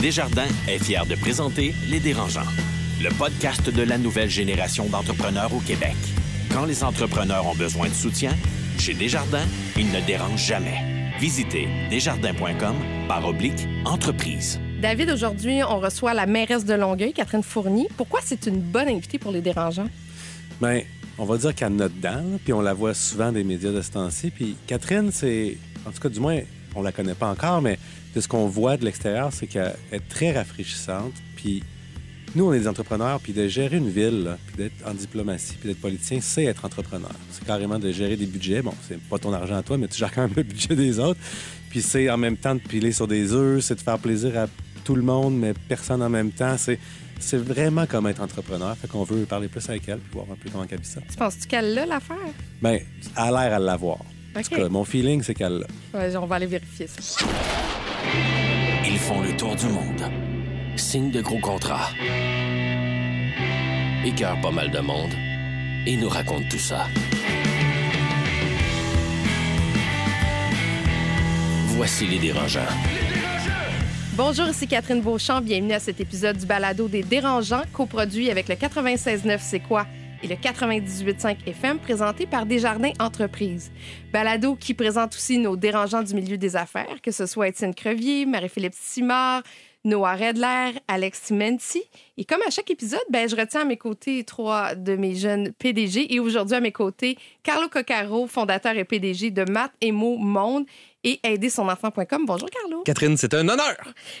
Desjardins 0.00 0.46
est 0.68 0.78
fier 0.78 1.04
de 1.06 1.16
présenter 1.16 1.74
Les 1.90 1.98
Dérangeants, 1.98 2.46
le 3.02 3.08
podcast 3.18 3.68
de 3.68 3.82
la 3.82 3.98
nouvelle 3.98 4.30
génération 4.30 4.86
d'entrepreneurs 4.86 5.52
au 5.52 5.58
Québec. 5.58 5.96
Quand 6.52 6.66
les 6.66 6.84
entrepreneurs 6.84 7.44
ont 7.48 7.54
besoin 7.56 7.88
de 7.88 7.94
soutien, 7.94 8.30
chez 8.78 8.94
Desjardins, 8.94 9.46
ils 9.76 9.90
ne 9.90 10.00
dérangent 10.06 10.46
jamais. 10.46 11.10
Visitez 11.18 11.66
desjardins.com 11.90 12.76
par 13.08 13.26
oblique 13.26 13.66
entreprise. 13.84 14.60
David, 14.80 15.10
aujourd'hui, 15.10 15.64
on 15.68 15.80
reçoit 15.80 16.14
la 16.14 16.26
mairesse 16.26 16.64
de 16.64 16.74
Longueuil, 16.74 17.12
Catherine 17.12 17.42
Fournier. 17.42 17.88
Pourquoi 17.96 18.20
c'est 18.22 18.46
une 18.46 18.60
bonne 18.60 18.86
invitée 18.86 19.18
pour 19.18 19.32
les 19.32 19.40
dérangeants? 19.40 19.88
Bien, 20.62 20.82
on 21.18 21.24
va 21.24 21.38
dire 21.38 21.52
qu'elle 21.56 21.74
note 21.74 21.96
dedans, 21.96 22.22
là, 22.22 22.38
puis 22.44 22.52
on 22.52 22.60
la 22.60 22.72
voit 22.72 22.94
souvent 22.94 23.32
des 23.32 23.42
médias 23.42 23.72
de 23.72 23.82
ce 23.82 23.90
temps-ci. 23.90 24.30
Puis 24.30 24.54
Catherine, 24.68 25.10
c'est. 25.10 25.58
En 25.84 25.90
tout 25.90 26.00
cas, 26.00 26.08
du 26.08 26.20
moins, 26.20 26.38
on 26.78 26.82
la 26.82 26.92
connaît 26.92 27.14
pas 27.14 27.28
encore, 27.28 27.60
mais 27.60 27.78
de 28.14 28.20
ce 28.20 28.28
qu'on 28.28 28.46
voit 28.46 28.76
de 28.76 28.84
l'extérieur, 28.84 29.32
c'est 29.32 29.46
qu'elle 29.46 29.74
est 29.92 30.08
très 30.08 30.32
rafraîchissante. 30.32 31.12
Puis 31.36 31.62
nous, 32.34 32.46
on 32.46 32.52
est 32.52 32.60
des 32.60 32.68
entrepreneurs, 32.68 33.20
puis 33.20 33.32
de 33.32 33.48
gérer 33.48 33.78
une 33.78 33.88
ville, 33.90 34.22
là, 34.22 34.38
puis 34.46 34.56
d'être 34.56 34.86
en 34.86 34.94
diplomatie, 34.94 35.54
puis 35.58 35.68
d'être 35.68 35.80
politicien, 35.80 36.20
c'est 36.20 36.44
être 36.44 36.64
entrepreneur. 36.64 37.10
C'est 37.30 37.44
carrément 37.44 37.78
de 37.78 37.90
gérer 37.90 38.16
des 38.16 38.26
budgets. 38.26 38.62
Bon, 38.62 38.74
c'est 38.86 39.00
pas 39.00 39.18
ton 39.18 39.32
argent 39.32 39.56
à 39.56 39.62
toi, 39.62 39.78
mais 39.78 39.88
tu 39.88 39.98
gères 39.98 40.12
quand 40.12 40.22
même 40.22 40.34
le 40.36 40.42
budget 40.42 40.76
des 40.76 40.98
autres. 40.98 41.20
Puis 41.70 41.82
c'est 41.82 42.08
en 42.10 42.16
même 42.16 42.36
temps 42.36 42.54
de 42.54 42.60
piler 42.60 42.92
sur 42.92 43.08
des 43.08 43.32
œufs, 43.32 43.64
c'est 43.64 43.74
de 43.74 43.80
faire 43.80 43.98
plaisir 43.98 44.38
à 44.38 44.46
tout 44.84 44.94
le 44.94 45.02
monde, 45.02 45.36
mais 45.36 45.52
personne 45.68 46.02
en 46.02 46.08
même 46.08 46.30
temps. 46.30 46.56
C'est, 46.56 46.78
c'est 47.18 47.38
vraiment 47.38 47.86
comme 47.86 48.06
être 48.06 48.22
entrepreneur. 48.22 48.76
Fait 48.76 48.88
qu'on 48.88 49.04
veut 49.04 49.24
parler 49.24 49.48
plus 49.48 49.68
avec 49.68 49.88
elle, 49.88 49.98
puis 49.98 50.12
voir 50.12 50.26
un 50.30 50.36
peu 50.36 50.48
comment 50.50 50.64
elle 50.70 50.80
vit 50.80 50.86
ça. 50.86 51.00
Tu 51.10 51.16
penses-tu 51.16 51.48
qu'elle 51.48 51.74
l'a, 51.74 51.86
l'affaire? 51.86 52.16
Bien, 52.62 52.72
elle 52.72 52.82
a 53.16 53.30
l'air 53.30 53.54
à 53.54 53.58
l'avoir. 53.58 53.98
En 54.36 54.42
tout 54.42 54.52
OK. 54.54 54.58
cas, 54.60 54.68
mon 54.68 54.84
feeling, 54.84 55.22
c'est 55.22 55.34
qu'elle 55.34 55.64
l'a. 55.92 55.98
Ouais, 55.98 56.16
on 56.16 56.26
va 56.26 56.36
aller 56.36 56.46
vérifier 56.46 56.86
ça. 56.86 57.24
Ils 58.86 58.98
font 58.98 59.20
le 59.22 59.36
tour 59.36 59.54
du 59.56 59.66
monde. 59.66 60.02
Signent 60.76 61.10
de 61.10 61.20
gros 61.20 61.40
contrats. 61.40 61.90
Écœurent 64.04 64.40
pas 64.40 64.50
mal 64.50 64.70
de 64.70 64.78
monde. 64.80 65.10
Et 65.86 65.96
nous 65.96 66.08
racontent 66.08 66.46
tout 66.50 66.58
ça. 66.58 66.86
Voici 71.76 72.06
les 72.06 72.18
dérangeants. 72.18 72.60
Bonjour, 74.14 74.48
ici 74.48 74.66
Catherine 74.66 75.00
Beauchamp. 75.00 75.40
Bienvenue 75.42 75.72
à 75.74 75.78
cet 75.80 76.00
épisode 76.00 76.36
du 76.38 76.46
balado 76.46 76.88
des 76.88 77.02
dérangeants, 77.02 77.62
coproduit 77.72 78.30
avec 78.30 78.48
le 78.48 78.56
96.9 78.56 79.38
C'est 79.40 79.60
quoi? 79.60 79.86
Et 80.22 80.26
le 80.26 80.34
98.5 80.34 81.36
FM, 81.46 81.78
présenté 81.78 82.26
par 82.26 82.46
Desjardins 82.46 82.92
Entreprises. 82.98 83.70
Balado 84.12 84.56
qui 84.56 84.74
présente 84.74 85.14
aussi 85.14 85.38
nos 85.38 85.56
dérangeants 85.56 86.02
du 86.02 86.14
milieu 86.14 86.38
des 86.38 86.56
affaires, 86.56 87.00
que 87.02 87.10
ce 87.10 87.26
soit 87.26 87.48
Étienne 87.48 87.74
Crevier, 87.74 88.26
Marie-Philippe 88.26 88.74
Simard, 88.74 89.42
Noah 89.84 90.14
Redler, 90.16 90.78
Alex 90.88 91.22
Simenti. 91.22 91.82
Et 92.16 92.24
comme 92.24 92.40
à 92.46 92.50
chaque 92.50 92.70
épisode, 92.70 93.00
ben, 93.10 93.28
je 93.28 93.36
retiens 93.36 93.62
à 93.62 93.64
mes 93.64 93.76
côtés 93.76 94.24
trois 94.24 94.74
de 94.74 94.96
mes 94.96 95.14
jeunes 95.14 95.52
PDG. 95.52 96.12
Et 96.12 96.20
aujourd'hui, 96.20 96.56
à 96.56 96.60
mes 96.60 96.72
côtés, 96.72 97.16
Carlo 97.42 97.68
Coccaro, 97.68 98.26
fondateur 98.26 98.76
et 98.76 98.84
PDG 98.84 99.30
de 99.30 99.50
Math 99.50 99.72
et 99.80 99.92
Mots 99.92 100.18
Monde 100.18 100.66
et 101.04 101.20
aidersonenfant.com. 101.22 102.26
Bonjour, 102.26 102.50
Carlo. 102.50 102.82
Catherine, 102.82 103.16
c'est 103.16 103.32
un 103.34 103.48
honneur. 103.48 103.76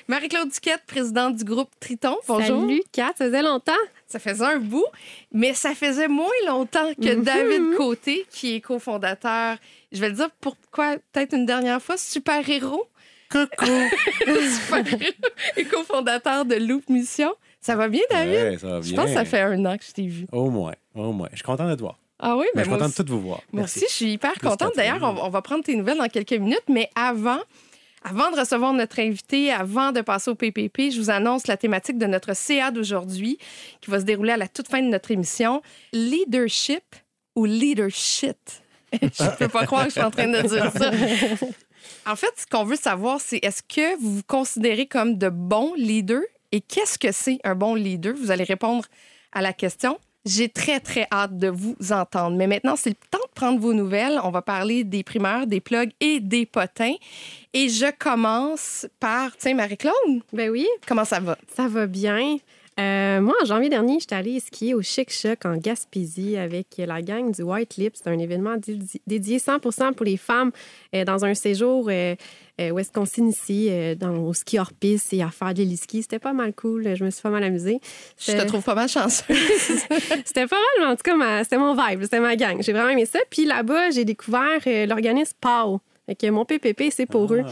Marie-Claude 0.06 0.48
Duquette, 0.48 0.84
présidente 0.86 1.36
du 1.36 1.44
groupe 1.44 1.70
Triton. 1.80 2.16
Bonjour. 2.28 2.60
Salut, 2.60 2.82
Kat, 2.92 3.12
ça 3.16 3.26
faisait 3.26 3.42
longtemps. 3.42 3.72
Ça 4.08 4.18
faisait 4.18 4.44
un 4.44 4.58
bout, 4.58 4.86
mais 5.32 5.52
ça 5.52 5.74
faisait 5.74 6.08
moins 6.08 6.26
longtemps 6.46 6.92
que 6.94 7.14
Mhm. 7.14 7.22
David 7.24 7.76
Côté, 7.76 8.26
qui 8.30 8.54
est 8.56 8.60
cofondateur, 8.62 9.56
je 9.92 10.00
vais 10.00 10.08
le 10.08 10.14
dire 10.14 10.30
pourquoi, 10.40 10.96
peut-être 11.12 11.34
une 11.34 11.44
dernière 11.44 11.82
fois, 11.82 11.96
super-héros. 11.98 12.86
Coucou! 13.30 13.66
super-héros 14.26 15.12
et 15.56 15.64
cofondateur 15.64 16.44
de 16.44 16.54
Loop 16.56 16.88
Mission. 16.88 17.34
Ça 17.60 17.76
va 17.76 17.88
bien, 17.88 18.00
David? 18.10 18.34
Ouais, 18.34 18.58
ça 18.58 18.66
va 18.68 18.80
je 18.80 18.88
bien. 18.92 18.96
pense 18.96 19.10
que 19.10 19.16
ça 19.16 19.24
fait 19.24 19.40
un 19.40 19.64
an 19.66 19.76
que 19.76 19.84
je 19.84 19.92
t'ai 19.92 20.06
vu. 20.06 20.26
Au 20.32 20.48
moins, 20.48 20.74
au 20.94 21.12
moins. 21.12 21.28
Je 21.32 21.36
suis 21.36 21.44
content 21.44 21.68
de 21.68 21.74
te 21.74 21.80
voir. 21.80 21.98
Ah 22.20 22.36
oui, 22.36 22.46
Mais 22.54 22.60
mais 22.60 22.60
je 22.60 22.64
suis 22.64 22.68
moi 22.70 22.78
content 22.78 22.88
aussi. 22.88 23.02
de 23.02 23.06
tout 23.08 23.12
vous 23.20 23.26
voir. 23.28 23.40
Moi 23.52 23.62
Merci. 23.62 23.78
aussi, 23.80 23.86
je 23.88 23.94
suis 23.94 24.12
hyper 24.12 24.30
Merci, 24.42 24.58
contente. 24.58 24.72
D'ailleurs, 24.76 25.02
on, 25.02 25.24
on 25.24 25.28
va 25.28 25.42
prendre 25.42 25.62
tes 25.62 25.76
nouvelles 25.76 25.98
dans 25.98 26.08
quelques 26.08 26.32
minutes, 26.32 26.64
mais 26.68 26.88
avant, 26.94 27.38
avant 28.08 28.30
de 28.30 28.40
recevoir 28.40 28.72
notre 28.72 29.00
invité, 29.00 29.52
avant 29.52 29.92
de 29.92 30.00
passer 30.00 30.30
au 30.30 30.34
PPP, 30.34 30.90
je 30.90 30.98
vous 30.98 31.10
annonce 31.10 31.46
la 31.46 31.56
thématique 31.56 31.98
de 31.98 32.06
notre 32.06 32.34
CA 32.34 32.70
d'aujourd'hui 32.70 33.38
qui 33.80 33.90
va 33.90 34.00
se 34.00 34.04
dérouler 34.04 34.32
à 34.32 34.36
la 34.36 34.48
toute 34.48 34.68
fin 34.68 34.80
de 34.80 34.88
notre 34.88 35.10
émission. 35.10 35.62
Leadership 35.92 36.84
ou 37.36 37.44
leadership? 37.44 38.38
je 38.92 39.24
ne 39.24 39.36
peux 39.36 39.48
pas 39.48 39.66
croire 39.66 39.82
que 39.84 39.90
je 39.90 39.94
suis 39.94 40.02
en 40.02 40.10
train 40.10 40.26
de 40.26 40.40
dire 40.40 40.72
ça. 40.72 40.90
En 42.06 42.16
fait, 42.16 42.32
ce 42.36 42.46
qu'on 42.46 42.64
veut 42.64 42.76
savoir, 42.76 43.20
c'est 43.20 43.38
est-ce 43.42 43.62
que 43.62 44.00
vous 44.00 44.16
vous 44.16 44.22
considérez 44.26 44.86
comme 44.86 45.18
de 45.18 45.28
bons 45.28 45.74
leaders 45.74 46.22
et 46.52 46.62
qu'est-ce 46.62 46.98
que 46.98 47.12
c'est 47.12 47.38
un 47.44 47.54
bon 47.54 47.74
leader? 47.74 48.14
Vous 48.16 48.30
allez 48.30 48.44
répondre 48.44 48.86
à 49.32 49.42
la 49.42 49.52
question. 49.52 49.98
J'ai 50.28 50.48
très, 50.50 50.78
très 50.78 51.06
hâte 51.10 51.38
de 51.38 51.48
vous 51.48 51.74
entendre. 51.90 52.36
Mais 52.36 52.46
maintenant, 52.46 52.76
c'est 52.76 52.90
le 52.90 52.96
temps 53.10 53.24
de 53.26 53.32
prendre 53.34 53.58
vos 53.58 53.72
nouvelles. 53.72 54.20
On 54.22 54.30
va 54.30 54.42
parler 54.42 54.84
des 54.84 55.02
primeurs, 55.02 55.46
des 55.46 55.60
plugs 55.60 55.90
et 56.00 56.20
des 56.20 56.44
potins. 56.44 56.94
Et 57.54 57.68
je 57.70 57.90
commence 57.98 58.86
par, 59.00 59.34
tiens, 59.38 59.54
Marie-Claude, 59.54 60.20
Ben 60.32 60.50
oui, 60.50 60.66
comment 60.86 61.04
ça 61.06 61.18
va? 61.18 61.38
ça 61.56 61.66
va 61.66 61.86
bien. 61.86 62.36
Euh, 62.78 63.20
moi, 63.20 63.34
en 63.42 63.44
janvier 63.44 63.68
dernier, 63.68 63.98
j'étais 63.98 64.14
allée 64.14 64.38
skier 64.38 64.72
au 64.74 64.82
Chic 64.82 65.10
Choc 65.12 65.44
en 65.44 65.56
Gaspésie 65.56 66.36
avec 66.36 66.66
la 66.78 67.02
gang 67.02 67.34
du 67.34 67.42
White 67.42 67.76
Lip. 67.76 67.94
C'est 67.96 68.06
un 68.08 68.18
événement 68.18 68.56
dédi- 68.56 69.00
dédié 69.06 69.38
100% 69.38 69.94
pour 69.94 70.06
les 70.06 70.16
femmes 70.16 70.52
euh, 70.94 71.04
dans 71.04 71.24
un 71.24 71.34
séjour 71.34 71.88
euh, 71.90 72.14
euh, 72.60 72.70
où 72.70 72.78
est-ce 72.78 72.92
qu'on 72.92 73.04
s'initie 73.04 73.68
au 74.02 74.32
ski 74.32 74.58
hors 74.60 74.72
piste 74.72 75.12
et 75.12 75.22
à 75.22 75.30
faire 75.30 75.54
de 75.54 75.62
l'e-ski. 75.64 76.02
C'était 76.02 76.20
pas 76.20 76.32
mal 76.32 76.52
cool. 76.54 76.94
Je 76.94 77.02
me 77.04 77.10
suis 77.10 77.22
pas 77.22 77.30
mal 77.30 77.42
amusée. 77.42 77.80
Je 78.18 78.32
te 78.32 78.46
trouve 78.46 78.62
pas 78.62 78.74
mal 78.76 78.88
chanceuse. 78.88 79.24
C'était 80.24 80.46
pas 80.46 80.56
mal, 80.56 80.64
mais 80.80 80.84
en 80.86 80.94
tout 80.96 81.02
cas, 81.02 81.16
ma- 81.16 81.42
c'était 81.44 81.58
mon 81.58 81.74
vibe, 81.74 82.02
c'était 82.02 82.20
ma 82.20 82.36
gang. 82.36 82.62
J'ai 82.62 82.72
vraiment 82.72 82.90
aimé 82.90 83.06
ça. 83.06 83.18
Puis 83.30 83.44
là-bas, 83.44 83.90
j'ai 83.90 84.04
découvert 84.04 84.60
l'organisme 84.86 85.36
PAO. 85.40 85.80
Fait 86.08 86.14
que 86.14 86.26
mon 86.30 86.46
PPP, 86.46 86.84
c'est 86.90 87.04
pour 87.04 87.32
eux. 87.34 87.42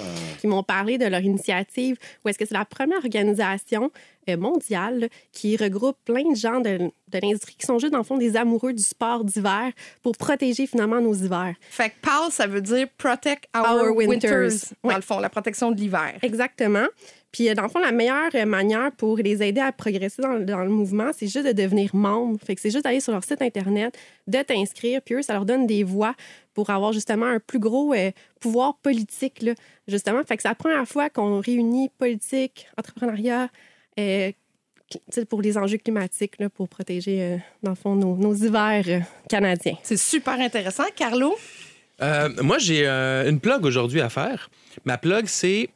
Qui 0.41 0.47
m'ont 0.47 0.63
parlé 0.63 0.97
de 0.97 1.05
leur 1.05 1.21
initiative, 1.21 1.97
où 2.25 2.29
est-ce 2.31 2.39
que 2.39 2.47
c'est 2.47 2.55
la 2.55 2.65
première 2.65 2.99
organisation 2.99 3.91
euh, 4.31 4.37
mondiale 4.39 4.99
là, 5.01 5.07
qui 5.33 5.57
regroupe 5.59 5.97
plein 6.07 6.29
de 6.31 6.35
gens 6.35 6.61
de, 6.61 6.79
de 6.79 7.19
l'industrie 7.23 7.55
qui 7.59 7.67
sont 7.67 7.79
juste, 7.79 7.93
dans 7.93 7.99
le 7.99 8.05
fond, 8.05 8.17
des 8.17 8.35
amoureux 8.37 8.73
du 8.73 8.83
sport 8.83 9.25
d'hiver 9.25 9.71
pour 10.03 10.17
protéger 10.17 10.67
finalement 10.67 11.01
nos 11.03 11.15
hivers. 11.15 11.55
fait 11.71 11.91
que 11.91 11.95
PAL, 12.01 12.31
ça 12.33 12.47
veut 12.47 12.63
dire 12.63 12.87
Protect 12.97 13.45
Our, 13.55 13.65
Our 13.91 13.97
Winters. 13.97 14.09
Winters. 14.09 14.51
Dans 14.83 14.89
Ouais. 14.89 14.95
le 14.97 15.03
fond, 15.03 15.19
la 15.21 15.29
protection 15.29 15.71
de 15.71 15.77
l'hiver. 15.77 16.15
Exactement. 16.23 16.87
Puis, 17.37 17.51
euh, 17.51 17.55
dans 17.55 17.65
le 17.65 17.69
fond, 17.69 17.81
la 17.81 17.93
meilleure 17.93 18.31
euh, 18.35 18.47
manière 18.47 18.91
pour 18.93 19.19
les 19.19 19.43
aider 19.43 19.61
à 19.61 19.71
progresser 19.71 20.23
dans, 20.23 20.33
le- 20.33 20.47
dans 20.47 20.65
le 20.65 20.71
mouvement, 20.71 21.11
c'est 21.15 21.27
juste 21.27 21.47
de 21.47 21.53
devenir 21.53 21.95
membre. 21.95 22.39
Fait 22.43 22.55
que 22.55 22.63
c'est 22.63 22.71
juste 22.71 22.85
d'aller 22.85 23.01
sur 23.01 23.13
leur 23.13 23.23
site 23.25 23.43
Internet, 23.43 23.95
de 24.27 24.41
t'inscrire, 24.41 25.03
puis 25.03 25.17
eux, 25.17 25.23
ça 25.23 25.35
leur 25.35 25.45
donne 25.45 25.67
des 25.67 25.85
voix 25.85 26.15
pour 26.55 26.71
avoir 26.71 26.95
justement 26.95 27.27
un 27.27 27.39
plus 27.39 27.59
gros 27.59 27.93
euh, 27.93 28.11
pouvoir 28.41 28.77
politique, 28.79 29.43
là, 29.43 29.53
justement. 29.87 30.23
Fait 30.25 30.37
que 30.37 30.43
c'est 30.43 30.49
la 30.49 30.55
première 30.55 30.89
fois 30.89 31.11
qu'on 31.11 31.41
réunit 31.41 31.91
politique, 31.99 32.69
entrepreneuriat, 32.79 33.51
euh, 34.01 34.33
pour 35.29 35.43
les 35.43 35.59
enjeux 35.59 35.79
climatiques, 35.79 36.35
là, 36.39 36.49
pour 36.49 36.69
protéger, 36.69 37.21
euh, 37.23 37.37
dans 37.63 37.73
le 37.73 37.77
fond, 37.77 37.95
nos, 37.97 38.17
nos 38.17 38.35
hivers 38.35 38.85
euh, 38.89 39.01
canadiens. 39.29 39.77
C'est 39.83 39.99
super 39.99 40.41
intéressant. 40.41 40.85
Carlo, 40.95 41.37
Euh, 42.03 42.29
moi, 42.43 42.59
j'ai 42.59 42.87
euh, 42.87 43.29
une 43.29 43.41
plug 43.41 43.65
aujourd'hui 43.65 44.01
à 44.03 44.09
faire. 44.11 44.51
Ma 44.85 44.97
plug, 44.99 45.27
c'est. 45.27 45.71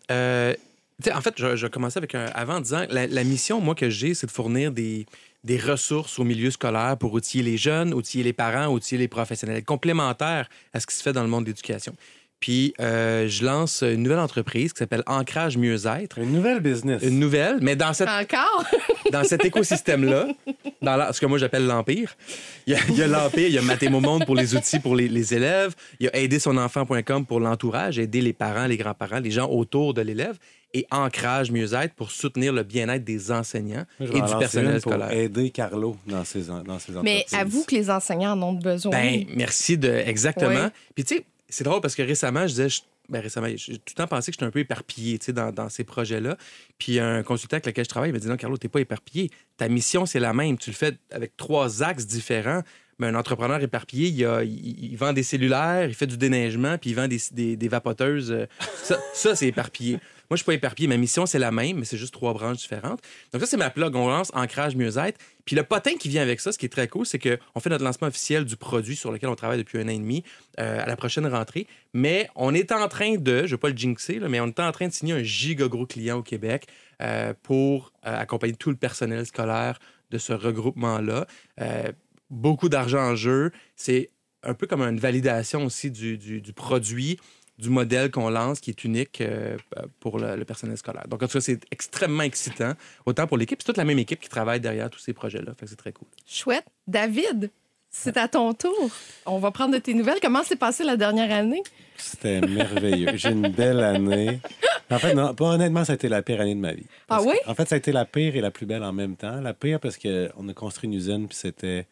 En 1.14 1.20
fait, 1.20 1.34
je, 1.36 1.56
je 1.56 1.66
commençais 1.66 1.98
avec 1.98 2.14
un. 2.14 2.26
Avant 2.34 2.56
en 2.56 2.60
disant 2.60 2.84
la, 2.90 3.06
la 3.06 3.24
mission, 3.24 3.60
moi, 3.60 3.74
que 3.74 3.90
j'ai, 3.90 4.14
c'est 4.14 4.26
de 4.26 4.32
fournir 4.32 4.72
des, 4.72 5.06
des 5.44 5.58
ressources 5.58 6.18
au 6.18 6.24
milieu 6.24 6.50
scolaire 6.50 6.96
pour 6.98 7.12
outiller 7.14 7.42
les 7.42 7.56
jeunes, 7.56 7.94
outiller 7.94 8.24
les 8.24 8.32
parents, 8.32 8.66
outiller 8.66 8.98
les 8.98 9.08
professionnels, 9.08 9.64
complémentaires 9.64 10.48
à 10.72 10.80
ce 10.80 10.86
qui 10.86 10.94
se 10.94 11.02
fait 11.02 11.12
dans 11.12 11.22
le 11.22 11.28
monde 11.28 11.44
de 11.44 11.50
l'éducation. 11.50 11.94
Puis, 12.40 12.72
euh, 12.80 13.28
je 13.28 13.44
lance 13.44 13.82
une 13.82 14.02
nouvelle 14.02 14.18
entreprise 14.18 14.72
qui 14.72 14.78
s'appelle 14.78 15.02
Ancrage 15.06 15.58
Mieux-être. 15.58 16.18
Une 16.18 16.32
nouvelle 16.32 16.60
business. 16.60 17.02
Une 17.02 17.18
nouvelle, 17.18 17.58
mais 17.60 17.76
dans 17.76 17.92
cette 17.92 18.08
encore? 18.08 18.64
dans 19.12 19.24
cet 19.24 19.44
écosystème-là, 19.44 20.26
dans 20.80 20.96
la- 20.96 21.12
ce 21.12 21.20
que 21.20 21.26
moi 21.26 21.36
j'appelle 21.36 21.66
l'Empire, 21.66 22.16
il 22.66 22.72
y 22.96 23.02
a- 23.02 23.04
a 23.04 23.06
l'Empire, 23.06 23.46
il 23.48 23.52
y 23.54 23.58
a 23.58 23.62
Mathémo 23.62 24.00
Monde 24.00 24.24
pour 24.24 24.36
les 24.36 24.56
outils 24.56 24.78
pour 24.80 24.96
les, 24.96 25.06
les 25.08 25.34
élèves, 25.34 25.74
il 26.00 26.06
y 26.06 26.08
a 26.08 26.16
aidersonenfant.com 26.16 27.26
pour 27.26 27.40
l'entourage, 27.40 27.98
aider 27.98 28.22
les 28.22 28.32
parents, 28.32 28.66
les 28.66 28.78
grands-parents, 28.78 29.18
les 29.20 29.30
gens 29.30 29.48
autour 29.50 29.92
de 29.92 30.00
l'élève, 30.00 30.38
et 30.72 30.86
Ancrage 30.90 31.50
Mieux-être 31.50 31.92
pour 31.94 32.10
soutenir 32.10 32.52
le 32.52 32.62
bien-être 32.62 33.04
des 33.04 33.32
enseignants 33.32 33.84
je 33.98 34.04
et 34.04 34.08
vais 34.12 34.20
du 34.22 34.36
personnel 34.38 34.74
une 34.76 34.80
pour 34.80 34.92
scolaire. 34.92 35.10
aider 35.10 35.50
Carlo 35.50 35.96
dans 36.06 36.24
ses, 36.24 36.42
dans 36.42 36.78
ses 36.78 36.92
Mais 37.02 37.26
avoue 37.32 37.64
que 37.64 37.74
les 37.74 37.90
enseignants 37.90 38.32
en 38.32 38.42
ont 38.42 38.52
besoin. 38.54 38.92
Ben, 38.92 39.26
merci 39.34 39.76
de. 39.76 39.88
Exactement. 39.90 40.70
Puis, 40.94 41.04
tu 41.04 41.16
sais, 41.16 41.24
c'est 41.50 41.64
drôle 41.64 41.80
parce 41.80 41.94
que 41.94 42.02
récemment, 42.02 42.46
je 42.46 42.54
disais. 42.54 42.68
ben, 43.08 43.20
récemment, 43.20 43.48
j'ai 43.54 43.74
tout 43.78 43.82
le 43.90 43.94
temps 43.94 44.06
pensé 44.06 44.30
que 44.30 44.34
j'étais 44.36 44.44
un 44.46 44.50
peu 44.50 44.60
éparpillé 44.60 45.18
dans, 45.28 45.52
dans 45.52 45.68
ces 45.68 45.84
projets-là. 45.84 46.36
Puis 46.78 46.98
un 47.00 47.22
consultant 47.22 47.56
avec 47.56 47.66
lequel 47.66 47.84
je 47.84 47.88
travaille 47.90 48.10
il 48.10 48.12
m'a 48.12 48.18
dit 48.18 48.28
Non, 48.28 48.36
Carlo, 48.36 48.56
t'es 48.56 48.68
pas 48.68 48.80
éparpillé. 48.80 49.30
Ta 49.56 49.68
mission, 49.68 50.06
c'est 50.06 50.20
la 50.20 50.32
même. 50.32 50.56
Tu 50.58 50.70
le 50.70 50.76
fais 50.76 50.96
avec 51.10 51.36
trois 51.36 51.82
axes 51.82 52.06
différents. 52.06 52.62
Mais 52.98 53.06
un 53.06 53.14
entrepreneur 53.14 53.62
éparpillé, 53.62 54.08
il, 54.08 54.24
a- 54.26 54.44
il- 54.44 54.94
vend 54.96 55.14
des 55.14 55.22
cellulaires, 55.22 55.86
il 55.88 55.94
fait 55.94 56.06
du 56.06 56.18
déneigement, 56.18 56.76
puis 56.76 56.90
il 56.90 56.96
vend 56.96 57.08
des, 57.08 57.18
des- 57.32 57.56
des 57.56 57.68
vapoteuses. 57.68 58.30
euh, 58.30 58.44
Ça, 58.82 58.98
ça, 59.14 59.34
c'est 59.34 59.46
éparpillé. 59.48 59.98
Moi, 60.30 60.36
je 60.36 60.42
suis 60.42 60.46
pas 60.46 60.54
éparpillé. 60.54 60.86
Ma 60.86 60.96
mission, 60.96 61.26
c'est 61.26 61.40
la 61.40 61.50
même, 61.50 61.78
mais 61.78 61.84
c'est 61.84 61.96
juste 61.96 62.14
trois 62.14 62.32
branches 62.32 62.58
différentes. 62.58 63.00
Donc, 63.32 63.42
ça, 63.42 63.48
c'est 63.48 63.56
ma 63.56 63.68
plug. 63.68 63.96
On 63.96 64.08
lance 64.08 64.30
Ancrage 64.32 64.76
Mieux-être. 64.76 65.18
Puis 65.44 65.56
le 65.56 65.64
potin 65.64 65.96
qui 65.98 66.08
vient 66.08 66.22
avec 66.22 66.38
ça, 66.38 66.52
ce 66.52 66.58
qui 66.58 66.66
est 66.66 66.70
très 66.70 66.86
cool, 66.86 67.04
c'est 67.04 67.18
qu'on 67.18 67.58
fait 67.58 67.68
notre 67.68 67.82
lancement 67.82 68.06
officiel 68.06 68.44
du 68.44 68.56
produit 68.56 68.94
sur 68.94 69.10
lequel 69.10 69.28
on 69.28 69.34
travaille 69.34 69.58
depuis 69.58 69.78
un 69.78 69.86
an 69.86 69.88
et 69.88 69.98
demi 69.98 70.22
euh, 70.60 70.84
à 70.84 70.86
la 70.86 70.94
prochaine 70.94 71.26
rentrée. 71.26 71.66
Mais 71.94 72.30
on 72.36 72.54
est 72.54 72.70
en 72.70 72.86
train 72.86 73.16
de, 73.16 73.38
je 73.38 73.42
ne 73.42 73.48
vais 73.48 73.56
pas 73.56 73.70
le 73.70 73.76
jinxer, 73.76 74.20
mais 74.20 74.38
on 74.38 74.46
est 74.46 74.60
en 74.60 74.70
train 74.70 74.86
de 74.86 74.92
signer 74.92 75.14
un 75.14 75.22
giga 75.24 75.66
gros 75.66 75.84
client 75.84 76.18
au 76.18 76.22
Québec 76.22 76.68
euh, 77.02 77.34
pour 77.42 77.92
euh, 78.06 78.16
accompagner 78.16 78.54
tout 78.54 78.70
le 78.70 78.76
personnel 78.76 79.26
scolaire 79.26 79.80
de 80.12 80.18
ce 80.18 80.32
regroupement-là. 80.32 81.26
Beaucoup 82.30 82.68
d'argent 82.68 83.00
en 83.00 83.16
jeu. 83.16 83.50
C'est 83.74 84.10
un 84.44 84.54
peu 84.54 84.68
comme 84.68 84.82
une 84.82 85.00
validation 85.00 85.64
aussi 85.64 85.90
du 85.90 86.52
produit, 86.54 87.18
du 87.60 87.70
modèle 87.70 88.10
qu'on 88.10 88.30
lance 88.30 88.60
qui 88.60 88.70
est 88.70 88.84
unique 88.84 89.20
euh, 89.20 89.56
pour 90.00 90.18
le, 90.18 90.36
le 90.36 90.44
personnel 90.44 90.76
scolaire. 90.76 91.06
Donc, 91.08 91.22
en 91.22 91.26
tout 91.26 91.34
cas, 91.34 91.40
c'est 91.40 91.60
extrêmement 91.70 92.22
excitant, 92.22 92.72
autant 93.06 93.26
pour 93.26 93.36
l'équipe. 93.36 93.60
C'est 93.60 93.66
toute 93.66 93.76
la 93.76 93.84
même 93.84 93.98
équipe 93.98 94.20
qui 94.20 94.28
travaille 94.28 94.60
derrière 94.60 94.88
tous 94.90 94.98
ces 95.00 95.12
projets-là. 95.12 95.52
Fait 95.58 95.64
que 95.66 95.70
c'est 95.70 95.76
très 95.76 95.92
cool. 95.92 96.08
Chouette. 96.26 96.64
David, 96.86 97.50
c'est 97.90 98.16
à 98.16 98.28
ton 98.28 98.54
tour. 98.54 98.90
On 99.26 99.38
va 99.38 99.50
prendre 99.50 99.74
de 99.74 99.78
tes 99.78 99.94
nouvelles. 99.94 100.18
Comment 100.22 100.42
s'est 100.44 100.56
passée 100.56 100.84
la 100.84 100.96
dernière 100.96 101.32
année? 101.32 101.62
C'était 101.96 102.40
merveilleux. 102.40 103.16
J'ai 103.16 103.30
une 103.30 103.48
belle 103.48 103.80
année. 103.80 104.40
En 104.90 104.98
fait, 104.98 105.14
non, 105.14 105.34
pas 105.34 105.44
honnêtement, 105.50 105.84
ça 105.84 105.92
a 105.92 105.94
été 105.96 106.08
la 106.08 106.22
pire 106.22 106.40
année 106.40 106.54
de 106.54 106.60
ma 106.60 106.72
vie. 106.72 106.86
Parce 107.06 107.24
Ah 107.24 107.28
oui? 107.28 107.36
que- 107.44 107.50
En 107.50 107.54
fait, 107.54 107.68
ça 107.68 107.74
a 107.74 107.78
été 107.78 107.92
la 107.92 108.04
pire 108.04 108.34
et 108.36 108.40
la 108.40 108.50
plus 108.50 108.64
belle 108.66 108.82
en 108.82 108.92
même 108.92 109.16
temps. 109.16 109.40
La 109.40 109.54
pire 109.54 109.78
parce 109.80 109.98
qu'on 109.98 110.48
a 110.48 110.54
construit 110.54 110.88
une 110.88 110.94
usine, 110.94 111.28
puis 111.28 111.36
c'était. 111.36 111.86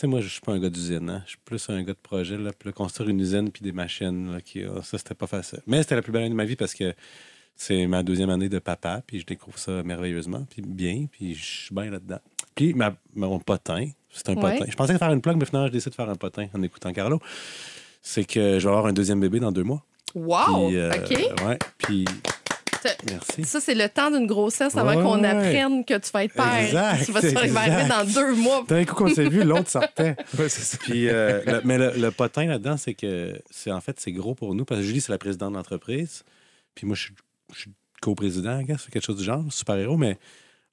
Sais, 0.00 0.06
moi, 0.06 0.22
je 0.22 0.28
suis 0.28 0.40
pas 0.40 0.52
un 0.52 0.58
gars 0.58 0.70
d'usine. 0.70 1.10
Hein? 1.10 1.22
Je 1.26 1.30
suis 1.32 1.38
plus 1.44 1.68
un 1.68 1.82
gars 1.82 1.92
de 1.92 1.98
projet. 2.02 2.38
Là. 2.38 2.52
Puis 2.58 2.70
là, 2.70 2.72
construire 2.72 3.10
une 3.10 3.20
usine, 3.20 3.50
puis 3.50 3.62
des 3.62 3.72
machines, 3.72 4.32
là, 4.32 4.40
qui, 4.40 4.62
ah, 4.64 4.80
ça, 4.82 4.96
c'était 4.96 5.14
pas 5.14 5.26
facile. 5.26 5.60
Mais 5.66 5.82
c'était 5.82 5.94
la 5.96 6.00
plus 6.00 6.10
belle 6.10 6.22
année 6.22 6.30
de 6.30 6.34
ma 6.36 6.46
vie 6.46 6.56
parce 6.56 6.72
que 6.72 6.94
c'est 7.54 7.86
ma 7.86 8.02
deuxième 8.02 8.30
année 8.30 8.48
de 8.48 8.58
papa, 8.60 9.02
puis 9.06 9.20
je 9.20 9.26
découvre 9.26 9.58
ça 9.58 9.82
merveilleusement, 9.82 10.46
puis 10.48 10.62
bien, 10.62 11.04
puis 11.12 11.34
je 11.34 11.44
suis 11.44 11.74
bien 11.74 11.90
là-dedans. 11.90 12.20
Puis 12.54 12.72
ma, 12.72 12.94
mon 13.14 13.38
potin, 13.40 13.90
c'est 14.10 14.30
un 14.30 14.36
Ouais. 14.36 14.56
potin. 14.58 14.70
Je 14.70 14.74
pensais 14.74 14.96
faire 14.96 15.12
une 15.12 15.20
plug, 15.20 15.36
mais 15.36 15.44
finalement, 15.44 15.66
je 15.68 15.72
décide 15.72 15.90
de 15.90 15.96
faire 15.96 16.08
un 16.08 16.14
potin 16.16 16.46
en 16.54 16.62
écoutant 16.62 16.94
Carlo. 16.94 17.20
C'est 18.00 18.24
que 18.24 18.58
je 18.58 18.64
vais 18.64 18.70
avoir 18.70 18.86
un 18.86 18.94
deuxième 18.94 19.20
bébé 19.20 19.38
dans 19.38 19.52
deux 19.52 19.64
mois. 19.64 19.84
Wow! 20.14 20.68
Puis, 20.68 20.78
euh, 20.78 20.90
OK. 20.94 21.46
Ouais, 21.46 21.58
puis 21.76 22.06
merci. 23.10 23.44
Ça, 23.44 23.60
c'est 23.60 23.74
le 23.74 23.88
temps 23.88 24.10
d'une 24.10 24.26
grossesse 24.26 24.76
avant 24.76 24.96
Ouais, 24.96 25.02
qu'on 25.02 25.20
ouais. 25.22 25.28
apprenne 25.28 25.84
que 25.84 25.98
tu 25.98 26.10
vas 26.12 26.24
être 26.24 26.34
père. 26.34 26.54
Exact, 26.56 27.04
tu 27.04 27.12
vas 27.12 27.20
se 27.20 27.36
arriver 27.36 27.88
dans 27.88 28.04
deux 28.04 28.34
mois. 28.34 28.64
D'un 28.68 28.84
coup 28.84 28.94
qu'on 28.94 29.14
s'est 29.14 29.28
vu, 29.28 29.44
l'autre 29.44 29.68
sortait. 29.70 30.16
Ouais, 30.38 30.48
c'est 30.48 30.62
ça. 30.62 30.78
Puis, 30.80 31.08
euh, 31.08 31.42
le- 31.46 31.60
mais 31.64 31.78
le, 31.78 31.92
le 31.96 32.10
potin 32.10 32.46
là-dedans, 32.46 32.76
c'est 32.76 32.94
que 32.94 33.40
c'est 33.50 33.70
en 33.72 33.80
fait 33.80 33.98
c'est 34.00 34.12
gros 34.12 34.34
pour 34.34 34.54
nous 34.54 34.64
parce 34.64 34.80
que 34.80 34.86
Julie 34.86 35.00
c'est 35.00 35.12
la 35.12 35.18
présidente 35.18 35.52
de 35.52 35.56
l'entreprise. 35.56 36.22
Puis 36.74 36.86
moi 36.86 36.96
je 36.96 37.08
suis, 37.52 37.72
co-président, 38.00 38.64
quelque 38.64 39.00
chose 39.04 39.16
du 39.18 39.24
genre, 39.24 39.44
super 39.50 39.76
héros. 39.76 39.96
Mais 39.96 40.18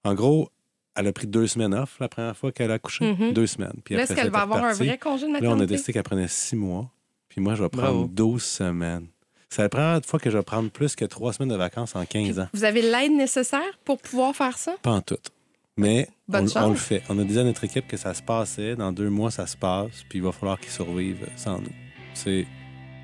en 0.03 0.13
gros, 0.13 0.50
elle 0.95 1.07
a 1.07 1.12
pris 1.13 1.27
deux 1.27 1.48
semaines 1.48 1.74
off 1.74 1.98
la 2.00 2.07
première 2.07 2.36
fois 2.38 2.51
qu'elle 2.51 2.71
a 2.71 2.75
accouché, 2.75 3.13
Mhm. 3.13 3.33
deux 3.33 3.48
semaines. 3.48 3.74
Puis 3.83 3.95
est-ce 3.95 4.13
qu'elle 4.13 4.30
va 4.31 4.39
avoir 4.42 4.63
un 4.63 4.74
vrai 4.74 4.98
congé 4.98 5.27
de 5.27 5.33
Là, 5.33 5.38
on 5.42 5.45
a 5.45 5.50
maternité? 5.50 5.68
décidé 5.75 5.94
qu'elle 5.94 6.03
prenait 6.03 6.27
six 6.27 6.56
mois. 6.56 6.89
Puis 7.30 7.42
moi, 7.42 7.53
je 7.56 7.62
vais 7.63 7.69
prendre 7.69 7.88
Bravo. 7.92 8.07
12 8.07 8.42
semaines. 8.44 9.07
C'est 9.50 9.62
la 9.62 9.70
première 9.70 10.02
fois 10.06 10.20
que 10.20 10.30
je 10.30 10.38
vais 10.38 10.44
prendre 10.44 10.70
plus 10.70 10.96
que 10.96 11.06
trois 11.06 11.34
semaines 11.34 11.50
de 11.50 11.56
vacances 11.56 11.96
en 11.96 12.06
15 12.06 12.40
ans. 12.40 12.48
Vous 12.54 12.64
avez 12.64 12.82
l'aide 12.82 13.14
nécessaire 13.14 13.78
pour 13.86 13.98
pouvoir 13.98 14.36
faire 14.36 14.58
ça? 14.58 14.76
Pas 14.82 14.92
en 14.92 15.02
tout. 15.02 15.18
Mais 15.78 16.10
Bonne 16.28 16.50
on, 16.56 16.70
le 16.70 16.76
fait. 16.76 17.04
On 17.08 17.18
a 17.20 17.24
dit 17.24 17.38
à 17.40 17.44
notre 17.44 17.64
équipe 17.64 17.88
que 17.88 17.98
ça 17.98 18.14
se 18.14 18.22
passait. 18.22 18.76
Dans 18.76 18.92
deux 18.92 19.10
mois, 19.10 19.32
ça 19.32 19.46
se 19.48 19.56
passe. 19.56 20.04
Puis 20.10 20.20
il 20.20 20.24
va 20.24 20.32
falloir 20.32 20.60
qu'ils 20.60 20.72
survivent 20.72 21.28
sans 21.36 21.60
nous. 21.60 21.72
C'est, 22.14 22.46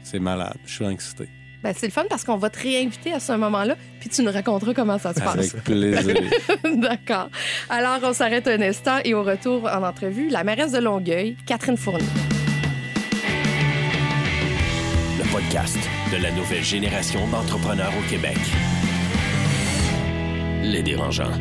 c'est 0.04 0.20
malade. 0.20 0.58
Je 0.66 0.74
suis 0.74 0.86
excité. 0.86 1.30
Ben, 1.64 1.74
c'est 1.76 1.88
le 1.88 1.94
fun 1.94 2.04
parce 2.10 2.26
qu'on 2.26 2.36
va 2.36 2.50
te 2.50 2.60
réinviter 2.60 3.14
à 3.14 3.22
ce 3.22 3.32
moment-là, 3.34 3.78
puis 4.02 4.10
tu 4.10 4.22
nous 4.22 4.32
raconteras 4.32 4.74
comment 4.74 4.98
ça 4.98 5.14
se 5.14 5.22
passe. 5.22 5.54
Avec 5.54 5.64
plaisir. 5.64 6.14
D'accord. 6.76 7.30
Alors, 7.70 8.00
on 8.04 8.12
s'arrête 8.12 8.50
un 8.50 8.62
instant 8.62 8.98
et 9.06 9.14
au 9.14 9.24
retour 9.24 9.66
en 9.66 9.82
entrevue, 9.82 10.28
la 10.28 10.44
mairesse 10.44 10.74
de 10.74 10.80
Longueuil, 10.80 11.38
Catherine 11.46 11.78
Fournier. 11.78 12.04
Podcast 15.54 15.78
de 16.12 16.18
la 16.18 16.32
nouvelle 16.32 16.64
génération 16.64 17.28
d'entrepreneurs 17.28 17.94
au 17.96 18.10
Québec. 18.10 18.38
Les 20.64 20.82
dérangeants. 20.82 21.32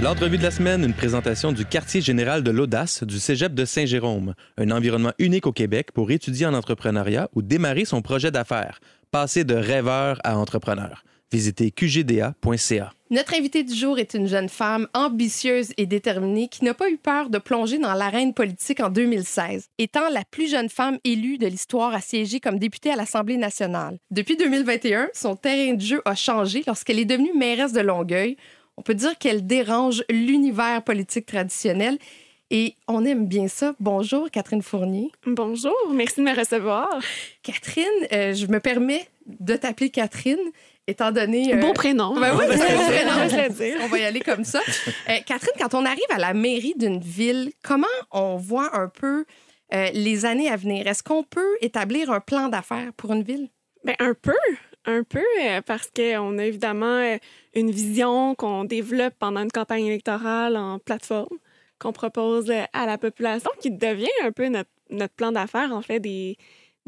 L'entrevue 0.00 0.38
de 0.38 0.44
la 0.44 0.52
semaine, 0.52 0.84
une 0.84 0.92
présentation 0.92 1.50
du 1.50 1.64
quartier 1.64 2.00
général 2.00 2.44
de 2.44 2.52
l'audace 2.52 3.02
du 3.02 3.18
Cégep 3.18 3.54
de 3.54 3.64
Saint-Jérôme, 3.64 4.34
un 4.56 4.70
environnement 4.70 5.12
unique 5.18 5.48
au 5.48 5.52
Québec 5.52 5.90
pour 5.92 6.12
étudier 6.12 6.46
en 6.46 6.54
entrepreneuriat 6.54 7.28
ou 7.34 7.42
démarrer 7.42 7.84
son 7.84 8.02
projet 8.02 8.30
d'affaires, 8.30 8.78
passer 9.10 9.42
de 9.42 9.54
rêveur 9.54 10.20
à 10.22 10.38
entrepreneur. 10.38 11.02
Visitez 11.32 11.72
qgda.ca. 11.72 12.92
Notre 13.10 13.34
invitée 13.34 13.62
du 13.62 13.74
jour 13.74 13.98
est 13.98 14.12
une 14.12 14.26
jeune 14.26 14.50
femme 14.50 14.86
ambitieuse 14.92 15.72
et 15.78 15.86
déterminée 15.86 16.48
qui 16.48 16.62
n'a 16.62 16.74
pas 16.74 16.90
eu 16.90 16.98
peur 16.98 17.30
de 17.30 17.38
plonger 17.38 17.78
dans 17.78 17.94
l'arène 17.94 18.34
politique 18.34 18.80
en 18.80 18.90
2016, 18.90 19.70
étant 19.78 20.10
la 20.10 20.24
plus 20.30 20.50
jeune 20.50 20.68
femme 20.68 20.98
élue 21.04 21.38
de 21.38 21.46
l'histoire 21.46 21.94
à 21.94 22.02
siéger 22.02 22.38
comme 22.38 22.58
députée 22.58 22.90
à 22.90 22.96
l'Assemblée 22.96 23.38
nationale. 23.38 23.96
Depuis 24.10 24.36
2021, 24.36 25.08
son 25.14 25.36
terrain 25.36 25.72
de 25.72 25.80
jeu 25.80 26.02
a 26.04 26.14
changé 26.14 26.62
lorsqu'elle 26.66 26.98
est 26.98 27.06
devenue 27.06 27.32
mairesse 27.32 27.72
de 27.72 27.80
Longueuil. 27.80 28.36
On 28.76 28.82
peut 28.82 28.94
dire 28.94 29.16
qu'elle 29.16 29.46
dérange 29.46 30.04
l'univers 30.10 30.82
politique 30.82 31.24
traditionnel 31.24 31.96
et 32.50 32.76
on 32.88 33.06
aime 33.06 33.26
bien 33.26 33.48
ça. 33.48 33.74
Bonjour, 33.80 34.30
Catherine 34.30 34.62
Fournier. 34.62 35.10
Bonjour, 35.26 35.74
merci 35.94 36.20
de 36.20 36.26
me 36.26 36.38
recevoir. 36.38 36.90
Catherine, 37.42 37.86
euh, 38.12 38.34
je 38.34 38.46
me 38.48 38.60
permets 38.60 39.08
de 39.26 39.56
t'appeler 39.56 39.88
Catherine, 39.88 40.38
étant 40.88 41.12
donné... 41.12 41.54
euh, 41.54 41.60
Beau 41.60 41.72
prénom. 41.72 42.18
Ben 42.18 42.34
oui, 42.36 42.46
le 42.48 42.54
dire, 42.56 42.64
prénom. 42.64 43.12
on 43.12 43.16
va 43.16 43.28
se 43.28 43.36
le 43.36 43.48
dire. 43.50 43.76
On 43.82 43.86
va 43.86 43.98
y 43.98 44.04
aller 44.04 44.20
comme 44.20 44.44
ça. 44.44 44.60
Euh, 45.08 45.18
Catherine, 45.26 45.52
quand 45.58 45.74
on 45.74 45.84
arrive 45.84 46.10
à 46.10 46.18
la 46.18 46.34
mairie 46.34 46.74
d'une 46.76 46.98
ville, 47.00 47.52
comment 47.62 47.86
on 48.10 48.36
voit 48.36 48.76
un 48.76 48.88
peu 48.88 49.24
euh, 49.74 49.88
les 49.92 50.24
années 50.24 50.48
à 50.50 50.56
venir? 50.56 50.86
Est-ce 50.86 51.02
qu'on 51.02 51.22
peut 51.22 51.56
établir 51.60 52.10
un 52.10 52.20
plan 52.20 52.48
d'affaires 52.48 52.92
pour 52.96 53.12
une 53.12 53.22
ville? 53.22 53.48
Ben, 53.84 53.94
un 54.00 54.14
peu, 54.14 54.34
un 54.86 55.02
peu, 55.04 55.22
parce 55.66 55.90
qu'on 55.94 56.38
a 56.38 56.44
évidemment 56.44 57.16
une 57.54 57.70
vision 57.70 58.34
qu'on 58.34 58.64
développe 58.64 59.14
pendant 59.18 59.42
une 59.42 59.52
campagne 59.52 59.86
électorale 59.86 60.56
en 60.56 60.78
plateforme, 60.78 61.36
qu'on 61.78 61.92
propose 61.92 62.50
à 62.72 62.86
la 62.86 62.98
population, 62.98 63.50
qui 63.60 63.70
devient 63.70 64.08
un 64.24 64.32
peu 64.32 64.48
notre, 64.48 64.70
notre 64.90 65.14
plan 65.14 65.30
d'affaires, 65.32 65.72
en 65.72 65.82
fait, 65.82 66.00
des, 66.00 66.36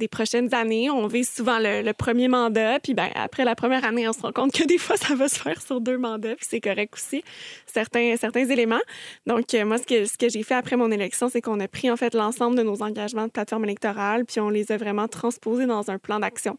des 0.01 0.09
prochaines 0.09 0.53
années. 0.53 0.91
On 0.91 1.07
vise 1.07 1.31
souvent 1.31 1.61
le, 1.61 1.83
le 1.83 1.93
premier 1.93 2.27
mandat, 2.27 2.81
puis 2.81 2.95
ben, 2.95 3.09
après 3.15 3.45
la 3.45 3.55
première 3.55 3.85
année, 3.85 4.09
on 4.09 4.13
se 4.13 4.23
rend 4.23 4.33
compte 4.33 4.53
que 4.53 4.65
des 4.65 4.79
fois, 4.79 4.97
ça 4.97 5.15
va 5.15 5.29
se 5.29 5.39
faire 5.39 5.63
sur 5.63 5.81
deux 5.81 5.99
mandats, 5.99 6.35
puis 6.35 6.47
c'est 6.49 6.61
correct 6.61 6.95
aussi, 6.95 7.23
certains, 7.67 8.17
certains 8.17 8.47
éléments. 8.47 8.81
Donc, 9.27 9.55
euh, 9.55 9.65
moi, 9.65 9.79
ce 9.79 9.85
que, 9.85 10.07
ce 10.07 10.19
que 10.19 10.29
j'ai 10.29 10.43
fait 10.43 10.55
après 10.55 10.77
mon 10.77 10.91
élection, 10.91 11.29
c'est 11.29 11.41
qu'on 11.41 11.61
a 11.61 11.69
pris, 11.69 11.91
en 11.91 11.97
fait, 11.97 12.15
l'ensemble 12.15 12.57
de 12.57 12.63
nos 12.65 12.83
engagements 12.83 13.27
de 13.27 13.31
plateforme 13.31 13.65
électorale, 13.65 14.25
puis 14.25 14.41
on 14.41 14.51
les 14.51 14.73
a 14.73 14.77
vraiment 14.77 15.07
transposés 15.07 15.67
dans 15.67 15.91
un 15.91 15.99
plan 15.99 16.19
d'action 16.19 16.59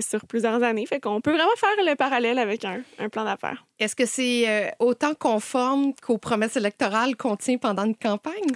sur 0.00 0.26
plusieurs 0.26 0.62
années. 0.62 0.86
Fait 0.86 1.00
qu'on 1.00 1.20
peut 1.20 1.32
vraiment 1.32 1.56
faire 1.56 1.84
le 1.84 1.94
parallèle 1.94 2.38
avec 2.38 2.64
un, 2.64 2.82
un 2.98 3.08
plan 3.08 3.24
d'affaires. 3.24 3.64
Est-ce 3.78 3.96
que 3.96 4.06
c'est 4.06 4.48
euh, 4.48 4.70
autant 4.78 5.14
conforme 5.14 5.94
qu'aux 5.94 6.18
promesses 6.18 6.56
électorales 6.56 7.16
qu'on 7.16 7.36
tient 7.36 7.58
pendant 7.58 7.84
une 7.84 7.96
campagne? 7.96 8.52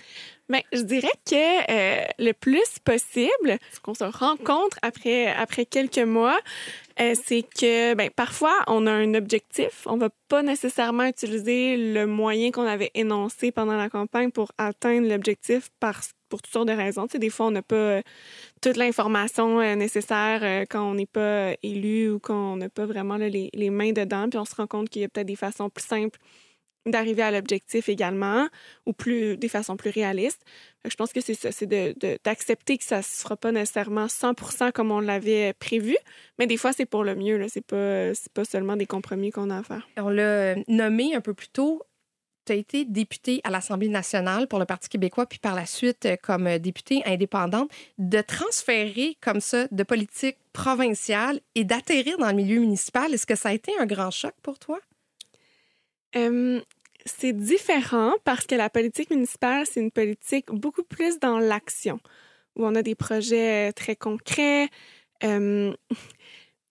Bien, 0.48 0.60
je 0.72 0.80
dirais 0.80 1.12
que 1.26 1.34
euh, 1.70 2.06
le 2.18 2.32
plus 2.32 2.78
possible, 2.82 3.58
ce 3.72 3.80
qu'on 3.80 3.92
se 3.94 4.04
rend 4.04 4.36
compte 4.36 4.72
après, 4.80 5.26
après 5.26 5.66
quelques 5.66 5.98
mois, 5.98 6.38
euh, 7.00 7.14
c'est 7.22 7.42
que 7.42 7.94
ben, 7.94 8.08
parfois, 8.10 8.54
on 8.66 8.86
a 8.86 8.92
un 8.92 9.12
objectif. 9.14 9.82
On 9.86 9.98
va 9.98 10.08
pas 10.28 10.42
nécessairement 10.42 11.04
utiliser 11.04 11.76
le 11.76 12.06
moyen 12.06 12.50
qu'on 12.50 12.66
avait 12.66 12.90
énoncé 12.94 13.52
pendant 13.52 13.76
la 13.76 13.90
campagne 13.90 14.30
pour 14.30 14.52
atteindre 14.56 15.08
l'objectif 15.08 15.68
par, 15.80 16.00
pour 16.28 16.42
toutes 16.42 16.52
sortes 16.52 16.68
de 16.68 16.72
raisons. 16.72 17.06
Tu 17.06 17.18
des 17.18 17.30
fois, 17.30 17.46
on 17.46 17.50
n'a 17.50 17.62
pas 17.62 17.76
euh, 17.76 18.02
toute 18.62 18.76
l'information 18.76 19.60
euh, 19.60 19.74
nécessaire 19.74 20.40
euh, 20.42 20.64
quand 20.68 20.82
on 20.90 20.94
n'est 20.94 21.06
pas 21.06 21.54
élu 21.62 22.10
ou 22.10 22.18
quand 22.18 22.52
on 22.54 22.56
n'a 22.56 22.68
pas 22.68 22.86
vraiment 22.86 23.16
les, 23.16 23.50
les 23.52 23.70
mains 23.70 23.92
dedans. 23.92 24.28
Puis 24.28 24.38
on 24.38 24.44
se 24.44 24.54
rend 24.54 24.66
compte 24.66 24.88
qu'il 24.88 25.02
y 25.02 25.04
a 25.04 25.08
peut-être 25.08 25.26
des 25.26 25.36
façons 25.36 25.70
plus 25.70 25.84
simples 25.86 26.18
d'arriver 26.86 27.22
à 27.22 27.30
l'objectif 27.30 27.88
également 27.88 28.48
ou 28.86 28.92
plus 28.92 29.36
des 29.36 29.48
façons 29.48 29.76
plus 29.76 29.90
réalistes. 29.90 30.42
Je 30.88 30.94
pense 30.94 31.12
que 31.12 31.20
c'est 31.20 31.34
ça, 31.34 31.52
c'est 31.52 31.66
de- 31.66 31.94
de- 31.98 32.18
d'accepter 32.24 32.78
que 32.78 32.84
ça 32.84 33.02
se 33.02 33.20
fera 33.20 33.36
pas 33.36 33.52
nécessairement 33.52 34.08
100% 34.08 34.70
comme 34.72 34.90
on 34.90 35.00
l'avait 35.00 35.52
prévu, 35.58 35.96
mais 36.38 36.46
des 36.46 36.56
fois 36.56 36.72
c'est 36.72 36.86
pour 36.86 37.04
le 37.04 37.14
mieux 37.14 37.36
là, 37.36 37.46
c'est 37.48 37.66
pas 37.66 38.12
pas 38.32 38.44
seulement 38.44 38.76
des 38.76 38.86
compromis 38.86 39.30
qu'on 39.30 39.50
a 39.50 39.58
à 39.58 39.62
faire. 39.62 39.86
On 39.98 40.08
l'a 40.08 40.54
nommé 40.68 41.14
un 41.14 41.20
peu 41.20 41.34
plus 41.34 41.48
tôt. 41.48 41.82
Tu 42.48 42.52
as 42.52 42.56
été 42.56 42.86
députée 42.86 43.42
à 43.44 43.50
l'Assemblée 43.50 43.90
nationale 43.90 44.48
pour 44.48 44.58
le 44.58 44.64
Parti 44.64 44.88
québécois, 44.88 45.26
puis 45.26 45.38
par 45.38 45.54
la 45.54 45.66
suite 45.66 46.06
euh, 46.06 46.16
comme 46.16 46.46
euh, 46.46 46.58
députée 46.58 47.02
indépendante. 47.04 47.70
De 47.98 48.22
transférer 48.22 49.18
comme 49.20 49.42
ça 49.42 49.68
de 49.70 49.82
politique 49.82 50.38
provinciale 50.54 51.40
et 51.54 51.64
d'atterrir 51.64 52.16
dans 52.16 52.28
le 52.28 52.32
milieu 52.32 52.60
municipal, 52.60 53.12
est-ce 53.12 53.26
que 53.26 53.34
ça 53.34 53.50
a 53.50 53.52
été 53.52 53.70
un 53.78 53.84
grand 53.84 54.10
choc 54.10 54.32
pour 54.42 54.58
toi? 54.58 54.80
C'est 57.04 57.34
différent 57.34 58.14
parce 58.24 58.46
que 58.46 58.54
la 58.54 58.70
politique 58.70 59.10
municipale, 59.10 59.66
c'est 59.66 59.80
une 59.80 59.90
politique 59.90 60.46
beaucoup 60.50 60.84
plus 60.84 61.18
dans 61.18 61.38
l'action, 61.38 62.00
où 62.56 62.64
on 62.64 62.74
a 62.74 62.82
des 62.82 62.94
projets 62.94 63.68
euh, 63.68 63.72
très 63.72 63.94
concrets. 63.94 64.70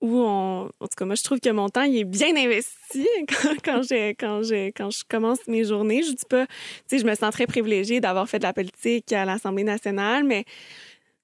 Où 0.01 0.19
on, 0.19 0.65
en 0.79 0.87
tout 0.87 0.95
cas, 0.95 1.05
moi, 1.05 1.15
je 1.15 1.23
trouve 1.23 1.39
que 1.39 1.49
mon 1.49 1.69
temps, 1.69 1.83
il 1.83 1.97
est 1.97 2.03
bien 2.03 2.35
investi 2.35 3.07
quand, 3.27 3.55
quand, 3.63 3.81
j'ai- 3.81 4.15
quand, 4.15 4.43
j'ai- 4.43 4.71
quand 4.71 4.91
je 4.91 5.03
commence 5.07 5.39
mes 5.47 5.63
journées. 5.63 6.03
Je 6.03 6.11
dis 6.11 6.25
pas, 6.29 6.45
tu 6.45 6.53
sais, 6.87 6.99
je 6.99 7.05
me 7.05 7.15
sens 7.15 7.31
très 7.33 7.47
privilégiée 7.47 7.99
d'avoir 7.99 8.29
fait 8.29 8.37
de 8.39 8.43
la 8.43 8.53
politique 8.53 9.11
à 9.11 9.25
l'Assemblée 9.25 9.63
nationale, 9.63 10.23
mais 10.23 10.45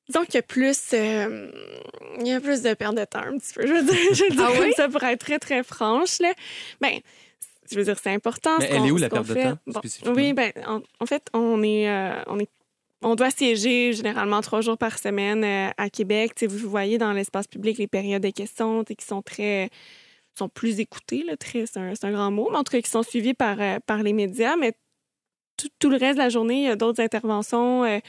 disons 0.09 0.23
qu'il 0.25 0.35
y 0.35 0.37
a 0.37 0.41
plus, 0.43 0.79
euh, 0.93 1.51
il 2.19 2.27
y 2.27 2.31
a 2.31 2.41
plus 2.41 2.61
de 2.63 2.73
perte 2.73 2.95
de 2.95 3.05
temps, 3.05 3.19
un 3.19 3.37
petit 3.37 3.53
peu. 3.53 3.65
Je 3.67 3.73
veux 3.73 3.83
dire, 3.83 3.93
je 4.13 4.23
veux 4.23 4.29
dire 4.31 4.45
Ah 4.47 4.51
comme 4.57 4.65
oui? 4.67 4.73
ça 4.75 4.89
pour 4.89 5.03
être 5.03 5.19
très, 5.19 5.39
très 5.39 5.63
franche, 5.63 6.19
là. 6.19 6.33
Ben, 6.81 6.99
je 7.71 7.77
veux 7.77 7.83
dire, 7.85 7.97
c'est 8.01 8.11
important. 8.11 8.57
Mais 8.59 8.67
ce 8.67 8.73
elle 8.73 8.85
est 8.87 8.91
où, 8.91 8.97
la 8.97 9.09
perte 9.09 9.27
de 9.27 9.33
temps, 9.35 9.57
Bon? 9.67 9.81
Oui, 10.15 10.33
ben, 10.33 10.51
en, 10.67 10.81
en 10.99 11.05
fait, 11.05 11.27
on 11.33 11.61
est, 11.63 11.87
euh, 11.89 12.21
on 12.27 12.39
est 12.39 12.49
on 13.03 13.15
doit 13.15 13.31
siéger 13.31 13.93
généralement 13.93 14.41
trois 14.41 14.61
jours 14.61 14.77
par 14.77 14.97
semaine 14.97 15.43
euh, 15.43 15.69
à 15.77 15.89
Québec. 15.89 16.43
Vous 16.47 16.69
voyez 16.69 16.97
dans 16.97 17.13
l'espace 17.13 17.47
public 17.47 17.77
les 17.77 17.87
périodes 17.87 18.23
de 18.23 18.29
questions 18.29 18.83
qui 18.83 19.05
sont 19.05 19.21
très 19.21 19.69
sont 20.35 20.49
plus 20.49 20.79
écoutées, 20.79 21.23
c'est 21.45 21.77
un, 21.77 22.11
grand 22.11 22.31
mot, 22.31 22.49
mais 22.49 22.57
en 22.57 22.63
tout 22.63 22.71
cas 22.71 22.81
qui 22.81 22.89
sont 22.89 23.03
suivies 23.03 23.35
par, 23.35 23.61
euh, 23.61 23.77
par 23.85 24.01
les 24.01 24.13
médias. 24.13 24.55
Mais 24.55 24.73
tout, 25.77 25.91
le 25.91 25.97
reste 25.97 26.15
de 26.15 26.23
la 26.23 26.29
journée, 26.29 26.55
il 26.55 26.63
y 26.63 26.69
a 26.69 26.75
d'autres 26.75 27.03
interventions, 27.03 27.83
euh, 27.83 27.99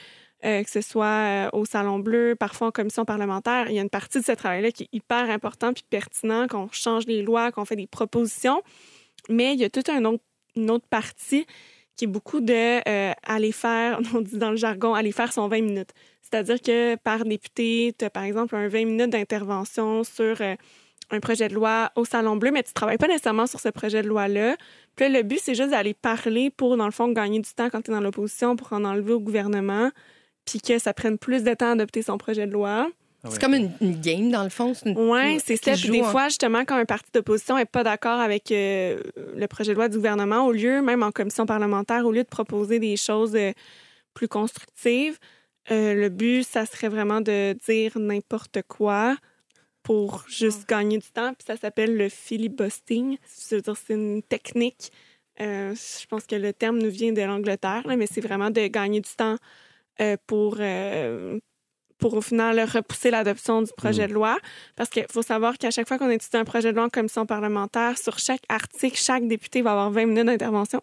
que 0.41 0.67
ce 0.67 0.81
soit 0.81 1.51
au 1.53 1.65
Salon 1.65 1.99
Bleu, 1.99 2.35
parfois 2.35 2.69
en 2.69 2.71
commission 2.71 3.05
parlementaire. 3.05 3.69
Il 3.69 3.75
y 3.75 3.79
a 3.79 3.83
une 3.83 3.91
partie 3.91 4.19
de 4.19 4.25
ce 4.25 4.31
travail-là 4.31 4.71
qui 4.71 4.83
est 4.83 4.89
hyper 4.91 5.29
important 5.29 5.71
puis 5.71 5.83
pertinent, 5.87 6.47
qu'on 6.47 6.67
change 6.71 7.05
les 7.05 7.21
lois, 7.21 7.51
qu'on 7.51 7.65
fait 7.65 7.75
des 7.75 7.85
propositions. 7.85 8.63
Mais 9.29 9.53
il 9.53 9.59
y 9.59 9.63
a 9.63 9.69
toute 9.69 9.89
un 9.89 10.03
autre, 10.05 10.23
une 10.55 10.71
autre 10.71 10.87
partie 10.89 11.45
qui 11.95 12.05
est 12.05 12.07
beaucoup 12.07 12.41
de 12.41 12.87
euh, 12.87 13.13
aller 13.23 13.51
faire, 13.51 13.99
on 14.13 14.21
dit 14.21 14.37
dans 14.37 14.51
le 14.51 14.57
jargon, 14.57 14.93
aller 14.93 15.11
faire 15.11 15.31
son 15.33 15.47
20 15.47 15.61
minutes. 15.61 15.91
C'est-à-dire 16.21 16.61
que 16.61 16.95
par 16.95 17.23
député, 17.25 17.93
tu 17.97 18.05
as 18.05 18.09
par 18.09 18.23
exemple 18.23 18.55
un 18.55 18.67
20 18.67 18.85
minutes 18.85 19.09
d'intervention 19.11 20.03
sur 20.03 20.41
euh, 20.41 20.55
un 21.11 21.19
projet 21.19 21.47
de 21.47 21.53
loi 21.53 21.91
au 21.95 22.05
Salon 22.05 22.35
Bleu, 22.35 22.51
mais 22.51 22.63
tu 22.63 22.69
ne 22.71 22.73
travailles 22.73 22.97
pas 22.97 23.07
nécessairement 23.07 23.47
sur 23.47 23.59
ce 23.59 23.69
projet 23.69 24.01
de 24.01 24.07
loi-là. 24.07 24.55
Puis 24.95 25.07
là, 25.07 25.19
le 25.19 25.23
but, 25.23 25.39
c'est 25.41 25.55
juste 25.55 25.69
d'aller 25.69 25.93
parler 25.93 26.49
pour, 26.49 26.77
dans 26.77 26.85
le 26.85 26.91
fond, 26.91 27.07
gagner 27.09 27.39
du 27.39 27.51
temps 27.53 27.69
quand 27.69 27.81
tu 27.81 27.91
es 27.91 27.93
dans 27.93 28.01
l'opposition 28.01 28.55
pour 28.55 28.73
en 28.73 28.83
enlever 28.83 29.13
au 29.13 29.19
gouvernement, 29.19 29.91
puis 30.45 30.59
que 30.61 30.79
ça 30.79 30.93
prenne 30.93 31.17
plus 31.17 31.43
de 31.43 31.53
temps 31.53 31.69
à 31.69 31.71
adopter 31.71 32.01
son 32.01 32.17
projet 32.17 32.47
de 32.47 32.51
loi. 32.51 32.89
C'est 33.31 33.41
comme 33.41 33.53
une, 33.53 33.71
une 33.81 33.99
game, 33.99 34.29
dans 34.31 34.43
le 34.43 34.49
fond. 34.49 34.73
C'est 34.73 34.89
une- 34.89 34.97
Oui, 34.97 35.39
c'est 35.43 35.55
ça. 35.57 35.73
Puis 35.73 35.89
des 35.89 36.01
en- 36.01 36.11
fois, 36.11 36.27
justement, 36.29 36.63
quand 36.65 36.75
un 36.77 36.85
parti 36.85 37.09
d'opposition 37.13 37.55
n'est 37.57 37.65
pas 37.65 37.83
d'accord 37.83 38.19
avec 38.19 38.51
euh, 38.51 38.99
le 39.35 39.47
projet 39.47 39.71
de 39.71 39.75
loi 39.77 39.87
du 39.89 39.97
gouvernement, 39.97 40.45
au 40.45 40.51
lieu, 40.51 40.81
même 40.81 41.03
en 41.03 41.11
commission 41.11 41.45
parlementaire, 41.45 42.05
au 42.05 42.11
lieu 42.11 42.23
de 42.23 42.27
proposer 42.29 42.79
des 42.79 42.97
choses 42.97 43.35
euh, 43.35 43.51
plus 44.13 44.27
constructives, 44.27 45.17
euh, 45.71 45.93
le 45.95 46.09
but, 46.09 46.43
ça 46.43 46.65
serait 46.65 46.89
vraiment 46.89 47.21
de 47.21 47.53
dire 47.67 47.97
n'importe 47.97 48.59
quoi 48.67 49.15
pour 49.81 50.23
juste 50.27 50.67
gagner 50.67 50.97
du 50.99 51.07
temps. 51.11 51.33
Puis 51.33 51.45
ça 51.45 51.57
s'appelle 51.57 51.95
le 51.95 52.09
filibustering. 52.09 53.17
C'est-à-dire, 53.25 53.75
c'est 53.77 53.93
une 53.93 54.21
technique. 54.23 54.91
euh, 55.41 55.73
je 55.75 56.05
pense 56.07 56.25
que 56.25 56.35
le 56.35 56.53
terme 56.53 56.77
nous 56.77 56.89
vient 56.89 57.11
de 57.11 57.21
l'Angleterre, 57.21 57.83
mais 57.85 58.07
c'est 58.07 58.21
vraiment 58.21 58.49
de 58.51 58.67
gagner 58.67 59.01
du 59.01 59.09
temps 59.17 59.35
euh, 60.01 60.15
pour, 60.27 60.57
euh, 60.59 61.39
pour 61.97 62.13
au 62.15 62.21
final 62.21 62.59
repousser 62.59 63.09
l'adoption 63.11 63.61
du 63.61 63.71
projet 63.77 64.07
de 64.07 64.13
loi. 64.13 64.37
Parce 64.75 64.89
qu'il 64.89 65.05
faut 65.09 65.21
savoir 65.21 65.57
qu'à 65.57 65.71
chaque 65.71 65.87
fois 65.87 65.97
qu'on 65.97 66.09
étudie 66.09 66.35
un 66.37 66.43
projet 66.45 66.71
de 66.71 66.75
loi 66.77 66.85
en 66.85 66.89
commission 66.89 67.25
parlementaire, 67.25 67.97
sur 67.97 68.19
chaque 68.19 68.41
article, 68.49 68.97
chaque 68.97 69.27
député 69.27 69.61
va 69.61 69.71
avoir 69.71 69.91
20 69.91 70.05
minutes 70.07 70.25
d'intervention. 70.25 70.81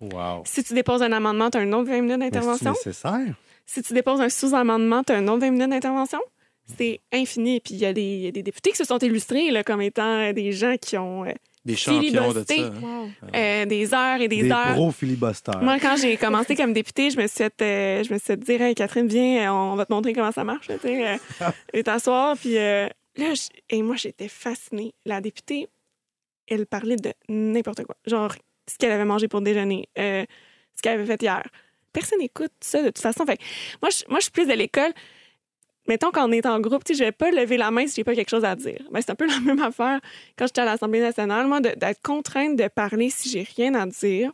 Wow. 0.00 0.42
Si 0.44 0.64
tu 0.64 0.74
déposes 0.74 1.02
un 1.02 1.12
amendement, 1.12 1.48
tu 1.50 1.58
as 1.58 1.60
un 1.60 1.72
autre 1.72 1.88
20 1.90 2.00
minutes 2.00 2.18
Mais 2.18 2.24
c'est 2.26 2.30
d'intervention. 2.32 2.72
nécessaire. 2.72 3.34
Si 3.66 3.82
tu 3.82 3.94
déposes 3.94 4.20
un 4.20 4.28
sous-amendement, 4.28 5.04
tu 5.04 5.12
as 5.12 5.16
un 5.18 5.28
autre 5.28 5.40
20 5.40 5.50
minutes 5.52 5.70
d'intervention. 5.70 6.18
C'est 6.76 7.00
infini. 7.12 7.60
Puis 7.60 7.74
il 7.74 7.80
y, 7.80 7.86
a 7.86 7.92
des- 7.92 8.02
il 8.02 8.20
y 8.20 8.26
a 8.26 8.30
des 8.32 8.42
députés 8.42 8.70
qui 8.70 8.76
se 8.76 8.84
sont 8.84 8.98
illustrés 8.98 9.50
là, 9.50 9.62
comme 9.62 9.80
étant 9.80 10.18
euh, 10.18 10.32
des 10.32 10.50
gens 10.52 10.76
qui 10.80 10.96
ont 10.98 11.24
euh, 11.24 11.32
Des 11.64 11.76
champions 11.76 12.32
de 12.32 12.44
ça. 12.44 12.54
hein. 12.54 13.08
euh, 13.34 13.64
des 13.66 13.94
heures 13.94 14.20
et 14.20 14.26
des, 14.28 14.42
Des 14.42 14.50
heures. 14.50 14.74
gros 14.74 14.90
filibusters. 14.90 15.62
Moi, 15.62 15.78
quand 15.78 15.96
j'ai 15.96 16.16
commencé 16.16 16.56
comme 16.56 16.72
députée, 16.72 17.10
je 17.10 17.16
me 17.18 17.26
suis 17.28 17.36
fait, 17.38 17.62
euh, 17.62 18.02
je 18.02 18.12
me 18.12 18.18
suis 18.18 18.26
fait 18.26 18.36
dire, 18.36 18.60
Hey, 18.62 18.74
Catherine, 18.74 19.06
viens, 19.06 19.48
euh, 19.48 19.54
on 19.54 19.76
va 19.76 19.86
te 19.86 19.92
montrer 19.92 20.12
comment 20.12 20.32
ça 20.32 20.42
marche. 20.42 20.66
Tu 20.66 20.78
sais, 20.80 21.08
euh, 21.40 21.50
et 21.72 21.84
t'asseoir. 21.84 22.36
Puis 22.36 22.58
euh, 22.58 22.88
là, 23.16 23.34
je- 23.34 23.48
et 23.70 23.80
moi, 23.82 23.94
j'étais 23.96 24.28
fascinée. 24.28 24.92
La 25.06 25.20
députée, 25.20 25.68
elle 26.48 26.66
parlait 26.66 26.96
de 26.96 27.12
n'importe 27.28 27.84
quoi. 27.84 27.96
Genre, 28.06 28.34
ce 28.68 28.76
qu'elle 28.76 28.92
avait 28.92 29.04
mangé 29.04 29.28
pour 29.28 29.40
déjeuner, 29.40 29.88
euh, 29.98 30.24
ce 30.74 30.82
qu'elle 30.82 30.94
avait 30.94 31.06
fait 31.06 31.22
hier. 31.22 31.42
Personne 31.92 32.18
n'écoute 32.18 32.52
ça 32.60 32.80
de 32.80 32.86
toute 32.86 32.98
façon. 32.98 33.24
Fait 33.24 33.36
que 33.36 33.42
moi, 33.80 33.90
je, 33.90 34.02
moi, 34.08 34.18
je 34.18 34.24
suis 34.24 34.32
plus 34.32 34.46
de 34.46 34.54
l'école. 34.54 34.92
Mettons 35.88 36.10
qu'on 36.12 36.30
est 36.32 36.46
en 36.46 36.60
groupe, 36.60 36.84
tu 36.84 36.94
sais, 36.94 36.98
je 37.00 37.04
vais 37.04 37.12
pas 37.12 37.30
lever 37.30 37.56
la 37.56 37.70
main 37.70 37.86
si 37.86 37.96
j'ai 37.96 38.04
pas 38.04 38.14
quelque 38.14 38.30
chose 38.30 38.44
à 38.44 38.54
dire. 38.54 38.80
Ben, 38.92 39.00
c'est 39.00 39.10
un 39.10 39.14
peu 39.16 39.26
la 39.28 39.40
même 39.40 39.60
affaire 39.62 40.00
quand 40.38 40.46
j'étais 40.46 40.60
à 40.60 40.64
l'Assemblée 40.64 41.00
nationale. 41.00 41.46
Moi, 41.46 41.60
d'être 41.60 42.00
contrainte 42.02 42.56
de 42.56 42.68
parler 42.68 43.10
si 43.10 43.28
j'ai 43.30 43.46
rien 43.56 43.74
à 43.74 43.86
dire, 43.86 44.30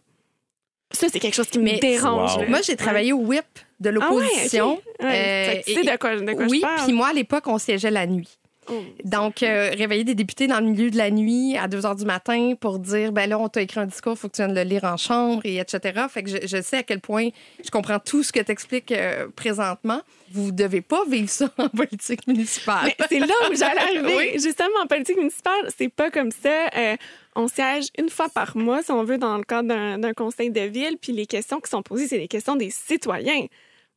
ça, 0.90 1.06
c'est 1.10 1.20
quelque 1.20 1.34
chose 1.34 1.48
qui 1.48 1.58
me 1.58 1.78
dérange. 1.80 2.36
Wow. 2.38 2.48
Moi, 2.48 2.60
j'ai 2.62 2.74
travaillé 2.76 3.12
au 3.12 3.18
whip 3.18 3.44
de 3.80 3.90
Ah 3.90 3.92
ouais, 4.12 4.22
l'opposition. 4.24 4.80
Ouais. 5.00 5.62
Tu 5.66 5.74
sais 5.74 5.80
Euh, 5.80 5.92
de 5.92 5.98
quoi, 5.98 6.16
de 6.16 6.32
quoi 6.32 6.44
oui, 6.46 6.56
je 6.58 6.60
parle. 6.62 6.84
puis 6.84 6.92
moi, 6.94 7.08
à 7.08 7.12
l'époque, 7.12 7.44
on 7.46 7.58
siégeait 7.58 7.90
la 7.90 8.06
nuit. 8.06 8.38
Oh. 8.70 8.82
Donc, 9.04 9.42
euh, 9.42 9.70
réveiller 9.76 10.04
des 10.04 10.14
députés 10.14 10.46
dans 10.46 10.60
le 10.60 10.66
milieu 10.66 10.90
de 10.90 10.96
la 10.96 11.10
nuit 11.10 11.56
à 11.56 11.68
2 11.68 11.80
h 11.80 11.96
du 11.96 12.04
matin 12.04 12.54
pour 12.60 12.78
dire, 12.78 13.12
ben 13.12 13.28
là, 13.28 13.38
on 13.38 13.48
t'a 13.48 13.62
écrit 13.62 13.80
un 13.80 13.86
discours, 13.86 14.18
faut 14.18 14.28
que 14.28 14.36
tu 14.36 14.42
viennes 14.42 14.54
le 14.54 14.62
lire 14.62 14.84
en 14.84 14.96
chambre, 14.96 15.40
et 15.44 15.58
etc. 15.58 16.06
Fait 16.08 16.22
que 16.22 16.30
je, 16.30 16.46
je 16.46 16.62
sais 16.62 16.78
à 16.78 16.82
quel 16.82 17.00
point 17.00 17.28
je 17.64 17.70
comprends 17.70 17.98
tout 17.98 18.22
ce 18.22 18.32
que 18.32 18.40
tu 18.40 18.52
expliques 18.52 18.92
présentement. 19.36 20.02
Vous 20.30 20.52
devez 20.52 20.82
pas 20.82 21.04
vivre 21.06 21.28
ça 21.28 21.50
en 21.56 21.68
politique 21.68 22.26
municipale. 22.26 22.92
C'est 23.08 23.18
là 23.18 23.34
où 23.50 23.54
j'allais 23.54 23.80
arriver. 23.96 24.16
Oui. 24.16 24.32
Justement, 24.34 24.80
en 24.82 24.86
politique 24.86 25.16
municipale, 25.16 25.70
c'est 25.76 25.88
pas 25.88 26.10
comme 26.10 26.30
ça. 26.30 26.68
Euh, 26.76 26.96
on 27.34 27.48
siège 27.48 27.86
une 27.98 28.10
fois 28.10 28.28
par 28.28 28.56
mois, 28.56 28.82
si 28.82 28.90
on 28.90 29.04
veut, 29.04 29.18
dans 29.18 29.38
le 29.38 29.44
cadre 29.44 29.96
d'un 29.96 30.12
conseil 30.12 30.50
de 30.50 30.60
ville. 30.60 30.96
Puis 31.00 31.12
les 31.12 31.26
questions 31.26 31.60
qui 31.60 31.70
sont 31.70 31.82
posées, 31.82 32.08
c'est 32.08 32.18
les 32.18 32.28
questions 32.28 32.56
des 32.56 32.70
citoyens. 32.70 33.46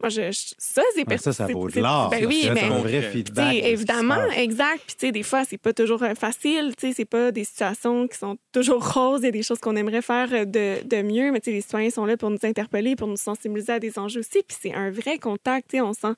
Moi, 0.02 0.10
je, 0.10 0.32
je- 0.32 0.54
ça, 0.58 0.82
c'est 0.96 1.06
Ben, 1.06 1.18
ça, 1.18 1.32
ça 1.34 1.48
vaut 1.48 1.70
de 1.70 1.80
l'or. 1.80 2.10
Ben 2.10 2.22
ça. 2.22 2.28
oui, 2.28 2.42
C'est 2.44 2.54
mais 2.54 2.64
un 2.64 2.80
vrai 2.80 3.02
feedback. 3.02 3.54
évidemment, 3.56 4.30
exact. 4.32 4.82
Puis, 4.88 4.96
tu 4.98 5.06
sais, 5.08 5.12
des 5.12 5.24
fois, 5.24 5.44
c'est 5.46 5.58
pas 5.58 5.74
toujours 5.74 6.02
euh, 6.04 6.16
facile. 6.16 6.74
Tu 6.78 6.88
sais, 6.88 6.94
c'est 6.96 7.06
pas 7.06 7.32
des 7.32 7.44
situations 7.44 8.08
qui 8.08 8.18
sont 8.18 8.38
toujours 8.52 8.94
roses. 8.94 9.22
Il 9.22 9.26
y 9.26 9.30
a 9.30 9.32
des 9.32 9.44
choses 9.44 9.60
qu'on 9.60 9.76
aimerait 9.76 10.02
faire 10.02 10.30
euh, 10.34 10.46
de, 10.46 10.84
de 10.88 11.02
mieux. 11.02 11.32
Mais, 11.32 11.40
tu 11.40 11.52
sais, 11.52 11.56
les 11.56 11.62
citoyens 11.62 11.90
sont 11.90 12.06
là 12.06 12.18
pour 12.18 12.30
nous 12.30 12.40
interpeller, 12.44 12.96
pour 12.96 13.08
nous 13.08 13.18
sensibiliser 13.18 13.74
à 13.74 13.80
des 13.80 13.98
enjeux 14.00 14.22
aussi. 14.22 14.42
Puis, 14.48 14.58
c'est 14.62 14.74
un 14.74 14.90
vrai 14.92 15.18
contact. 15.20 15.70
Tu 15.70 15.78
sais, 15.78 15.82
on 15.82 15.94
sent. 15.94 16.14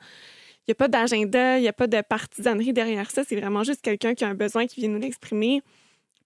Il 0.66 0.70
n'y 0.70 0.72
a 0.72 0.76
pas 0.76 0.88
d'agenda, 0.88 1.58
il 1.58 1.62
n'y 1.62 1.68
a 1.68 1.74
pas 1.74 1.88
de 1.88 2.00
partisanerie 2.00 2.72
derrière 2.72 3.12
ça. 3.12 3.24
C'est 3.28 3.36
vraiment 3.36 3.64
juste 3.66 3.82
quelqu'un 3.82 4.14
qui 4.14 4.24
a 4.24 4.30
un 4.30 4.34
besoin 4.34 4.66
qui 4.66 4.80
vient 4.80 4.90
nous 4.90 5.00
l'exprimer. 5.00 5.62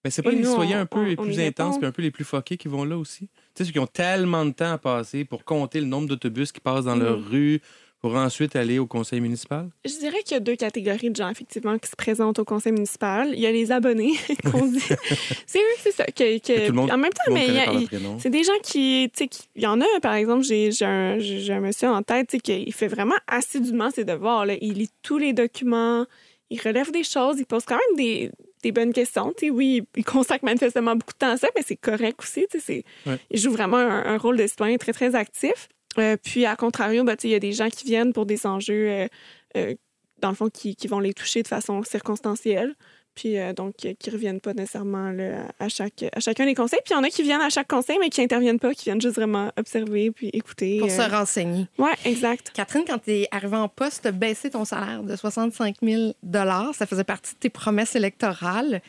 Mais 0.04 0.10
c'est 0.12 0.22
pas 0.22 0.30
Et 0.30 0.36
les 0.36 0.42
nous, 0.42 0.50
citoyens 0.50 0.78
on- 0.78 0.82
un 0.82 0.86
peu 0.86 0.98
on- 1.00 1.04
les 1.04 1.16
on 1.18 1.22
plus 1.24 1.40
intenses 1.40 1.76
puis 1.78 1.86
un 1.86 1.90
peu 1.90 2.02
les 2.02 2.12
plus 2.12 2.24
fuckés 2.24 2.56
qui 2.56 2.68
vont 2.68 2.84
là 2.84 2.96
aussi? 2.96 3.28
Sais, 3.58 3.64
ceux 3.64 3.72
qui 3.72 3.78
ont 3.80 3.86
tellement 3.86 4.44
de 4.44 4.52
temps 4.52 4.72
à 4.72 4.78
passer 4.78 5.24
pour 5.24 5.44
compter 5.44 5.80
le 5.80 5.86
nombre 5.86 6.06
d'autobus 6.08 6.52
qui 6.52 6.60
passent 6.60 6.84
dans 6.84 6.96
leur 6.96 7.18
Mm. 7.18 7.24
rue 7.28 7.60
pour 8.00 8.14
ensuite 8.14 8.54
aller 8.54 8.78
au 8.78 8.86
conseil 8.86 9.20
municipal? 9.20 9.68
Je 9.84 9.98
dirais 9.98 10.22
qu'il 10.22 10.34
y 10.34 10.36
a 10.36 10.40
deux 10.40 10.54
catégories 10.54 11.10
de 11.10 11.16
gens, 11.16 11.28
effectivement, 11.30 11.76
qui 11.78 11.88
se 11.90 11.96
présentent 11.96 12.38
au 12.38 12.44
conseil 12.44 12.70
municipal. 12.70 13.30
Il 13.34 13.40
y 13.40 13.46
a 13.46 13.50
les 13.50 13.72
abonnés, 13.72 14.12
qu'on 14.52 14.64
dit. 14.66 14.78
c'est 15.46 15.58
eux, 15.58 15.76
c'est 15.80 15.90
ça. 15.90 16.04
Que, 16.04 16.38
que- 16.38 16.66
tout 16.66 16.72
le 16.72 16.78
monde- 16.78 16.92
en 16.92 16.96
même 16.98 17.10
temps, 17.12 17.22
Tout 17.26 17.32
mais. 17.32 17.48
C'est 18.20 18.30
des 18.30 18.44
gens 18.44 18.52
qui, 18.62 19.10
tu 19.16 19.24
sais, 19.24 19.30
il 19.56 19.62
y 19.62 19.66
en 19.66 19.80
a, 19.80 19.86
par 20.00 20.14
exemple, 20.14 20.44
j'ai 20.44 20.70
un, 20.82 21.18
un 21.18 21.60
monsieur 21.60 21.88
en 21.88 22.02
tête, 22.04 22.28
tu 22.28 22.36
sais, 22.36 22.40
qui 22.40 22.70
fait 22.70 22.86
vraiment 22.86 23.16
assidûment 23.26 23.90
ses 23.90 24.04
devoirs. 24.04 24.46
Là. 24.46 24.54
Il 24.60 24.74
lit 24.74 24.90
tous 25.02 25.18
les 25.18 25.32
documents, 25.32 26.06
il 26.50 26.60
relève 26.60 26.92
des 26.92 27.02
choses, 27.02 27.40
il 27.40 27.46
pose 27.46 27.64
quand 27.64 27.74
même 27.88 27.96
des, 27.96 28.30
des 28.62 28.72
bonnes 28.72 28.92
questions. 28.92 29.32
Tu 29.36 29.46
sais, 29.46 29.50
oui, 29.50 29.82
il 29.96 30.04
consacre 30.04 30.44
manifestement 30.44 30.94
beaucoup 30.96 31.12
de 31.12 31.18
temps 31.18 31.30
à 31.32 31.36
ça, 31.36 31.48
mais 31.56 31.62
c'est 31.66 31.76
correct 31.76 32.20
aussi. 32.22 32.46
c'est- 32.58 32.84
Ouais. 33.06 33.18
Il 33.30 33.38
joue 33.40 33.50
vraiment 33.52 33.76
un, 33.78 34.04
un 34.06 34.18
rôle 34.18 34.36
de 34.36 34.46
citoyen 34.46 34.76
très, 34.76 34.92
très 34.92 35.14
actif. 35.14 35.68
Euh, 35.98 36.16
puis, 36.22 36.44
à 36.46 36.54
contrario, 36.56 37.02
ben, 37.04 37.16
il 37.24 37.30
y 37.30 37.34
a 37.34 37.38
des 37.40 37.52
gens 37.52 37.68
qui 37.70 37.84
viennent 37.86 38.12
pour 38.12 38.26
des 38.26 38.46
enjeux, 38.46 38.88
euh, 38.90 39.08
euh, 39.56 39.74
dans 40.20 40.28
le 40.30 40.34
fond, 40.34 40.48
qui, 40.48 40.76
qui 40.76 40.86
vont 40.88 41.00
les 41.00 41.14
toucher 41.14 41.42
de 41.42 41.48
façon 41.48 41.82
circonstancielle. 41.82 42.74
Puis, 43.18 43.36
euh, 43.36 43.52
donc, 43.52 43.74
euh, 43.84 43.94
qui 43.98 44.10
reviennent 44.10 44.40
pas 44.40 44.54
nécessairement 44.54 45.10
là, 45.10 45.48
à, 45.58 45.68
chaque, 45.68 46.04
à 46.14 46.20
chacun 46.20 46.46
des 46.46 46.54
conseils. 46.54 46.78
Puis, 46.84 46.94
il 46.94 46.96
y 46.96 47.00
en 47.00 47.02
a 47.02 47.08
qui 47.08 47.24
viennent 47.24 47.40
à 47.40 47.50
chaque 47.50 47.66
conseil, 47.66 47.98
mais 47.98 48.10
qui 48.10 48.22
interviennent 48.22 48.60
pas, 48.60 48.72
qui 48.74 48.84
viennent 48.84 49.00
juste 49.00 49.16
vraiment 49.16 49.50
observer 49.56 50.12
puis 50.12 50.30
écouter. 50.32 50.78
Pour 50.78 50.88
euh. 50.88 50.96
se 50.96 51.10
renseigner. 51.10 51.66
Ouais, 51.78 51.94
exact. 52.04 52.52
Catherine, 52.54 52.84
quand 52.86 52.98
tu 52.98 53.10
es 53.10 53.28
arrivée 53.32 53.56
en 53.56 53.68
poste, 53.68 54.02
tu 54.02 54.08
as 54.08 54.12
baissé 54.12 54.50
ton 54.50 54.64
salaire 54.64 55.02
de 55.02 55.16
65 55.16 55.78
000 55.82 56.12
Ça 56.74 56.86
faisait 56.86 57.02
partie 57.02 57.34
de 57.34 57.40
tes 57.40 57.50
promesses 57.50 57.96
électorales. 57.96 58.82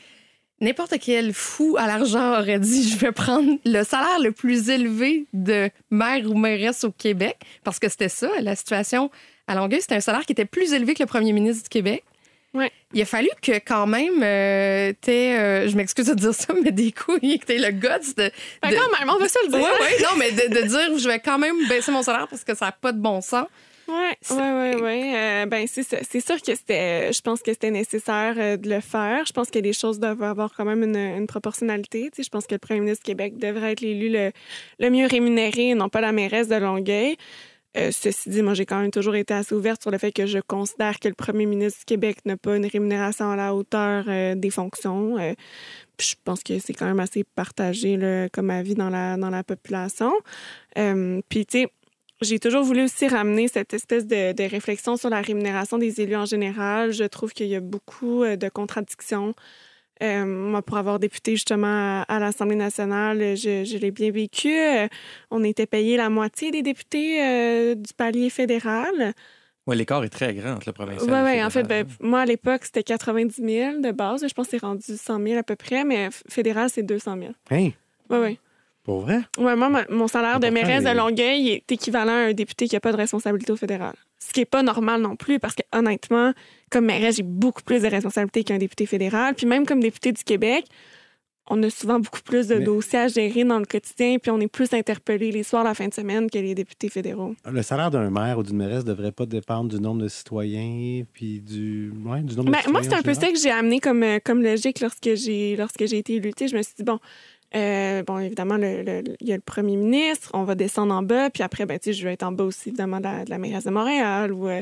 N'importe 0.61 0.99
quel 1.01 1.33
fou 1.33 1.77
à 1.79 1.87
l'argent 1.87 2.39
aurait 2.39 2.59
dit 2.59 2.87
je 2.87 2.97
vais 2.97 3.11
prendre 3.11 3.57
le 3.65 3.83
salaire 3.83 4.19
le 4.19 4.31
plus 4.31 4.69
élevé 4.69 5.25
de 5.33 5.71
maire 5.89 6.29
ou 6.29 6.35
mairesse 6.35 6.83
au 6.83 6.91
Québec, 6.91 7.37
parce 7.63 7.79
que 7.79 7.89
c'était 7.89 8.09
ça, 8.09 8.29
la 8.41 8.55
situation 8.55 9.09
à 9.47 9.55
Longueuil. 9.55 9.81
C'était 9.81 9.95
un 9.95 10.01
salaire 10.01 10.27
qui 10.27 10.33
était 10.33 10.45
plus 10.45 10.71
élevé 10.73 10.93
que 10.93 11.01
le 11.01 11.07
premier 11.07 11.33
ministre 11.33 11.63
du 11.63 11.69
Québec. 11.69 12.03
Ouais. 12.53 12.71
Il 12.93 13.01
a 13.01 13.05
fallu 13.05 13.29
que, 13.41 13.59
quand 13.59 13.85
même, 13.85 14.23
euh, 14.23 14.91
t'aies, 15.01 15.37
euh, 15.37 15.69
je 15.69 15.75
m'excuse 15.77 16.07
de 16.07 16.15
dire 16.15 16.33
ça, 16.33 16.53
mais 16.63 16.71
des 16.71 16.91
couilles, 16.91 17.37
que 17.39 17.45
t'aies 17.45 17.59
le 17.59 17.69
guts 17.71 18.13
de. 18.17 18.23
Fait 18.63 18.71
de- 18.71 18.75
quand 18.75 18.99
même, 18.99 19.09
on 19.09 19.17
va 19.19 19.29
se 19.29 19.37
le 19.45 19.49
dire. 19.51 19.59
ouais, 19.59 20.01
non, 20.01 20.17
mais 20.17 20.31
de, 20.31 20.55
de 20.55 20.67
dire 20.67 20.97
je 20.97 21.07
vais 21.07 21.19
quand 21.19 21.37
même 21.37 21.55
baisser 21.67 21.91
mon 21.91 22.01
salaire 22.01 22.27
parce 22.27 22.43
que 22.43 22.55
ça 22.55 22.65
n'a 22.65 22.71
pas 22.71 22.91
de 22.91 22.99
bon 22.99 23.21
sens. 23.21 23.45
Ouais, 23.87 24.17
ouais, 24.29 24.37
ouais, 24.75 24.81
ouais. 24.81 25.13
Euh, 25.15 25.45
ben 25.47 25.65
c'est 25.67 25.81
ça. 25.81 25.97
C'est 26.07 26.19
sûr 26.23 26.39
que 26.41 26.53
c'était. 26.53 27.11
Je 27.11 27.21
pense 27.21 27.41
que 27.41 27.51
c'était 27.51 27.71
nécessaire 27.71 28.35
de 28.35 28.69
le 28.69 28.81
faire. 28.81 29.25
Je 29.25 29.33
pense 29.33 29.49
que 29.49 29.57
les 29.57 29.73
choses 29.73 29.99
doivent 29.99 30.21
avoir 30.21 30.51
quand 30.55 30.63
même 30.65 30.83
une, 30.83 30.95
une 30.95 31.25
proportionnalité. 31.25 32.09
Tu 32.11 32.17
sais, 32.17 32.23
je 32.23 32.29
pense 32.29 32.45
que 32.45 32.53
le 32.53 32.59
premier 32.59 32.81
ministre 32.81 33.03
du 33.03 33.09
Québec 33.11 33.37
devrait 33.39 33.71
être 33.71 33.81
l'élu 33.81 34.09
le, 34.09 34.31
le 34.79 34.89
mieux 34.91 35.07
rémunéré, 35.07 35.69
et 35.69 35.75
non 35.75 35.89
pas 35.89 36.01
la 36.01 36.11
mairesse 36.11 36.47
de 36.47 36.55
Longueuil. 36.55 37.17
Euh, 37.77 37.91
ceci 37.91 38.29
dit, 38.29 38.41
moi, 38.41 38.55
j'ai 38.55 38.65
quand 38.65 38.79
même 38.79 38.89
toujours 38.89 39.15
été 39.15 39.33
assez 39.33 39.53
ouverte 39.53 39.81
sur 39.81 39.91
le 39.91 39.99
fait 39.99 40.11
que 40.11 40.25
je 40.25 40.39
considère 40.39 40.99
que 40.99 41.07
le 41.07 41.13
premier 41.13 41.45
ministre 41.45 41.79
du 41.79 41.85
Québec 41.85 42.17
n'a 42.25 42.35
pas 42.35 42.57
une 42.57 42.65
rémunération 42.65 43.29
à 43.29 43.35
la 43.35 43.53
hauteur 43.53 44.05
euh, 44.07 44.33
des 44.33 44.49
fonctions. 44.49 45.17
Euh, 45.19 45.33
je 45.99 46.15
pense 46.23 46.41
que 46.41 46.57
c'est 46.57 46.73
quand 46.73 46.87
même 46.87 46.99
assez 46.99 47.23
partagé 47.23 48.27
comme 48.33 48.49
avis 48.49 48.73
dans 48.73 48.89
la, 48.89 49.17
dans 49.17 49.29
la 49.29 49.43
population. 49.43 50.11
Euh, 50.77 51.21
puis, 51.29 51.45
tu 51.45 51.59
sais, 51.59 51.67
j'ai 52.21 52.39
toujours 52.39 52.63
voulu 52.63 52.85
aussi 52.85 53.07
ramener 53.07 53.47
cette 53.47 53.73
espèce 53.73 54.07
de, 54.07 54.33
de 54.33 54.43
réflexion 54.49 54.97
sur 54.97 55.09
la 55.09 55.21
rémunération 55.21 55.77
des 55.77 56.01
élus 56.01 56.15
en 56.15 56.25
général. 56.25 56.91
Je 56.91 57.03
trouve 57.03 57.33
qu'il 57.33 57.47
y 57.47 57.55
a 57.55 57.61
beaucoup 57.61 58.25
de 58.25 58.49
contradictions. 58.49 59.35
Euh, 60.01 60.25
moi, 60.25 60.61
pour 60.61 60.77
avoir 60.77 60.97
député 60.99 61.31
justement 61.33 61.67
à, 61.67 62.05
à 62.07 62.19
l'Assemblée 62.19 62.55
nationale, 62.55 63.35
je, 63.35 63.65
je 63.65 63.77
l'ai 63.77 63.91
bien 63.91 64.11
vécu. 64.11 64.49
Euh, 64.57 64.87
on 65.29 65.43
était 65.43 65.65
payé 65.65 65.97
la 65.97 66.09
moitié 66.09 66.51
des 66.51 66.61
députés 66.61 67.21
euh, 67.21 67.75
du 67.75 67.93
palier 67.93 68.29
fédéral. 68.29 69.13
Ouais, 69.67 69.75
l'écart 69.75 70.03
est 70.03 70.09
très 70.09 70.33
grand 70.33 70.53
entre 70.53 70.67
le 70.67 70.73
provincial. 70.73 71.09
Oui, 71.09 71.15
et 71.31 71.33
le 71.35 71.37
oui. 71.39 71.43
En 71.45 71.49
fait, 71.49 71.63
ben, 71.63 71.85
moi, 71.99 72.21
à 72.21 72.25
l'époque, 72.25 72.61
c'était 72.63 72.81
90 72.83 73.35
000 73.45 73.81
de 73.81 73.91
base. 73.91 74.25
Je 74.27 74.33
pense 74.33 74.47
que 74.47 74.51
c'est 74.51 74.65
rendu 74.65 74.81
100 74.87 75.21
000 75.21 75.37
à 75.37 75.43
peu 75.43 75.55
près, 75.55 75.83
mais 75.83 76.09
fédéral, 76.29 76.69
c'est 76.69 76.83
200 76.83 77.17
000. 77.19 77.31
Hein? 77.31 77.33
Oui, 78.09 78.17
oui. 78.19 78.39
Pour 78.83 79.01
vrai? 79.01 79.19
Ouais, 79.37 79.55
moi, 79.55 79.69
ma- 79.69 79.85
mon 79.89 80.07
salaire 80.07 80.39
de 80.39 80.47
mairesse 80.49 80.83
de 80.85 80.89
Longueuil 80.97 81.49
est 81.49 81.71
équivalent 81.71 82.13
à 82.13 82.29
un 82.29 82.33
député 82.33 82.67
qui 82.67 82.75
n'a 82.75 82.79
pas 82.79 82.91
de 82.93 82.97
responsabilité 82.97 83.51
au 83.51 83.57
fédéral. 83.57 83.93
Ce 84.19 84.33
qui 84.33 84.41
n'est 84.41 84.45
pas 84.45 84.63
normal 84.63 85.01
non 85.01 85.15
plus, 85.15 85.39
parce 85.39 85.55
que 85.55 85.61
honnêtement, 85.73 86.33
comme 86.69 86.85
mairesse, 86.85 87.15
j'ai 87.17 87.23
beaucoup 87.23 87.63
plus 87.63 87.81
de 87.81 87.87
responsabilités 87.87 88.43
qu'un 88.43 88.57
député 88.57 88.85
fédéral. 88.85 89.33
Puis 89.35 89.45
même 89.45 89.65
comme 89.65 89.79
député 89.79 90.11
du 90.11 90.23
Québec, 90.23 90.65
on 91.51 91.63
a 91.63 91.69
souvent 91.71 91.99
beaucoup 91.99 92.21
plus 92.23 92.47
de 92.47 92.55
Mais- 92.55 92.63
dossiers 92.65 92.99
à 92.99 93.07
gérer 93.07 93.43
dans 93.43 93.57
le 93.57 93.65
quotidien, 93.65 94.17
puis 94.21 94.29
on 94.29 94.39
est 94.39 94.47
plus 94.47 94.71
interpellé 94.73 95.31
les 95.31 95.41
soirs, 95.43 95.63
la 95.63 95.73
fin 95.73 95.87
de 95.87 95.93
semaine 95.93 96.29
que 96.29 96.37
les 96.37 96.53
députés 96.53 96.89
fédéraux. 96.89 97.33
Le 97.49 97.61
salaire 97.63 97.89
d'un 97.89 98.09
maire 98.11 98.37
ou 98.37 98.43
d'une 98.43 98.57
mairesse 98.57 98.83
ne 98.83 98.89
devrait 98.89 99.11
pas 99.13 99.25
dépendre 99.25 99.69
du 99.69 99.81
nombre 99.81 100.03
de 100.03 100.07
citoyens 100.09 101.03
puis 101.11 101.39
du, 101.41 101.91
ouais, 102.05 102.21
du 102.21 102.35
nombre 102.35 102.51
Ben, 102.51 102.57
de 102.57 102.57
citoyens. 102.57 102.71
moi, 102.71 102.83
c'est 102.83 102.93
un 102.93 103.01
peu 103.01 103.13
ça 103.15 103.31
que 103.31 103.39
j'ai 103.39 103.49
amené 103.49 103.79
comme, 103.79 104.03
euh, 104.03 104.19
comme 104.23 104.43
logique 104.43 104.79
lorsque 104.79 105.15
j'ai 105.15 105.55
lorsque 105.55 105.85
j'ai 105.87 105.97
été 105.97 106.15
élue. 106.15 106.31
Je 106.39 106.55
me 106.55 106.61
suis 106.61 106.75
dit, 106.77 106.83
bon, 106.83 106.99
euh, 107.55 108.03
bon 108.03 108.19
évidemment, 108.19 108.57
il 108.57 109.15
y 109.21 109.31
a 109.31 109.35
le 109.35 109.41
premier 109.41 109.75
ministre, 109.75 110.31
on 110.33 110.43
va 110.43 110.55
descendre 110.55 110.93
en 110.93 111.01
bas, 111.01 111.29
puis 111.29 111.41
après, 111.41 111.65
ben, 111.65 111.79
je 111.83 112.03
vais 112.03 112.13
être 112.13 112.23
en 112.23 112.31
bas 112.31 112.43
aussi, 112.43 112.69
évidemment, 112.69 112.99
de 112.99 113.29
la, 113.29 113.37
mairesse 113.37 113.63
de 113.63 113.71
Montréal 113.71 114.31
ou 114.31 114.47
euh, 114.47 114.61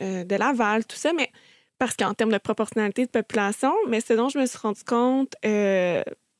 euh, 0.00 0.24
de 0.24 0.36
Laval, 0.36 0.84
tout 0.86 0.96
ça, 0.96 1.12
mais 1.12 1.30
parce 1.78 1.94
qu'en 1.94 2.14
termes 2.14 2.32
de 2.32 2.38
proportionnalité 2.38 3.04
de 3.04 3.10
population, 3.10 3.72
mais 3.88 4.00
ce 4.00 4.14
dont 4.14 4.28
je 4.28 4.38
me 4.38 4.46
suis 4.46 4.58
rendu 4.58 4.82
compte 4.84 5.34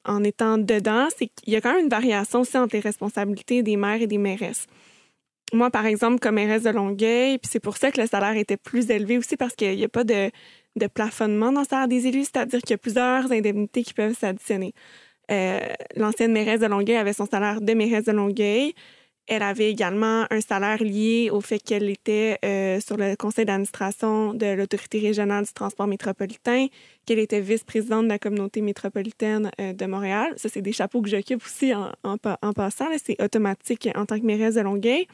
en 0.05 0.25
étant 0.25 0.59
dedans, 0.59 1.09
c'est 1.17 1.29
qu'il 1.29 1.53
y 1.53 1.57
a 1.57 1.61
quand 1.61 1.75
même 1.75 1.85
une 1.85 1.91
variation 1.91 2.41
aussi 2.41 2.57
entre 2.57 2.75
les 2.75 2.81
responsabilités 2.81 3.63
des 3.63 3.77
maires 3.77 4.01
et 4.01 4.07
des 4.07 4.19
mairesses. 4.19 4.67
Moi, 5.53 5.71
par 5.71 5.85
exemple, 5.85 6.19
comme 6.19 6.37
mairesse 6.37 6.63
de 6.63 6.71
Longueuil, 6.71 7.39
puis 7.39 7.51
c'est 7.53 7.61
pour 7.61 7.77
ça 7.77 7.91
que 7.91 8.01
le 8.01 8.07
salaire 8.07 8.37
était 8.37 8.57
plus 8.57 8.91
élevé 8.91 9.19
aussi 9.19 9.37
parce 9.37 9.55
qu'il 9.55 9.77
n'y 9.77 9.85
a 9.85 9.89
pas 9.89 10.05
de, 10.05 10.31
de 10.77 10.87
plafonnement 10.87 11.53
dans 11.53 11.61
le 11.61 11.67
salaire 11.67 11.89
des 11.89 12.07
élus, 12.07 12.25
c'est-à-dire 12.25 12.61
qu'il 12.61 12.71
y 12.71 12.75
a 12.75 12.79
plusieurs 12.79 13.31
indemnités 13.31 13.83
qui 13.83 13.93
peuvent 13.93 14.17
s'additionner. 14.19 14.73
Euh, 15.31 15.61
L'ancienne 15.97 16.33
mairesse 16.33 16.61
de 16.61 16.67
Longueuil 16.67 16.97
avait 16.97 17.13
son 17.13 17.27
salaire 17.27 17.61
de 17.61 17.73
mairesse 17.75 18.05
de 18.05 18.13
Longueuil. 18.13 18.75
Elle 19.29 19.43
avait 19.43 19.71
également 19.71 20.27
un 20.31 20.41
salaire 20.41 20.83
lié 20.83 21.31
au 21.31 21.41
fait 21.41 21.61
qu'elle 21.61 21.89
était 21.89 22.39
euh, 22.45 22.81
sur 22.81 22.97
le 22.97 23.15
conseil 23.15 23.45
d'administration 23.45 24.35
de 24.35 24.47
l'Autorité 24.47 24.99
régionale 24.99 25.45
du 25.45 25.53
transport 25.53 25.87
métropolitain, 25.87 26.67
qu'elle 27.07 27.21
était 27.21 27.41
vice-présidente 27.41 28.05
de 28.05 28.09
la 28.09 28.19
communauté 28.19 28.61
métropolitaine 28.63 29.53
euh, 29.61 29.73
de 29.73 29.87
Montréal. 29.87 30.33
Ça, 30.37 30.49
c'est 30.49 30.61
des 30.61 30.73
chapeaux 30.73 31.01
que 31.01 31.09
j'occupe 31.09 31.45
aussi 31.45 31.73
en, 31.73 31.93
en 32.03 32.17
en 32.43 32.53
passant. 32.53 32.87
C'est 33.03 33.23
automatique 33.23 33.89
en 33.95 34.07
tant 34.07 34.19
que 34.19 34.27
mairesse 34.27 34.57
de 34.57 34.61
Longueuil. 34.63 35.07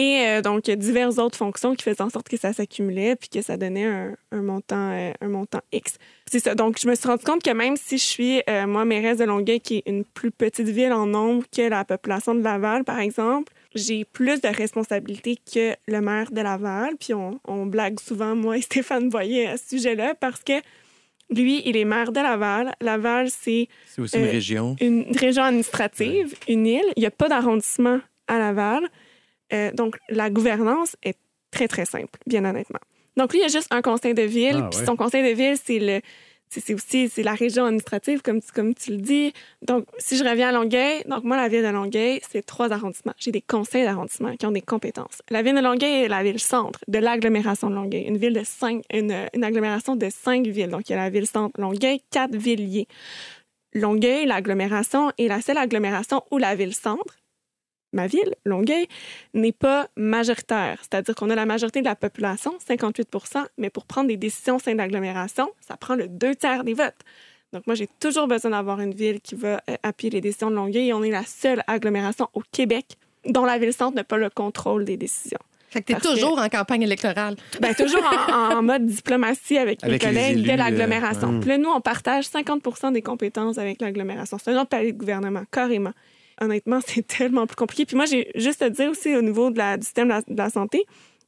Et 0.00 0.20
euh, 0.28 0.42
donc, 0.42 0.70
diverses 0.70 1.18
autres 1.18 1.36
fonctions 1.36 1.74
qui 1.74 1.82
faisaient 1.82 2.02
en 2.02 2.08
sorte 2.08 2.28
que 2.28 2.36
ça 2.36 2.52
s'accumulait 2.52 3.16
puis 3.16 3.28
que 3.28 3.42
ça 3.42 3.56
donnait 3.56 3.84
un, 3.86 4.14
un 4.30 4.42
montant, 4.42 4.92
euh, 4.92 5.10
un 5.20 5.28
montant 5.28 5.60
X. 5.72 5.98
C'est 6.30 6.38
ça. 6.38 6.54
Donc, 6.54 6.78
je 6.80 6.88
me 6.88 6.94
suis 6.94 7.08
rendu 7.08 7.24
compte 7.24 7.42
que 7.42 7.50
même 7.50 7.76
si 7.76 7.98
je 7.98 8.04
suis, 8.04 8.40
euh, 8.48 8.68
moi, 8.68 8.84
mairesse 8.84 9.18
de 9.18 9.24
Longueuil, 9.24 9.60
qui 9.60 9.78
est 9.78 9.82
une 9.90 10.04
plus 10.04 10.30
petite 10.30 10.68
ville 10.68 10.92
en 10.92 11.06
nombre 11.06 11.44
que 11.54 11.62
la 11.62 11.84
population 11.84 12.36
de 12.36 12.42
Laval, 12.44 12.84
par 12.84 13.00
exemple, 13.00 13.52
j'ai 13.74 14.04
plus 14.04 14.40
de 14.40 14.46
responsabilités 14.46 15.36
que 15.52 15.74
le 15.88 16.00
maire 16.00 16.30
de 16.30 16.42
Laval. 16.42 16.94
Puis 17.00 17.12
on, 17.12 17.40
on 17.48 17.66
blague 17.66 17.98
souvent, 17.98 18.36
moi 18.36 18.56
et 18.56 18.60
Stéphane 18.70 19.08
Boyer, 19.08 19.48
à 19.48 19.56
ce 19.56 19.68
sujet-là, 19.70 20.14
parce 20.14 20.44
que 20.44 20.52
lui, 21.30 21.60
il 21.66 21.76
est 21.76 21.84
maire 21.84 22.12
de 22.12 22.20
Laval. 22.20 22.72
Laval, 22.80 23.30
c'est 23.30 23.66
C'est 23.86 24.00
aussi 24.00 24.16
une 24.16 24.26
Euh, 24.26 24.30
région. 24.30 24.76
une 24.80 25.06
région 25.16 25.42
administrative, 25.42 26.34
une 26.48 26.68
île. 26.68 26.86
Il 26.96 27.00
n'y 27.00 27.06
a 27.06 27.10
pas 27.10 27.28
d'arrondissement 27.28 27.98
à 28.28 28.38
Laval. 28.38 28.88
Euh, 29.52 29.72
donc, 29.72 29.96
la 30.08 30.30
gouvernance 30.30 30.96
est 31.02 31.18
très, 31.50 31.68
très 31.68 31.84
simple, 31.84 32.18
bien 32.26 32.44
honnêtement. 32.44 32.80
Donc, 33.16 33.32
lui, 33.32 33.40
il 33.40 33.42
y 33.42 33.44
a 33.44 33.48
juste 33.48 33.72
un 33.72 33.82
conseil 33.82 34.14
de 34.14 34.22
ville. 34.22 34.60
Ah, 34.62 34.68
puis 34.70 34.80
ouais. 34.80 34.86
son 34.86 34.96
conseil 34.96 35.22
de 35.28 35.34
ville, 35.34 35.56
c'est 35.62 35.78
le. 35.78 36.00
C'est 36.50 36.72
aussi 36.72 37.10
c'est 37.10 37.22
la 37.22 37.34
région 37.34 37.66
administrative, 37.66 38.22
comme 38.22 38.40
tu, 38.40 38.50
comme 38.52 38.74
tu 38.74 38.92
le 38.92 38.96
dis. 38.96 39.34
Donc, 39.60 39.84
si 39.98 40.16
je 40.16 40.24
reviens 40.24 40.48
à 40.48 40.52
Longueuil, 40.52 41.02
donc 41.04 41.22
moi, 41.22 41.36
la 41.36 41.46
ville 41.46 41.62
de 41.62 41.68
Longueuil, 41.68 42.22
c'est 42.26 42.40
trois 42.40 42.72
arrondissements. 42.72 43.12
J'ai 43.18 43.32
des 43.32 43.42
conseils 43.42 43.84
d'arrondissement 43.84 44.34
qui 44.34 44.46
ont 44.46 44.50
des 44.50 44.62
compétences. 44.62 45.20
La 45.28 45.42
ville 45.42 45.54
de 45.54 45.60
Longueuil 45.60 46.04
est 46.04 46.08
la 46.08 46.22
ville 46.22 46.40
centre 46.40 46.80
de 46.88 46.98
l'agglomération 46.98 47.68
de 47.68 47.74
Longueuil. 47.74 48.04
Une 48.04 48.16
ville 48.16 48.32
de 48.32 48.44
cinq, 48.44 48.82
une, 48.90 49.28
une 49.34 49.44
agglomération 49.44 49.94
de 49.94 50.08
cinq 50.08 50.46
villes. 50.46 50.70
Donc, 50.70 50.88
il 50.88 50.92
y 50.92 50.94
a 50.94 50.98
la 50.98 51.10
ville 51.10 51.26
centre 51.26 51.60
Longueuil, 51.60 52.00
quatre 52.10 52.34
villes 52.34 52.66
liées. 52.66 52.88
Longueuil, 53.74 54.24
l'agglomération, 54.24 55.12
est 55.18 55.28
la 55.28 55.42
seule 55.42 55.58
agglomération 55.58 56.22
où 56.30 56.38
la 56.38 56.54
ville 56.54 56.74
centre, 56.74 57.18
ma 57.92 58.06
ville, 58.06 58.34
Longueuil, 58.44 58.86
n'est 59.34 59.52
pas 59.52 59.88
majoritaire. 59.96 60.78
C'est-à-dire 60.82 61.14
qu'on 61.14 61.30
a 61.30 61.34
la 61.34 61.46
majorité 61.46 61.80
de 61.80 61.86
la 61.86 61.96
population, 61.96 62.54
58% 62.68 63.44
mais 63.58 63.70
pour 63.70 63.84
prendre 63.86 64.08
des 64.08 64.16
décisions 64.16 64.56
au 64.56 64.58
sein 64.58 64.72
de 64.72 64.78
l'agglomération, 64.78 65.48
ça 65.66 65.76
prend 65.76 65.94
le 65.94 66.08
deux 66.08 66.34
tiers 66.34 66.64
des 66.64 66.74
votes. 66.74 67.00
Donc, 67.52 67.66
moi, 67.66 67.74
j'ai 67.74 67.88
toujours 68.00 68.26
besoin 68.28 68.50
d'avoir 68.50 68.78
une 68.80 68.92
ville 68.94 69.20
qui 69.22 69.34
va 69.34 69.62
euh, 69.70 69.76
appuyer 69.82 70.10
les 70.10 70.20
décisions 70.20 70.50
de 70.50 70.56
Longueuil 70.56 70.88
et 70.88 70.92
on 70.92 71.02
est 71.02 71.10
la 71.10 71.24
seule 71.24 71.62
agglomération 71.66 72.28
au 72.34 72.42
Québec 72.52 72.96
dont 73.26 73.44
la 73.46 73.56
ville-centre 73.58 73.94
n'a 73.96 74.04
pas 74.04 74.18
le 74.18 74.28
contrôle 74.28 74.84
des 74.84 74.98
décisions. 74.98 75.38
Fait 75.70 75.80
que 75.80 75.86
t'es 75.86 75.94
que- 75.94 76.00
toujours 76.12 76.38
en 76.38 76.48
campagne 76.50 76.82
électorale. 76.82 77.36
Ben, 77.60 77.74
toujours 77.74 78.02
en, 78.30 78.56
en 78.58 78.62
mode 78.62 78.84
diplomatie 78.86 79.56
avec, 79.58 79.82
Avec 79.82 80.02
mes 80.04 80.08
les 80.10 80.14
collègues 80.14 80.38
élus, 80.38 80.46
de 80.48 80.52
euh, 80.52 80.56
l'agglomération. 80.56 81.28
ouais. 81.30 81.40
Puis 81.40 81.48
là, 81.48 81.58
nous, 81.58 81.70
on 81.70 81.80
partage 81.80 82.26
50% 82.26 82.92
des 82.92 83.02
compétences 83.02 83.56
avec 83.58 83.80
l'agglomération. 83.80 84.36
C'est 84.42 84.50
un 84.52 84.56
autre 84.60 84.68
palier 84.68 84.92
de 84.92 84.98
gouvernement, 84.98 85.42
carrément. 85.50 85.92
Honnêtement, 86.40 86.80
c'est 86.86 87.06
tellement 87.06 87.46
plus 87.46 87.56
compliqué. 87.56 87.84
Puis 87.86 87.96
moi, 87.96 88.06
j'ai 88.06 88.30
juste 88.34 88.62
à 88.62 88.70
dire 88.70 88.90
aussi 88.90 89.14
au 89.16 89.22
niveau 89.22 89.50
de 89.50 89.58
la, 89.58 89.76
du 89.76 89.84
système 89.84 90.08
de 90.08 90.12
la, 90.14 90.22
de 90.22 90.36
la 90.36 90.50
santé, 90.50 90.84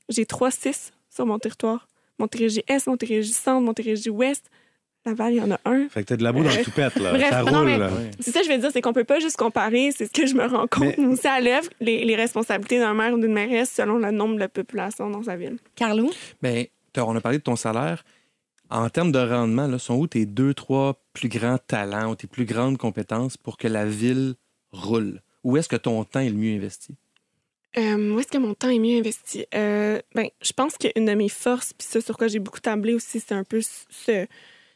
j'ai 0.08 0.26
trois 0.26 0.50
CIS 0.50 0.92
sur 1.08 1.26
mon 1.26 1.38
territoire. 1.38 1.88
Montérégie-Est, 2.18 2.86
Montérégie-Centre, 2.86 3.60
Montérégie-Ouest. 3.62 4.50
Laval, 5.06 5.32
il 5.32 5.36
y 5.36 5.40
en 5.40 5.50
a 5.50 5.58
un. 5.64 5.88
Fait 5.88 6.02
que 6.02 6.08
t'as 6.08 6.16
de 6.18 6.22
la 6.22 6.30
boue 6.30 6.44
dans 6.44 6.50
le 6.50 6.62
toupette, 6.62 6.94
là. 6.96 7.12
Bref, 7.12 7.30
ça 7.30 7.42
non, 7.42 7.60
roule, 7.60 7.64
mais- 7.64 7.78
là. 7.78 7.90
C'est 8.20 8.32
ça, 8.32 8.40
que 8.40 8.46
je 8.46 8.52
veux 8.52 8.58
dire, 8.58 8.68
c'est 8.70 8.82
qu'on 8.82 8.92
peut 8.92 9.04
pas 9.04 9.18
juste 9.18 9.38
comparer, 9.38 9.92
c'est 9.96 10.04
ce 10.04 10.10
que 10.10 10.26
je 10.26 10.34
me 10.34 10.44
rends 10.44 10.66
compte, 10.66 10.98
Mais- 10.98 11.06
aussi 11.06 11.26
à 11.26 11.40
l'œuvre, 11.40 11.70
les, 11.80 12.04
les 12.04 12.16
responsabilités 12.16 12.78
d'un 12.78 12.92
maire 12.92 13.14
ou 13.14 13.18
d'une 13.18 13.32
mairesse 13.32 13.70
selon 13.70 13.96
le 13.96 14.10
nombre 14.10 14.38
de 14.38 14.46
population 14.46 15.08
dans 15.08 15.22
sa 15.22 15.36
ville. 15.36 15.56
Carlo? 15.74 16.10
Ben, 16.42 16.66
t'as- 16.92 17.06
on 17.06 17.16
a 17.16 17.20
parlé 17.22 17.38
de 17.38 17.42
ton 17.42 17.56
salaire. 17.56 18.04
En 18.68 18.90
termes 18.90 19.10
de 19.10 19.18
rendement, 19.18 19.66
là, 19.66 19.78
sont 19.78 19.96
où 19.96 20.06
tes 20.06 20.26
deux, 20.26 20.52
trois 20.52 21.00
plus 21.14 21.30
grands 21.30 21.56
talents 21.66 22.10
ou 22.10 22.14
tes 22.14 22.26
plus 22.26 22.44
grandes 22.44 22.76
compétences 22.76 23.38
pour 23.38 23.56
que 23.56 23.68
la 23.68 23.86
ville 23.86 24.34
roule? 24.72 25.22
Où 25.44 25.56
est-ce 25.56 25.68
que 25.68 25.76
ton 25.76 26.04
temps 26.04 26.20
est 26.20 26.30
le 26.30 26.36
mieux 26.36 26.56
investi? 26.56 26.94
Euh, 27.78 28.14
où 28.14 28.18
est-ce 28.18 28.28
que 28.28 28.38
mon 28.38 28.54
temps 28.54 28.68
est 28.68 28.78
mieux 28.78 28.98
investi? 28.98 29.46
Euh, 29.54 30.00
ben, 30.14 30.28
je 30.42 30.52
pense 30.52 30.76
qu'une 30.76 31.04
de 31.04 31.14
mes 31.14 31.28
forces, 31.28 31.72
puis 31.72 31.86
ça 31.86 32.00
sur 32.00 32.16
quoi 32.16 32.28
j'ai 32.28 32.40
beaucoup 32.40 32.60
tablé 32.60 32.94
aussi, 32.94 33.20
c'est 33.20 33.34
un 33.34 33.44
peu 33.44 33.60
ce, 33.62 34.26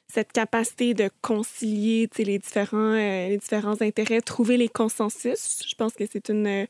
cette 0.06 0.32
capacité 0.32 0.94
de 0.94 1.10
concilier 1.20 2.08
les, 2.18 2.38
différents, 2.38 2.92
euh, 2.92 3.28
les 3.28 3.38
différents 3.38 3.80
intérêts, 3.82 4.20
trouver 4.20 4.56
les 4.56 4.68
consensus. 4.68 5.64
Je 5.68 5.74
pense 5.74 5.94
que 5.94 6.04
c'est 6.10 6.28
une, 6.28 6.66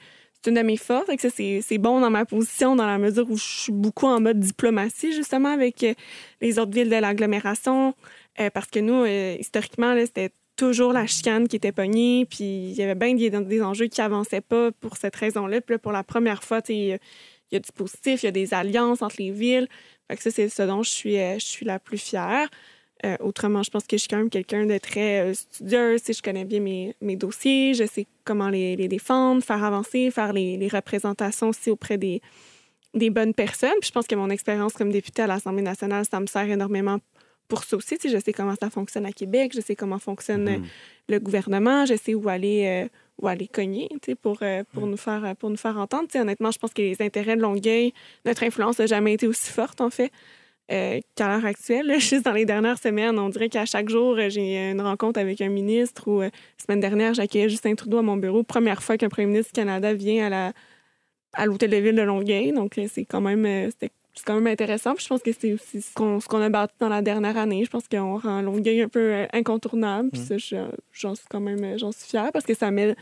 une 0.46 0.54
de 0.54 0.62
mes 0.62 0.76
forces. 0.76 1.08
Et 1.08 1.16
que 1.16 1.28
c'est, 1.28 1.78
bon 1.78 2.00
dans 2.00 2.10
ma 2.10 2.24
position 2.24 2.76
dans 2.76 2.86
la 2.86 2.98
mesure 2.98 3.30
où 3.30 3.36
je 3.36 3.42
suis 3.42 3.72
beaucoup 3.72 4.06
en 4.06 4.20
mode 4.20 4.40
diplomatie, 4.40 5.12
justement, 5.12 5.50
avec 5.50 5.84
les 6.40 6.58
autres 6.58 6.72
villes 6.72 6.90
de 6.90 6.96
l'agglomération. 6.96 7.94
Euh, 8.40 8.50
parce 8.50 8.66
que 8.66 8.80
nous, 8.80 9.04
euh, 9.04 9.36
historiquement, 9.38 9.94
c'était 9.98 10.30
toujours 10.56 10.92
la 10.92 11.06
chicane 11.06 11.48
qui 11.48 11.56
était 11.56 11.72
pognée, 11.72 12.26
puis 12.26 12.44
il 12.44 12.72
y 12.74 12.82
avait 12.82 12.94
bien 12.94 13.14
des, 13.14 13.30
des 13.30 13.62
enjeux 13.62 13.86
qui 13.86 14.00
avançaient 14.00 14.40
pas 14.40 14.70
pour 14.72 14.96
cette 14.96 15.16
raison-là. 15.16 15.60
Puis 15.60 15.74
là, 15.74 15.78
pour 15.78 15.92
la 15.92 16.04
première 16.04 16.42
fois, 16.44 16.60
il 16.68 16.76
y 16.76 16.92
a- 16.92 16.98
du 17.58 17.72
positif, 17.72 18.22
il 18.22 18.26
y 18.26 18.28
a 18.28 18.32
des 18.32 18.52
alliances 18.52 19.00
entre 19.02 19.16
les 19.18 19.30
villes. 19.30 19.68
Fait 20.08 20.16
que 20.16 20.22
ça, 20.22 20.30
c'est 20.30 20.48
ce 20.48 20.62
dont 20.62 20.82
je 20.82 20.90
suis, 20.90 21.18
euh, 21.18 21.34
je 21.38 21.44
suis 21.44 21.64
la 21.64 21.78
plus 21.78 21.98
fière. 21.98 22.48
Euh, 23.04 23.16
autrement, 23.20 23.62
je 23.62 23.70
pense 23.70 23.86
que 23.86 23.96
je 23.96 24.02
suis 24.02 24.08
quand 24.08 24.16
même 24.16 24.30
quelqu'un 24.30 24.66
de 24.66 24.78
très 24.78 25.20
euh, 25.20 25.34
studieuse. 25.34 26.02
Je 26.08 26.22
connais 26.22 26.44
bien 26.44 26.60
mes, 26.60 26.96
mes 27.00 27.16
dossiers, 27.16 27.74
je 27.74 27.84
sais 27.84 28.06
comment 28.24 28.48
les, 28.48 28.76
les 28.76 28.88
défendre, 28.88 29.42
faire 29.42 29.62
avancer, 29.62 30.10
faire 30.10 30.32
les, 30.32 30.56
les 30.56 30.68
représentations 30.68 31.48
aussi 31.50 31.70
auprès 31.70 31.98
des, 31.98 32.22
des 32.94 33.10
bonnes 33.10 33.34
personnes. 33.34 33.74
Puis 33.80 33.88
je 33.88 33.92
pense 33.92 34.06
que 34.06 34.14
mon 34.14 34.30
expérience 34.30 34.72
comme 34.72 34.90
députée 34.90 35.22
à 35.22 35.26
l'Assemblée 35.26 35.62
nationale, 35.62 36.04
ça 36.10 36.18
me 36.18 36.26
sert 36.26 36.48
énormément 36.48 36.98
pour 37.48 37.64
ça 37.64 37.76
aussi. 37.76 37.96
Tu 37.98 38.08
sais, 38.08 38.16
je 38.16 38.22
sais 38.22 38.32
comment 38.32 38.54
ça 38.60 38.70
fonctionne 38.70 39.06
à 39.06 39.12
Québec, 39.12 39.52
je 39.54 39.60
sais 39.60 39.76
comment 39.76 39.98
fonctionne 39.98 40.48
euh, 40.48 40.58
Mhm. 40.58 40.64
le 41.08 41.18
gouvernement, 41.20 41.86
je 41.86 41.94
sais 41.94 42.14
où 42.14 42.28
aller, 42.28 42.64
euh, 42.84 42.88
où 43.20 43.28
aller 43.28 43.46
cogner 43.48 43.88
tu 44.02 44.10
sais, 44.10 44.14
pour, 44.14 44.38
euh, 44.42 44.64
pour, 44.72 44.86
nous 44.86 44.96
faire, 44.96 45.24
euh, 45.24 45.34
pour 45.34 45.50
nous 45.50 45.56
faire 45.56 45.76
entendre. 45.78 46.04
Tu 46.08 46.12
sais, 46.12 46.20
honnêtement, 46.20 46.50
je 46.50 46.58
pense 46.58 46.72
que 46.72 46.82
les 46.82 47.00
intérêts 47.02 47.36
de 47.36 47.42
Longueuil, 47.42 47.92
notre 48.24 48.42
influence 48.42 48.78
n'a 48.78 48.86
jamais 48.86 49.12
été 49.14 49.26
aussi 49.26 49.50
forte, 49.50 49.80
en 49.80 49.90
fait. 49.90 50.10
euh, 50.72 50.98
qu'à 51.14 51.28
l'heure 51.28 51.44
actuelle. 51.44 51.86
là. 51.86 51.98
Juste 51.98 52.24
dans 52.24 52.32
les 52.32 52.46
dernières 52.46 52.78
semaines, 52.78 53.18
on 53.18 53.28
dirait 53.28 53.50
qu'à 53.50 53.66
chaque 53.66 53.90
jour, 53.90 54.16
euh, 54.16 54.30
j'ai 54.30 54.70
une 54.70 54.80
rencontre 54.80 55.20
avec 55.20 55.42
un 55.42 55.50
ministre 55.50 56.08
ou 56.08 56.22
euh, 56.22 56.30
la 56.30 56.64
semaine 56.64 56.80
dernière, 56.80 57.12
j'accueillais 57.12 57.50
Justin 57.50 57.74
Trudeau 57.74 57.98
à 57.98 58.02
mon 58.02 58.16
bureau. 58.16 58.42
Première 58.44 58.82
fois 58.82 58.96
qu'un 58.96 59.10
premier 59.10 59.26
ministre 59.26 59.52
du 59.52 59.58
Canada 59.60 59.92
vient 59.92 60.24
à 60.26 60.30
la 60.30 60.52
à 61.34 61.44
l'hôtel 61.46 61.68
de 61.70 61.76
ville 61.76 61.96
de 61.96 62.00
Longueuil. 62.02 62.52
Donc, 62.52 62.78
euh, 62.78 62.86
c'est 62.90 63.04
quand 63.04 63.20
même, 63.20 63.44
euh, 63.44 63.68
c'était- 63.70 63.92
c'est 64.14 64.24
quand 64.24 64.34
même 64.34 64.46
intéressant. 64.46 64.94
Puis 64.94 65.04
je 65.04 65.08
pense 65.08 65.22
que 65.22 65.30
c'est 65.38 65.52
aussi 65.52 65.80
ce 65.82 65.92
qu'on, 65.94 66.20
ce 66.20 66.28
qu'on 66.28 66.40
a 66.40 66.48
bâti 66.48 66.74
dans 66.80 66.88
la 66.88 67.02
dernière 67.02 67.36
année. 67.36 67.64
Je 67.64 67.70
pense 67.70 67.88
qu'on 67.88 68.18
rend 68.18 68.40
Longueuil 68.42 68.82
un 68.82 68.88
peu 68.88 69.00
euh, 69.12 69.26
incontournable. 69.32 70.10
Puis 70.12 70.20
ça, 70.22 70.38
je- 70.38 70.70
j'en 70.92 71.14
suis 71.14 71.26
quand 71.28 71.40
même 71.40 71.62
euh, 71.64 71.78
j'en 71.78 71.92
suis 71.92 72.08
fière 72.08 72.30
parce 72.32 72.44
que 72.44 72.54
ça 72.54 72.70
met, 72.70 72.94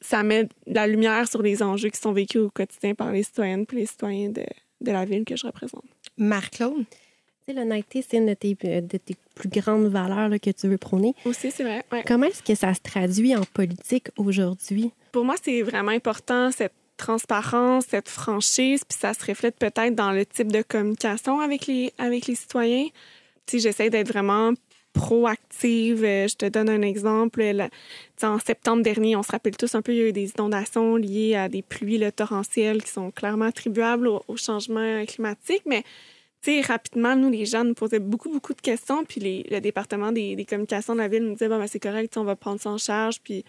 ça 0.00 0.22
met 0.22 0.48
la 0.66 0.86
lumière 0.86 1.28
sur 1.28 1.42
les 1.42 1.62
enjeux 1.62 1.90
qui 1.90 2.00
sont 2.00 2.12
vécus 2.12 2.40
au 2.40 2.50
quotidien 2.50 2.94
par 2.94 3.12
les 3.12 3.22
citoyennes 3.22 3.64
et 3.72 3.76
les 3.76 3.86
citoyens 3.86 4.30
de, 4.30 4.44
de 4.80 4.90
la 4.92 5.04
ville 5.04 5.24
que 5.24 5.36
je 5.36 5.46
représente. 5.46 5.84
Marc-Claude? 6.16 6.84
Tu 7.44 7.46
sais, 7.46 7.52
l'honnêteté, 7.54 8.04
c'est 8.08 8.18
une 8.18 8.26
de 8.26 8.34
tes, 8.34 8.56
euh, 8.66 8.80
de 8.80 8.98
tes 8.98 9.16
plus 9.34 9.48
grandes 9.48 9.88
valeurs 9.88 10.28
là, 10.28 10.38
que 10.38 10.50
tu 10.50 10.68
veux 10.68 10.78
prôner. 10.78 11.14
Aussi, 11.24 11.50
c'est 11.50 11.64
vrai. 11.64 11.82
ouais. 11.90 12.04
Comment 12.06 12.26
est-ce 12.26 12.42
que 12.42 12.54
ça 12.54 12.72
se 12.72 12.80
traduit 12.80 13.34
en 13.36 13.42
politique 13.42 14.08
aujourd'hui? 14.16 14.92
pour 15.10 15.24
moi, 15.26 15.34
c'est 15.42 15.60
vraiment 15.62 15.90
important, 15.90 16.50
cette 16.52 16.72
transparence, 17.02 17.86
cette 17.88 18.08
franchise, 18.08 18.84
puis 18.84 18.96
ça 18.98 19.12
se 19.12 19.24
reflète 19.26 19.56
peut-être 19.56 19.94
dans 19.94 20.12
le 20.12 20.24
type 20.24 20.52
de 20.52 20.62
communication 20.62 21.40
avec 21.40 21.66
les, 21.66 21.92
avec 21.98 22.26
les 22.26 22.36
citoyens. 22.36 22.86
Tu 23.46 23.58
sais, 23.58 23.58
j'essaie 23.58 23.90
d'être 23.90 24.08
vraiment 24.08 24.52
proactive. 24.92 26.04
Euh, 26.04 26.28
Je 26.28 26.36
te 26.36 26.46
donne 26.46 26.68
un 26.68 26.82
exemple. 26.82 27.42
En 28.22 28.38
septembre 28.38 28.82
dernier, 28.82 29.16
on 29.16 29.22
se 29.24 29.32
rappelle 29.32 29.56
tous 29.56 29.74
un 29.74 29.82
peu, 29.82 29.92
il 29.92 29.98
y 29.98 30.02
a 30.02 30.08
eu 30.08 30.12
des 30.12 30.30
inondations 30.30 30.94
liées 30.94 31.34
à 31.34 31.48
des 31.48 31.62
pluies 31.62 31.98
là, 31.98 32.12
torrentielles 32.12 32.82
qui 32.84 32.90
sont 32.90 33.10
clairement 33.10 33.46
attribuables 33.46 34.06
au, 34.06 34.36
changement 34.36 35.04
climatique, 35.06 35.62
mais 35.66 35.82
rapidement, 36.64 37.16
nous, 37.16 37.30
les 37.30 37.46
gens 37.46 37.64
nous 37.64 37.74
posaient 37.74 38.00
beaucoup, 38.00 38.30
beaucoup 38.30 38.54
de 38.54 38.60
questions, 38.60 39.04
puis 39.04 39.44
le 39.50 39.60
département 39.60 40.12
des, 40.12 40.46
communications 40.48 40.94
de 40.94 41.00
la 41.00 41.08
ville 41.08 41.24
nous 41.24 41.32
disait, 41.32 41.48
bon, 41.48 41.58
ben, 41.58 41.66
c'est 41.66 41.80
correct, 41.80 42.16
on 42.16 42.24
va 42.24 42.36
prendre 42.36 42.60
ça 42.60 42.70
en 42.70 42.78
charge, 42.78 43.20
puis 43.22 43.44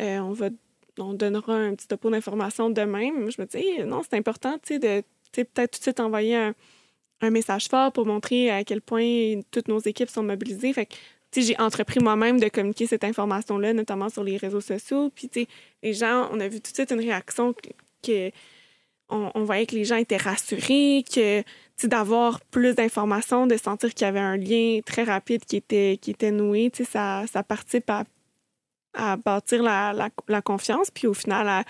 euh, 0.00 0.18
on 0.18 0.32
va 0.32 0.50
on 0.98 1.14
donnera 1.14 1.54
un 1.54 1.74
petit 1.74 1.88
topo 1.88 2.10
d'information 2.10 2.70
demain. 2.70 3.10
Je 3.28 3.40
me 3.40 3.46
dis, 3.46 3.84
non, 3.84 4.02
c'est 4.02 4.16
important, 4.16 4.58
tu 4.58 4.74
sais, 4.74 4.78
de 4.78 5.02
peut-être 5.32 5.72
tout 5.72 5.78
de 5.78 5.82
suite 5.82 6.00
envoyer 6.00 6.36
un, 6.36 6.54
un 7.20 7.30
message 7.30 7.68
fort 7.68 7.92
pour 7.92 8.06
montrer 8.06 8.50
à 8.50 8.64
quel 8.64 8.80
point 8.80 9.40
toutes 9.50 9.68
nos 9.68 9.78
équipes 9.78 10.10
sont 10.10 10.22
mobilisées. 10.22 10.72
Fait 10.72 10.86
que, 10.86 10.94
j'ai 11.36 11.58
entrepris 11.58 12.00
moi-même 12.00 12.40
de 12.40 12.48
communiquer 12.48 12.86
cette 12.86 13.04
information-là, 13.04 13.74
notamment 13.74 14.08
sur 14.08 14.24
les 14.24 14.38
réseaux 14.38 14.62
sociaux. 14.62 15.10
Puis, 15.14 15.28
tu 15.28 15.40
sais, 15.40 15.48
les 15.82 15.92
gens, 15.92 16.30
on 16.32 16.40
a 16.40 16.48
vu 16.48 16.62
tout 16.62 16.70
de 16.70 16.76
suite 16.76 16.90
une 16.90 17.00
réaction 17.00 17.54
que, 18.02 18.30
on, 19.10 19.30
on 19.34 19.44
voyait 19.44 19.66
que 19.66 19.74
les 19.74 19.84
gens 19.84 19.96
étaient 19.96 20.16
rassurés, 20.16 21.04
que, 21.12 21.42
d'avoir 21.86 22.40
plus 22.40 22.74
d'informations, 22.74 23.46
de 23.46 23.58
sentir 23.58 23.92
qu'il 23.92 24.06
y 24.06 24.08
avait 24.08 24.18
un 24.18 24.38
lien 24.38 24.80
très 24.84 25.04
rapide 25.04 25.44
qui 25.44 25.56
était, 25.56 25.98
qui 26.00 26.12
était 26.12 26.30
noué, 26.30 26.72
ça, 26.72 27.24
ça 27.30 27.42
participe 27.42 27.90
à 27.90 28.04
à 28.96 29.16
bâtir 29.16 29.62
la, 29.62 29.92
la, 29.92 30.08
la 30.28 30.42
confiance. 30.42 30.90
Puis 30.90 31.06
au 31.06 31.14
final, 31.14 31.48
à- 31.48 31.64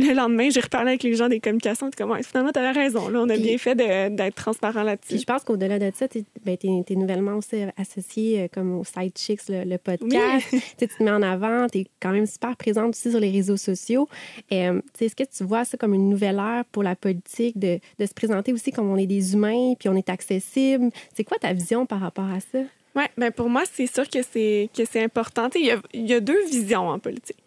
le 0.00 0.14
lendemain, 0.14 0.48
j'ai 0.48 0.60
reparlé 0.60 0.90
avec 0.90 1.02
les 1.02 1.14
gens 1.16 1.28
des 1.28 1.40
communications. 1.40 1.90
Comme, 1.98 2.12
ouais, 2.12 2.22
finalement, 2.22 2.52
tu 2.52 2.60
avais 2.60 2.70
raison. 2.70 3.08
Là, 3.08 3.18
on 3.20 3.28
a 3.28 3.32
Puis- 3.34 3.42
bien 3.42 3.58
fait 3.58 3.74
d'être 3.74 4.36
transparent 4.36 4.84
là-dessus. 4.84 5.18
je 5.18 5.24
pense 5.24 5.42
qu'au-delà 5.42 5.80
de 5.80 5.90
ça, 5.92 6.06
tu 6.06 6.18
es, 6.46 6.94
nouvellement 6.94 7.32
aussi 7.34 7.64
associé 7.76 8.42
euh, 8.42 8.46
comme 8.52 8.78
au 8.78 8.84
Side 8.84 9.18
Chicks, 9.18 9.48
le, 9.48 9.64
le 9.64 9.76
podcast. 9.76 10.46
Tu 10.78 10.86
te 10.86 11.02
mets 11.02 11.10
en 11.10 11.20
avant, 11.22 11.66
tu 11.66 11.78
es 11.78 11.86
quand 12.00 12.12
même 12.12 12.26
super 12.26 12.56
présente 12.56 12.90
aussi 12.90 13.10
sur 13.10 13.18
les 13.18 13.32
réseaux 13.32 13.56
sociaux. 13.56 14.08
Euh, 14.52 14.80
Est-ce 15.00 15.16
que 15.16 15.24
tu 15.24 15.42
vois 15.42 15.64
ça 15.64 15.76
comme 15.76 15.94
une 15.94 16.08
nouvelle 16.08 16.36
ère 16.38 16.64
pour 16.70 16.84
la 16.84 16.94
politique, 16.94 17.58
de, 17.58 17.80
de 17.98 18.06
se 18.06 18.14
présenter 18.14 18.52
aussi 18.52 18.70
comme 18.70 18.88
on 18.88 18.96
est 18.98 19.06
des 19.06 19.32
humains, 19.34 19.74
puis 19.76 19.88
on 19.88 19.96
est 19.96 20.08
accessible? 20.10 20.90
C'est 21.12 21.24
quoi 21.24 21.38
ta 21.38 21.52
vision 21.52 21.86
par 21.86 21.98
rapport 21.98 22.30
à 22.30 22.38
ça? 22.38 22.60
Oui, 22.98 23.04
ben 23.16 23.30
pour 23.30 23.48
moi, 23.48 23.62
c'est 23.72 23.86
sûr 23.86 24.08
que 24.08 24.22
c'est 24.22 24.70
que 24.76 24.84
c'est 24.84 25.04
important. 25.04 25.48
Il 25.54 25.66
y, 25.66 25.70
a, 25.70 25.80
il 25.94 26.08
y 26.08 26.14
a 26.14 26.18
deux 26.18 26.44
visions 26.46 26.88
en 26.88 26.98
politique. 26.98 27.38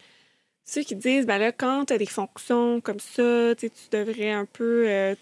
Ceux 0.64 0.84
qui 0.84 0.96
disent, 0.96 1.26
ben 1.26 1.40
là, 1.40 1.52
quand 1.52 1.86
tu 1.88 1.94
as 1.94 1.98
des 1.98 2.06
fonctions 2.06 2.80
comme 2.80 3.02
ça, 3.02 3.54
tu 3.56 3.70
devrais 3.92 4.32
un 4.32 4.46
peu 4.46 4.86
euh, 4.88 5.14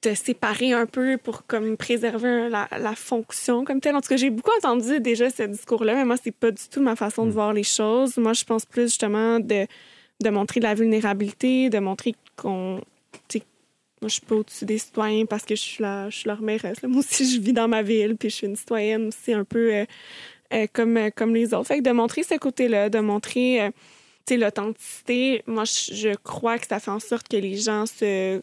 te 0.00 0.14
séparer 0.14 0.72
un 0.72 0.86
peu 0.86 1.18
pour 1.18 1.46
comme 1.46 1.76
préserver 1.76 2.48
la, 2.48 2.68
la 2.78 2.94
fonction 2.94 3.64
comme 3.64 3.80
telle. 3.80 3.96
En 3.96 4.00
tout 4.00 4.10
cas, 4.10 4.16
j'ai 4.16 4.30
beaucoup 4.30 4.52
entendu 4.58 5.00
déjà 5.00 5.30
ce 5.30 5.42
discours-là, 5.42 5.96
mais 5.96 6.04
moi, 6.04 6.16
c'est 6.22 6.30
pas 6.30 6.52
du 6.52 6.62
tout 6.70 6.80
ma 6.80 6.94
façon 6.94 7.26
de 7.26 7.32
voir 7.32 7.52
les 7.54 7.64
choses. 7.64 8.16
Moi, 8.18 8.34
je 8.34 8.44
pense 8.44 8.66
plus 8.66 8.84
justement 8.84 9.40
de, 9.40 9.66
de 10.22 10.30
montrer 10.30 10.60
de 10.60 10.66
la 10.66 10.74
vulnérabilité, 10.74 11.70
de 11.70 11.80
montrer 11.80 12.14
qu'on 12.36 12.80
moi, 14.04 14.10
je 14.10 14.16
suis 14.16 14.26
pas 14.26 14.34
au-dessus 14.34 14.66
des 14.66 14.76
citoyens 14.76 15.24
parce 15.24 15.46
que 15.46 15.56
je 15.56 15.62
suis, 15.62 15.82
la, 15.82 16.10
je 16.10 16.18
suis 16.18 16.28
leur 16.28 16.42
mairesse. 16.42 16.82
Moi 16.82 16.98
aussi, 16.98 17.24
je 17.24 17.40
vis 17.40 17.54
dans 17.54 17.68
ma 17.68 17.80
ville, 17.80 18.16
puis 18.18 18.28
je 18.28 18.34
suis 18.34 18.46
une 18.46 18.54
citoyenne 18.54 19.08
aussi 19.08 19.32
un 19.32 19.44
peu 19.44 19.72
euh, 19.74 19.86
euh, 20.52 20.66
comme, 20.74 20.98
euh, 20.98 21.08
comme 21.08 21.34
les 21.34 21.54
autres. 21.54 21.68
Fait 21.68 21.78
que 21.78 21.84
de 21.84 21.90
montrer 21.90 22.22
ce 22.22 22.34
côté-là, 22.34 22.90
de 22.90 22.98
montrer 22.98 23.70
l'authenticité, 24.30 25.42
moi, 25.46 25.64
je, 25.64 26.14
crois 26.16 26.58
que 26.58 26.66
ça 26.66 26.80
fait 26.80 26.90
en 26.90 27.00
sorte 27.00 27.28
que 27.28 27.38
les 27.38 27.56
gens 27.56 27.86
se 27.86 28.42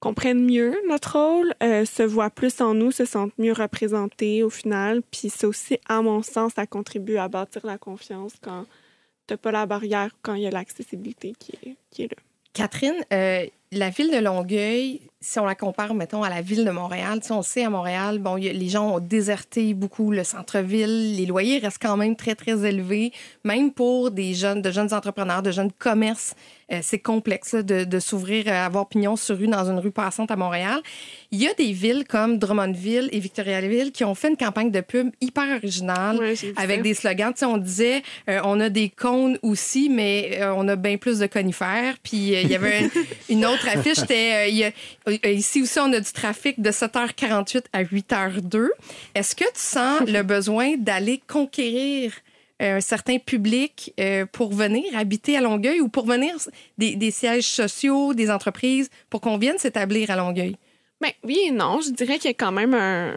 comprennent 0.00 0.44
mieux 0.44 0.76
notre 0.86 1.18
rôle, 1.18 1.54
se 1.62 2.02
voient 2.02 2.28
plus 2.28 2.60
en 2.60 2.74
nous, 2.74 2.90
se 2.90 3.06
sentent 3.06 3.38
mieux 3.38 3.54
représentés 3.54 4.42
au 4.42 4.50
final. 4.50 5.00
Puis 5.10 5.30
ça 5.30 5.48
aussi, 5.48 5.78
à 5.88 6.02
mon 6.02 6.22
sens, 6.22 6.52
ça 6.56 6.66
contribue 6.66 7.16
à 7.16 7.28
bâtir 7.28 7.64
la 7.64 7.78
confiance 7.78 8.34
quand 8.42 8.66
t'as 9.26 9.38
pas 9.38 9.50
la 9.50 9.64
barrière, 9.64 10.10
quand 10.20 10.34
il 10.34 10.42
y 10.42 10.46
a 10.46 10.50
l'accessibilité 10.50 11.32
qui 11.38 11.52
est, 11.52 11.76
qui 11.90 12.02
est 12.02 12.10
là. 12.10 12.22
Catherine, 12.52 13.02
la 13.72 13.90
ville 13.90 14.10
de 14.10 14.18
Longueuil, 14.18 15.09
si 15.22 15.38
on 15.38 15.44
la 15.44 15.54
compare, 15.54 15.92
mettons, 15.92 16.22
à 16.22 16.30
la 16.30 16.40
ville 16.40 16.64
de 16.64 16.70
Montréal, 16.70 17.20
on 17.30 17.42
sait 17.42 17.64
à 17.64 17.68
Montréal, 17.70 18.18
bon, 18.18 18.38
il 18.38 18.44
y 18.44 18.48
a- 18.48 18.52
les 18.54 18.68
gens 18.70 18.94
ont 18.96 19.00
déserté 19.00 19.74
beaucoup 19.74 20.10
le 20.10 20.24
centre-ville. 20.24 21.14
Les 21.16 21.26
loyers 21.26 21.58
restent 21.58 21.82
quand 21.82 21.96
même 21.98 22.16
très, 22.16 22.34
très 22.34 22.64
élevés, 22.66 23.12
même 23.44 23.70
pour 23.70 24.10
des 24.10 24.32
jeunes, 24.34 24.62
de 24.62 24.70
jeunes 24.70 24.94
entrepreneurs, 24.94 25.42
de 25.42 25.50
jeunes 25.50 25.72
commerces. 25.72 26.34
Euh, 26.72 26.78
c'est 26.82 27.00
complexe 27.00 27.52
là, 27.52 27.62
de, 27.64 27.82
de 27.82 27.98
s'ouvrir, 27.98 28.44
euh, 28.46 28.52
avoir 28.64 28.88
pignon 28.88 29.16
sur 29.16 29.36
rue 29.36 29.48
dans 29.48 29.68
une 29.68 29.80
rue 29.80 29.90
passante 29.90 30.30
à 30.30 30.36
Montréal. 30.36 30.80
Il 31.32 31.42
y 31.42 31.48
a 31.48 31.54
des 31.54 31.72
villes 31.72 32.04
comme 32.08 32.38
Drummondville 32.38 33.08
et 33.10 33.18
Victoriaville 33.18 33.90
qui 33.90 34.04
ont 34.04 34.14
fait 34.14 34.28
une 34.28 34.36
campagne 34.36 34.70
de 34.70 34.80
pub 34.80 35.10
hyper 35.20 35.56
originale 35.56 36.18
Ouais, 36.18 36.34
avec 36.56 36.76
ça. 36.76 36.82
des 36.82 36.94
slogans. 36.94 37.34
On 37.42 37.56
disait, 37.56 38.02
euh, 38.28 38.40
on 38.44 38.60
a 38.60 38.68
des 38.68 38.88
cônes 38.88 39.36
aussi, 39.42 39.88
mais 39.90 40.38
euh, 40.40 40.54
on 40.56 40.68
a 40.68 40.76
bien 40.76 40.96
plus 40.96 41.18
de 41.18 41.26
conifères. 41.26 41.96
Puis 42.04 42.16
il 42.40 42.48
y 42.48 42.54
avait 42.54 42.84
un- 42.84 42.88
une 43.28 43.44
autre 43.44 43.66
affiche, 43.68 43.96
c'était, 43.98 44.72
euh, 45.10 45.18
euh, 45.24 45.30
ici 45.30 45.62
aussi, 45.62 45.78
on 45.78 45.92
a 45.92 46.00
du 46.00 46.12
trafic 46.12 46.60
de 46.60 46.70
7h48 46.70 47.64
à 47.72 47.84
8h02. 47.84 48.68
Est-ce 49.14 49.34
que 49.34 49.44
tu 49.44 49.50
sens 49.54 50.00
le 50.06 50.22
besoin 50.22 50.76
d'aller 50.76 51.22
conquérir 51.26 52.12
euh, 52.62 52.76
un 52.76 52.80
certain 52.80 53.18
public 53.18 53.94
pour 54.32 54.52
venir 54.52 54.84
habiter 54.96 55.36
à 55.36 55.40
Longueuil 55.40 55.80
ou 55.80 55.88
pour 55.88 56.06
venir 56.06 56.34
des, 56.78 56.96
des 56.96 57.10
sièges 57.10 57.46
sociaux, 57.46 58.14
des 58.14 58.30
entreprises, 58.30 58.90
pour 59.08 59.20
qu'on 59.20 59.38
vienne 59.38 59.58
s'établir 59.58 60.10
à 60.10 60.16
Longueuil? 60.16 60.56
Ben, 61.00 61.10
oui 61.24 61.38
et 61.46 61.50
non. 61.50 61.80
Je 61.80 61.90
dirais 61.90 62.18
qu'il 62.18 62.30
y 62.30 62.34
a 62.34 62.34
quand 62.34 62.52
même 62.52 62.74
un, 62.74 63.14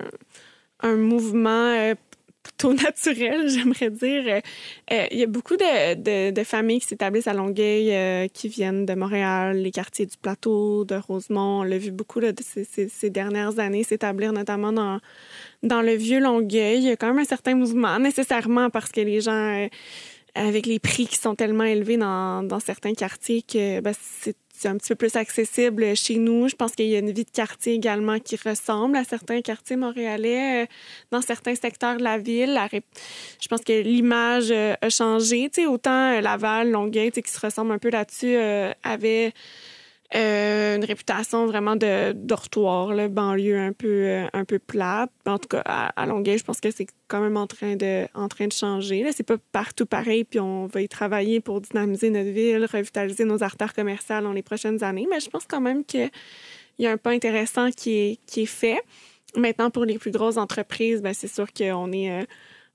un 0.79 0.95
mouvement 0.95 1.93
plutôt 2.43 2.73
naturel, 2.73 3.47
j'aimerais 3.49 3.89
dire. 3.89 4.41
Euh, 4.91 5.05
il 5.11 5.17
y 5.19 5.23
a 5.23 5.27
beaucoup 5.27 5.55
de, 5.55 5.95
de- 5.95 6.31
familles 6.43 6.79
qui 6.81 6.87
s'établissent 6.87 7.27
à 7.27 7.33
Longueuil, 7.33 7.91
euh, 7.93 8.27
qui 8.27 8.49
viennent 8.49 8.85
de 8.85 8.93
Montréal, 8.93 9.57
les 9.57 9.71
quartiers 9.71 10.05
du 10.05 10.17
Plateau, 10.17 10.85
de 10.85 10.95
Rosemont. 10.95 11.61
On 11.61 11.63
l'a 11.63 11.77
vu 11.77 11.91
beaucoup 11.91 12.19
ces- 12.65 12.89
ces 12.89 13.09
dernières 13.09 13.59
années 13.59 13.83
s'établir 13.83 14.33
notamment 14.33 14.73
dans, 14.73 14.99
dans 15.63 15.81
le 15.81 15.93
vieux 15.95 16.19
Longueuil. 16.19 16.77
Il 16.79 16.83
y 16.83 16.89
a 16.91 16.95
quand 16.97 17.07
même 17.07 17.19
un 17.19 17.25
certain 17.25 17.55
mouvement, 17.55 17.97
nécessairement 17.99 18.69
parce 18.69 18.91
que 18.91 19.01
les 19.01 19.21
gens... 19.21 19.31
euh, 19.63 19.67
avec 20.35 20.65
les 20.65 20.79
prix 20.79 21.05
qui 21.05 21.17
sont 21.17 21.35
tellement 21.35 21.63
élevés 21.63 21.97
dans, 21.97 22.41
dans 22.41 22.59
certains 22.59 22.93
quartiers 22.95 23.43
que 23.43 23.81
ben, 23.81 23.93
c'est 24.01 24.35
un 24.67 24.77
petit 24.77 24.89
peu 24.89 24.95
plus 24.95 25.15
accessible 25.15 25.95
chez 25.95 26.17
nous. 26.17 26.47
Je 26.47 26.55
pense 26.55 26.73
qu'il 26.73 26.87
y 26.87 26.95
a 26.95 26.99
une 26.99 27.11
vie 27.11 27.25
de 27.25 27.29
quartier 27.29 27.73
également 27.73 28.19
qui 28.19 28.35
ressemble 28.35 28.97
à 28.97 29.03
certains 29.03 29.41
quartiers 29.41 29.75
montréalais 29.75 30.63
euh, 30.63 30.65
dans 31.11 31.21
certains 31.21 31.55
secteurs 31.55 31.97
de 31.97 32.03
la 32.03 32.17
ville. 32.17 32.59
Je 33.39 33.47
pense 33.47 33.61
que 33.61 33.81
l'image 33.81 34.51
euh, 34.51 34.75
a 34.81 34.89
changé. 34.89 35.49
Autant 35.67 36.13
euh, 36.13 36.21
Laval, 36.21 36.71
Longueuil, 36.71 37.11
qui 37.11 37.31
se 37.31 37.39
ressemblent 37.39 37.71
un 37.71 37.79
peu 37.79 37.89
là-dessus, 37.89 38.35
avait 38.83 39.33
Euh, 40.15 40.75
une 40.75 40.85
réputation 40.85 41.47
vraiment 41.47 41.75
de 41.75 42.11
dortoir, 42.11 42.93
là, 42.93 43.07
banlieue 43.07 43.57
un 43.57 43.73
peu, 43.73 43.87
euh, 43.87 44.27
un 44.33 44.45
peu 44.45 44.59
plate. 44.59 45.09
En 45.25 45.39
tout 45.39 45.47
cas, 45.47 45.63
à, 45.65 45.87
à 45.99 46.05
Longueuil, 46.05 46.37
je 46.37 46.43
pense 46.43 46.59
que 46.59 46.69
c'est 46.69 46.85
quand 47.07 47.19
même 47.19 47.35
en 47.35 47.47
train 47.47 47.75
de, 47.75 48.07
en 48.13 48.27
train 48.27 48.45
de 48.45 48.53
changer. 48.53 49.03
C'est 49.11 49.23
pas 49.25 49.37
partout 49.51 49.87
pareil, 49.87 50.23
puis 50.23 50.39
on 50.39 50.67
va 50.67 50.81
y 50.81 50.87
travailler 50.87 51.39
pour 51.39 51.61
dynamiser 51.61 52.11
notre 52.11 52.29
ville, 52.29 52.67
revitaliser 52.71 53.25
nos 53.25 53.41
artères 53.41 53.73
commerciales 53.73 54.23
dans 54.23 54.33
les 54.33 54.43
prochaines 54.43 54.83
années. 54.83 55.07
Mais 55.09 55.19
je 55.19 55.29
pense 55.31 55.45
quand 55.47 55.61
même 55.61 55.83
qu'il 55.83 56.11
y 56.77 56.85
a 56.85 56.91
un 56.91 56.97
pas 56.97 57.11
intéressant 57.11 57.71
qui 57.71 57.97
est, 57.97 58.19
qui 58.27 58.41
est 58.41 58.45
fait. 58.45 58.81
Maintenant, 59.35 59.71
pour 59.71 59.83
les 59.83 59.97
plus 59.97 60.11
grosses 60.11 60.37
entreprises, 60.37 61.01
ben, 61.01 61.15
c'est 61.15 61.27
sûr 61.27 61.51
qu'on 61.51 61.91
est 61.91 62.11
euh, 62.11 62.25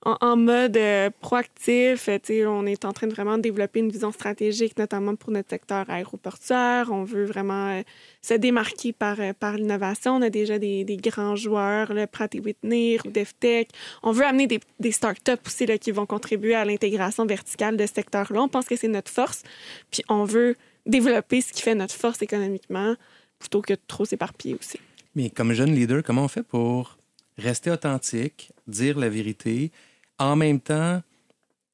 en, 0.03 0.37
mode 0.37 0.77
euh, 0.77 1.11
proactif. 1.21 2.09
Euh, 2.09 2.47
on 2.47 2.67
est 2.67 2.85
en 2.85 2.93
train 2.93 3.07
de 3.07 3.13
vraiment 3.13 3.39
développer 3.39 3.81
une 3.81 3.91
vision 3.91 4.13
stratégique, 4.13 4.79
notamment 4.79 5.17
pour 5.17 5.31
notre 5.31 5.51
secteur 5.51 5.89
aéroportuaire. 5.91 6.91
On 6.91 7.05
veut 7.05 7.25
vraiment 7.25 7.71
euh, 7.71 7.83
se 8.23 8.35
démarquer 8.35 8.93
par, 8.93 9.17
par 9.39 9.57
l'innovation. 9.57 10.17
On 10.17 10.23
a 10.23 10.31
déjà 10.31 10.59
des, 10.59 10.85
des 10.85 10.97
grands 10.97 11.37
joueurs, 11.37 11.93
là, 11.93 12.07
Pratt 12.07 12.33
Whitney 12.35 12.99
ou 13.05 13.11
DevTech. 13.11 13.71
On 14.03 14.13
veut 14.13 14.25
amener 14.25 14.47
des, 14.47 14.61
des 14.79 14.93
startups 14.93 15.33
aussi 15.47 15.67
là, 15.67 15.79
qui 15.79 15.91
vont 15.91 16.07
contribuer 16.07 16.55
à 16.55 16.65
l'intégration 16.65 17.27
verticale 17.27 17.77
de 17.77 17.87
ce 17.87 17.95
secteur-là. 17.95 18.43
On 18.43 18.49
pense 18.49 18.67
que 18.67 18.77
c'est 18.77 18.89
notre 18.89 19.11
force. 19.11 19.43
Puis 19.91 20.03
on 20.09 20.25
veut 20.25 20.57
développer 20.87 21.41
ce 21.41 21.53
qui 21.53 21.63
fait 21.63 21.75
notre 21.75 21.95
force 21.95 22.23
économiquement 22.23 22.95
plutôt 23.39 23.63
que 23.63 23.75
de 23.75 23.81
trop 23.87 24.05
s'éparpiller 24.05 24.57
aussi. 24.59 24.79
Mais 25.15 25.31
comme 25.31 25.53
jeune 25.53 25.75
leader, 25.75 26.03
comment 26.03 26.25
on 26.25 26.29
fait 26.29 26.43
pour 26.43 26.99
rester 27.39 27.71
authentique, 27.71 28.53
dire 28.67 28.99
la 28.99 29.09
vérité, 29.09 29.71
en 30.19 30.37
même 30.37 30.61
temps 30.61 31.03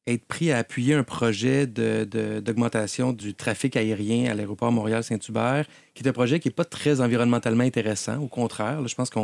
être 0.06 0.26
pris 0.26 0.52
à 0.52 0.58
appuyer 0.58 0.94
un 0.94 1.02
projet 1.02 1.66
de- 1.66 2.04
de- 2.04 2.40
d'augmentation 2.40 3.12
du 3.12 3.34
trafic 3.34 3.74
aérien 3.76 4.30
à 4.30 4.34
l'aéroport 4.34 4.70
Montréal-Saint-Hubert, 4.70 5.64
qui 5.94 6.02
est 6.02 6.08
un 6.08 6.12
projet 6.12 6.40
qui 6.40 6.48
n'est 6.48 6.54
pas 6.54 6.66
très 6.66 7.00
environnementalement 7.00 7.64
intéressant. 7.64 8.18
Au 8.18 8.28
contraire, 8.28 8.86
je 8.86 8.94
pense 8.94 9.08
que 9.08 9.18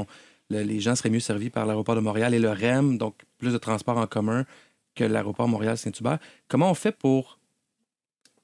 les 0.48 0.80
gens 0.80 0.96
seraient 0.96 1.10
mieux 1.10 1.20
servis 1.20 1.50
par 1.50 1.66
l'aéroport 1.66 1.96
de 1.96 2.00
Montréal 2.00 2.32
et 2.32 2.38
le 2.38 2.50
REM, 2.50 2.96
donc 2.96 3.14
plus 3.36 3.52
de 3.52 3.58
transport 3.58 3.98
en 3.98 4.06
commun 4.06 4.46
que 4.94 5.04
l'aéroport 5.04 5.48
Montréal-Saint-Hubert. 5.48 6.18
Comment 6.48 6.70
on 6.70 6.74
fait 6.74 6.96
pour 6.96 7.38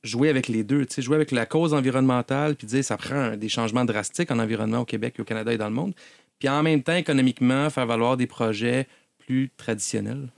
jouer 0.04 0.28
avec 0.28 0.46
les 0.46 0.62
deux, 0.62 0.86
jouer 0.98 1.16
avec 1.16 1.32
la 1.32 1.46
cause 1.46 1.72
environnementale, 1.72 2.54
puis 2.54 2.66
dire 2.66 2.84
ça 2.84 2.96
prend 2.98 3.34
des 3.36 3.48
changements 3.48 3.84
drastiques 3.84 4.30
en 4.30 4.38
environnement 4.38 4.80
au 4.80 4.84
Québec, 4.84 5.14
au 5.18 5.24
Canada 5.24 5.52
et 5.52 5.58
dans 5.58 5.68
le 5.68 5.74
monde, 5.74 5.94
puis 6.38 6.48
en 6.50 6.62
même 6.62 6.82
temps, 6.82 6.94
économiquement, 6.94 7.70
faire 7.70 7.86
valoir 7.86 8.16
des 8.18 8.26
projets 8.26 8.86
plus 9.18 9.50
traditionnels? 9.56 10.28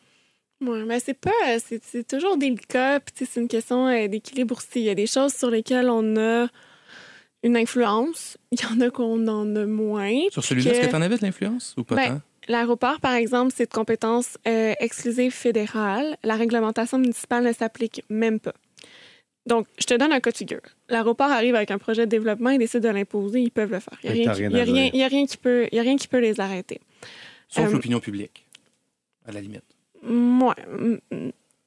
Oui, 0.60 0.82
mais 0.86 0.98
c'est 1.00 1.14
pas. 1.14 1.30
euh, 1.48 1.58
C'est 1.64 1.82
c'est 1.84 2.06
toujours 2.06 2.36
délicat. 2.36 3.00
Puis, 3.00 3.26
c'est 3.30 3.40
une 3.40 3.48
question 3.48 3.86
euh, 3.88 4.08
d'équilibre 4.08 4.56
aussi. 4.56 4.80
Il 4.80 4.82
y 4.82 4.90
a 4.90 4.94
des 4.94 5.06
choses 5.06 5.32
sur 5.34 5.50
lesquelles 5.50 5.88
on 5.88 6.16
a 6.16 6.48
une 7.44 7.56
influence. 7.56 8.36
Il 8.50 8.60
y 8.60 8.64
en 8.66 8.80
a 8.80 8.90
qu'on 8.90 9.26
en 9.28 9.54
a 9.56 9.66
moins. 9.66 10.18
Sur 10.30 10.42
celui-là, 10.44 10.70
que- 10.72 10.76
est-ce 10.76 10.86
que 10.86 10.90
tu 10.90 10.96
en 10.96 11.02
avais 11.02 11.16
de 11.16 11.22
l'influence 11.22 11.74
ou 11.76 11.84
pas 11.84 11.94
Ben, 11.96 12.08
tant? 12.08 12.20
L'aéroport, 12.48 12.98
par 13.00 13.12
exemple, 13.14 13.52
c'est 13.54 13.66
de 13.66 13.74
compétence 13.74 14.38
euh, 14.48 14.72
exclusive 14.80 15.32
fédérale. 15.32 16.16
La 16.24 16.34
réglementation 16.34 16.98
municipale 16.98 17.44
ne 17.44 17.52
s'applique 17.52 18.02
même 18.08 18.40
pas. 18.40 18.54
Donc, 19.46 19.66
je 19.78 19.84
te 19.84 19.94
donne 19.94 20.12
un 20.12 20.20
cas 20.20 20.30
de 20.30 20.36
figure. 20.36 20.60
L'aéroport 20.88 21.30
arrive 21.30 21.54
avec 21.54 21.70
un 21.70 21.78
projet 21.78 22.04
de 22.06 22.10
développement, 22.10 22.50
ils 22.50 22.58
décident 22.58 22.88
de 22.88 22.94
l'imposer, 22.94 23.40
ils 23.40 23.50
peuvent 23.50 23.70
le 23.70 23.80
faire. 23.80 23.98
Il 24.02 24.12
n'y 24.12 24.22
a, 24.22 24.24
t'as 24.24 24.32
rien 24.32 24.48
qui- 24.50 24.54
y 24.56 24.60
a 24.60 24.64
rien- 24.64 24.72
dire. 24.84 24.90
il 24.94 25.00
y 25.00 25.02
a 25.04 25.08
rien 25.08 25.26
qui 25.26 25.36
peut- 25.36 25.68
il 25.70 25.76
y 25.76 25.78
a 25.78 25.82
rien 25.82 25.96
qui 25.96 26.08
peut 26.08 26.18
les 26.20 26.40
arrêter. 26.40 26.80
Sauf 27.48 27.66
euh, 27.68 27.72
l'opinion 27.72 28.00
publique, 28.00 28.46
à 29.26 29.32
la 29.32 29.40
limite. 29.40 29.62
Moi, 30.08 30.54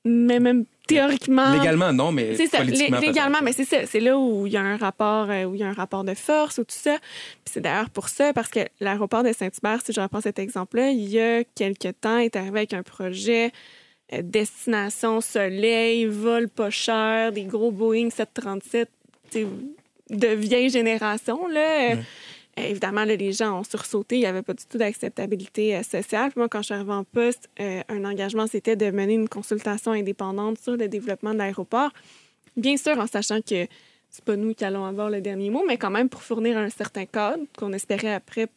mais 0.04 0.40
même 0.40 0.66
théoriquement. 0.88 1.54
Légalement, 1.54 1.94
non, 1.94 2.12
mais 2.12 2.36
C'est 2.36 2.48
ça, 2.48 2.60
politiquement, 2.60 3.00
légalement, 3.00 3.40
mais 3.44 3.54
c'est 3.54 3.66
ça. 3.66 3.86
C'est 3.86 4.00
là 4.00 4.18
où 4.18 4.48
il 4.48 4.54
y 4.54 4.58
a 4.58 4.62
un 4.62 4.78
rapport, 4.78 5.30
euh, 5.30 5.44
où 5.46 5.56
il 5.56 5.62
y 5.62 5.64
a 5.64 5.68
un 5.68 5.74
rapport 5.74 6.04
de 6.04 6.14
force 6.14 6.58
ou 6.58 6.64
tout 6.64 6.76
ça. 6.76 6.98
Puis 7.00 7.54
c'est 7.54 7.62
d'ailleurs 7.62 7.90
pour 7.90 8.10
ça, 8.10 8.34
parce 8.34 8.50
que 8.50 8.62
l'aéroport 8.80 9.24
de 9.24 9.32
Saint-Hubert, 9.32 9.80
si 9.86 9.94
je 9.94 10.02
reprends 10.02 10.22
cet 10.22 10.40
exemple-là, 10.40 10.90
il 10.90 11.08
y 11.08 11.20
a 11.20 11.44
quelques 11.44 12.00
temps, 12.02 12.18
est 12.18 12.36
arrivé 12.36 12.60
avec 12.60 12.74
un 12.74 12.84
projet 12.84 13.52
euh, 14.14 14.22
destination 14.24 15.22
soleil, 15.22 16.06
vol 16.06 16.50
pas 16.50 16.70
cher, 16.70 17.32
des 17.32 17.44
gros 17.44 17.72
Boeing 17.72 18.10
737 18.10 18.90
tu 19.32 19.40
sais, 19.40 19.48
de 20.10 20.28
vieille 20.28 20.70
génération. 20.70 21.48
Là. 21.48 21.92
Euh, 21.92 21.96
Évidemment, 22.58 23.06
là, 23.06 23.16
les 23.16 23.32
gens 23.32 23.60
ont 23.60 23.64
sursauté. 23.64 24.18
Il 24.18 24.20
n'y 24.20 24.26
avait 24.26 24.42
pas 24.42 24.54
du 24.54 24.66
tout 24.66 24.78
d'acceptabilité 24.78 25.76
euh, 25.76 25.84
sociale. 25.84 26.32
Puis 26.32 26.40
moi, 26.40 26.50
quand 26.50 26.60
je 26.60 26.66
suis 26.66 26.74
arrivée 26.74 26.94
en 26.94 27.04
poste, 27.04 27.50
euh, 27.60 27.82
un 27.88 28.04
engagement, 28.04 28.46
c'était 28.48 28.76
de 28.76 28.92
mener 28.92 29.14
une 29.14 29.30
consultation 29.30 29.92
indépendante 29.92 30.60
sur 30.60 30.76
le 30.76 30.88
développement 30.88 31.34
de 31.34 31.40
l'aéroport. 31.40 31.92
Bien 32.58 32.76
sûr, 32.76 32.98
en 33.00 33.08
sachant 33.08 33.42
que 33.42 33.68
c'est 34.10 34.26
pas 34.26 34.36
nous 34.36 34.54
qui 34.54 34.66
allons 34.66 34.86
avoir 34.86 35.10
le 35.10 35.22
dernier 35.22 35.50
mot, 35.50 35.64
mais 35.66 35.78
quand 35.78 35.90
même 35.90 36.10
pour 36.10 36.22
fournir 36.24 36.58
un 36.58 36.70
certain 36.70 37.06
cadre 37.06 37.44
qu'on 37.58 37.72
espérait 37.72 38.14
après 38.14 38.48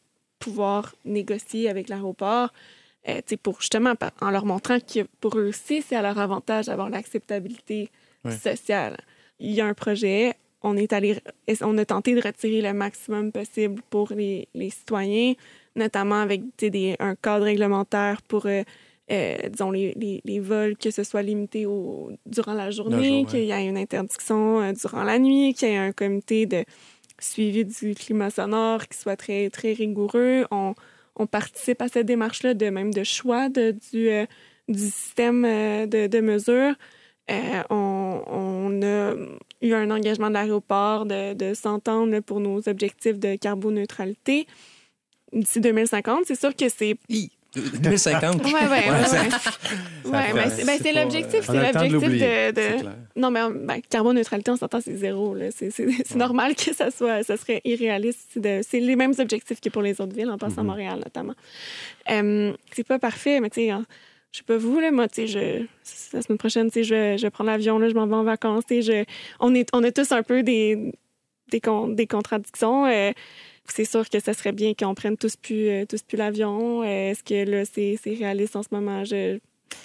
pouvoir 0.40 0.94
négocier 1.04 1.70
avec 1.70 1.88
l'aéroport, 1.88 2.52
euh, 3.09 3.20
pour 3.42 3.61
justement, 3.61 3.94
en 4.20 4.30
leur 4.30 4.44
montrant 4.44 4.80
que 4.80 5.07
pour 5.20 5.38
eux 5.38 5.48
aussi, 5.48 5.83
c'est 5.83 5.94
à 5.94 6.02
leur 6.02 6.18
avantage 6.18 6.66
d'avoir 6.66 6.90
l'acceptabilité 6.90 7.90
sociale. 8.42 8.96
Il 9.38 9.52
y 9.52 9.61
a 9.61 9.66
un 9.66 9.74
projet, 9.74 10.35
on 10.64 10.77
est 10.79 10.92
allé, 10.92 11.16
on 11.61 11.77
a 11.79 11.85
tenté 11.85 12.14
de 12.14 12.22
retirer 12.22 12.62
le 12.62 12.72
maximum 12.72 13.31
possible 13.31 13.83
pour 13.90 14.12
les, 14.16 14.48
les 14.55 14.70
citoyens, 14.70 15.35
notamment 15.77 16.20
avec 16.22 16.40
des, 16.59 16.96
un 16.98 17.14
cadre 17.14 17.44
réglementaire 17.44 18.22
pour, 18.22 18.46
euh, 18.46 18.62
euh, 19.12 19.37
disons, 19.50 19.70
les, 19.70 19.92
les, 19.94 20.22
les 20.24 20.40
vols, 20.40 20.77
que 20.77 20.90
ce 20.90 21.05
soit 21.05 21.22
limité 21.22 21.66
au, 21.66 22.11
durant 22.24 22.55
la 22.55 22.70
journée, 22.70 23.27
qu'il 23.29 23.44
y 23.44 23.53
ait 23.53 23.66
une 23.66 23.77
interdiction 23.77 24.62
euh, 24.62 24.72
durant 24.72 25.05
la 25.05 25.18
nuit, 25.18 25.53
qu'il 25.53 25.68
y 25.68 25.72
ait 25.72 25.77
un 25.77 25.92
comité 25.92 26.46
de 26.46 26.64
suivi 27.20 27.66
du 27.66 27.94
climat 27.94 28.31
sonore 28.31 28.88
qui 28.88 28.96
soit 28.96 29.16
très, 29.16 29.50
très 29.50 29.74
rigoureux. 29.74 30.46
On, 30.50 30.74
on 31.14 31.27
participe 31.27 31.83
à 31.83 31.88
cette 31.88 32.07
démarche-là 32.07 32.55
de 32.55 32.70
même 32.70 32.92
de 32.92 33.05
choix 33.05 33.50
de, 33.50 33.77
du, 33.92 34.09
du 34.68 34.79
système 34.79 35.42
de, 35.42 36.07
de 36.07 36.20
mesures. 36.20 36.74
Euh, 37.30 37.62
on, 37.70 38.22
on 38.26 38.82
a 38.82 39.14
eu 39.62 39.72
un 39.72 39.90
engagement 39.90 40.28
de 40.28 40.34
l'aéroport 40.34 41.06
de, 41.06 41.32
de 41.34 41.54
s'entendre 41.54 42.20
pour 42.20 42.40
nos 42.40 42.68
objectifs 42.68 43.18
de 43.18 43.37
carboneutralité 43.37 44.46
d'ici 45.32 45.60
2050. 45.60 46.24
C'est 46.26 46.38
sûr 46.38 46.54
que 46.54 46.68
c'est... 46.68 46.96
Hi! 47.08 47.30
2050. 47.56 48.44
Ouais, 48.46 48.52
ouais, 48.52 48.68
ouais. 48.68 48.68
Ouais, 48.68 48.90
ouais. 48.90 50.10
Ouais, 50.10 50.32
ben, 50.34 50.50
c'est 50.50 50.64
ben, 50.66 50.76
c'est 50.82 50.92
l'objectif, 50.92 51.48
euh, 51.48 51.70
c'est 51.72 51.88
l'objectif 51.88 52.20
de... 52.20 52.50
de- 52.82 52.88
non, 53.14 53.30
mais 53.30 53.40
ben, 53.48 53.80
carboneutralité, 53.88 54.50
on 54.50 54.56
s'entend, 54.56 54.80
c'est 54.80 54.96
zéro. 54.96 55.37
C'est 55.56 55.70
c'est 55.70 56.16
normal 56.16 56.56
que 56.56 56.74
ça 56.74 56.90
soit, 56.90 57.22
ça 57.22 57.37
serait 57.37 57.60
irréaliste. 57.64 58.28
C'est 58.32 58.40
de- 58.40 58.60
C'est 58.68 58.80
les 58.80 58.96
mêmes 58.96 59.14
objectifs 59.18 59.60
que 59.60 59.68
pour 59.68 59.82
les 59.82 60.00
autres 60.00 60.16
villes, 60.16 60.30
en 60.30 60.37
passant 60.37 60.58
à 60.58 60.62
Mhm. 60.62 60.66
Montréal 60.68 60.96
notamment. 60.98 61.34
Euh, 62.10 62.52
c'est 62.72 62.87
pas 62.87 62.98
parfait, 62.98 63.38
mais 63.38 63.50
tu 63.50 63.60
sais, 63.66 63.72
je 64.35 64.38
sais 64.38 64.44
pas 64.44 64.57
vous, 64.57 64.81
là, 64.81 64.90
moi, 64.90 65.07
tu 65.07 65.29
sais, 65.29 65.29
je, 65.29 65.64
la 66.16 66.23
semaine 66.23 66.38
prochaine, 66.38 66.66
tu 66.68 66.81
sais, 66.81 66.83
je, 66.83 66.92
vais- 66.92 67.18
je 67.18 67.29
prendre 67.29 67.51
l'avion, 67.51 67.79
là, 67.79 67.88
je 67.88 67.94
m'en 67.94 68.09
vais 68.09 68.16
en 68.16 68.25
vacances, 68.25 68.64
tu 68.66 68.83
sais, 68.83 68.83
je, 68.83 69.05
on, 69.38 69.55
est, 69.55 69.68
on 69.73 69.85
a 69.85 69.92
tous 69.92 70.11
un 70.11 70.25
peu 70.25 70.42
des, 70.42 70.90
des, 71.53 71.61
con- 71.61 71.87
des 71.87 72.09
contradictions. 72.09 72.85
euh, 72.87 73.12
c'est 73.68 73.85
sûr 73.85 74.11
que 74.11 74.18
ça 74.18 74.35
serait 74.35 74.51
bien 74.51 74.75
qu'on 74.75 74.92
prenne 74.97 75.16
tous 75.16 75.37
plus, 75.37 75.68
euh, 75.68 75.85
tous 75.87 76.03
plus 76.03 76.16
l'avion. 76.18 76.83
Euh, 76.83 77.12
Est-ce 77.12 77.23
que 77.23 77.49
là, 77.49 77.64
c'est 77.64 77.97
c'est 78.03 78.12
réaliste 78.14 78.57
en 78.57 78.62
ce 78.64 78.68
moment? 78.73 79.05
Je, 79.05 79.38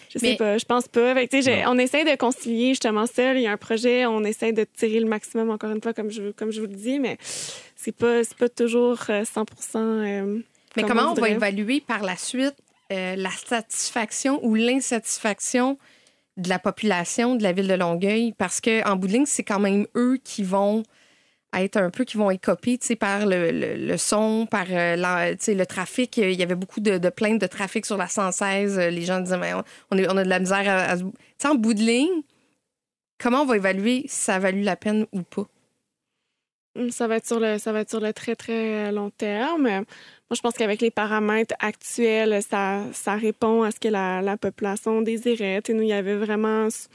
je 0.10 0.18
sais 0.20 0.32
Mais- 0.32 0.36
pas, 0.36 0.58
je 0.58 0.66
pense 0.66 0.88
pas. 0.88 1.14
Fait 1.14 1.28
que, 1.28 1.38
tu 1.38 1.44
sais, 1.44 1.52
j'ai- 1.60 1.66
on 1.68 1.78
essaie 1.78 2.04
de 2.04 2.16
concilier 2.18 2.70
justement 2.70 3.06
ça. 3.06 3.36
Il 3.36 3.42
y 3.42 3.48
a 3.48 3.52
un 3.52 3.58
projet, 3.58 4.06
on 4.08 4.24
essaie 4.24 4.52
de 4.52 4.66
tirer 4.76 5.00
le 5.00 5.06
maximum, 5.08 5.50
encore 5.52 5.70
une 5.72 5.82
fois, 5.82 5.94
comme 5.94 6.10
je, 6.10 6.32
comme 6.32 6.52
je 6.52 6.60
vous 6.60 6.68
le 6.68 6.74
dis, 6.76 7.00
mais 7.00 7.18
c'est 7.76 7.96
pas, 7.96 8.24
c'est 8.24 8.36
pas 8.38 8.50
toujours 8.50 8.98
euh, 9.10 9.24
100% 9.24 9.46
euh, 9.78 10.40
Mais 10.76 10.82
comme 10.84 10.90
comment 10.90 11.02
on 11.04 11.06
va 11.10 11.14
voudrait. 11.14 11.32
évaluer 11.34 11.80
par 11.82 12.02
la 12.04 12.16
suite? 12.18 12.56
Euh, 12.92 13.16
la 13.16 13.32
satisfaction 13.32 14.40
ou 14.46 14.56
l'insatisfaction 14.56 15.78
de 16.38 16.50
la 16.50 16.60
population 16.60 17.36
de 17.36 17.44
la 17.44 17.52
ville 17.52 17.68
de 17.68 17.74
Longueuil? 17.74 18.34
Parce 18.38 18.62
qu'en 18.62 18.96
bout 18.96 19.08
de 19.08 19.14
ligne, 19.14 19.26
c'est 19.26 19.44
quand 19.44 19.60
même 19.60 19.88
eux 19.96 20.18
qui 20.24 20.44
vont 20.44 20.84
être 21.54 21.78
un 21.78 21.90
peu, 21.90 22.04
qui 22.06 22.18
vont 22.18 22.30
tu 22.80 22.88
sais, 22.88 22.96
par 22.96 23.26
le, 23.26 23.52
le- 23.52 23.98
son, 23.98 24.46
par 24.46 24.66
euh, 24.70 24.96
le 24.96 25.66
trafic. 25.66 26.18
Il 26.18 26.34
y 26.34 26.44
avait 26.44 26.56
beaucoup 26.56 26.80
de, 26.80 26.98
plaintes 27.10 27.42
de 27.42 27.48
trafic 27.48 27.86
sur 27.86 27.98
la 27.98 28.08
116. 28.08 28.78
Euh, 28.78 28.90
Les 28.90 29.02
gens 29.02 29.20
disaient, 29.20 29.38
mais 29.38 29.54
on, 29.92 29.98
est- 29.98 30.08
on 30.10 30.18
a 30.18 30.24
de 30.24 30.30
la 30.30 30.40
misère 30.40 30.68
à, 30.70 30.94
à 30.94 31.50
en 31.52 31.56
bout 31.56 31.74
de 31.74 31.82
ligne, 31.82 32.22
comment 33.18 33.42
on 33.42 33.46
va 33.46 33.56
évaluer 33.58 34.04
si 34.08 34.22
ça 34.22 34.36
a 34.36 34.40
valu 34.40 34.62
la 34.62 34.76
peine 34.76 35.06
ou 35.12 35.22
pas? 35.24 35.48
Ça 36.92 37.08
va 37.08 37.18
être 37.18 37.26
sur 37.26 37.40
le, 37.40 38.12
très, 38.12 38.36
très 38.36 38.92
long 38.92 39.10
terme. 39.10 39.64
Moi, 39.64 40.36
je 40.36 40.42
pense 40.42 40.54
qu'avec 40.54 40.80
les 40.80 40.92
paramètres 40.92 41.56
actuels, 41.60 42.40
ça, 42.44 43.16
répond 43.16 43.64
à 43.64 43.72
ce 43.72 43.80
que 43.80 43.88
la, 43.88 44.22
la 44.22 44.38
population 44.38 45.02
désirait. 45.02 45.60
Sais, 45.66 45.74
nous, 45.74 45.82
il 45.82 45.90
y 45.90 45.94
avait 45.94 46.16
vraiment, 46.16 46.70
si 46.70 46.88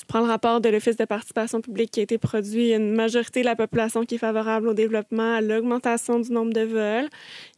tu 0.00 0.06
prends 0.06 0.20
le 0.20 0.26
rapport 0.26 0.60
de 0.60 0.68
l'Office 0.68 0.96
de 0.96 1.06
participation 1.06 1.62
publique 1.62 1.90
qui 1.92 2.00
a 2.00 2.02
été 2.02 2.18
produit, 2.18 2.74
une 2.74 2.94
majorité 2.94 3.40
de 3.40 3.46
la 3.46 3.56
population 3.56 4.04
qui 4.04 4.16
est 4.16 4.18
favorable 4.18 4.68
au 4.68 4.74
développement, 4.74 5.36
à 5.36 5.40
l'augmentation 5.40 6.20
du 6.20 6.30
nombre 6.30 6.52
de 6.52 6.60
vols. 6.60 7.08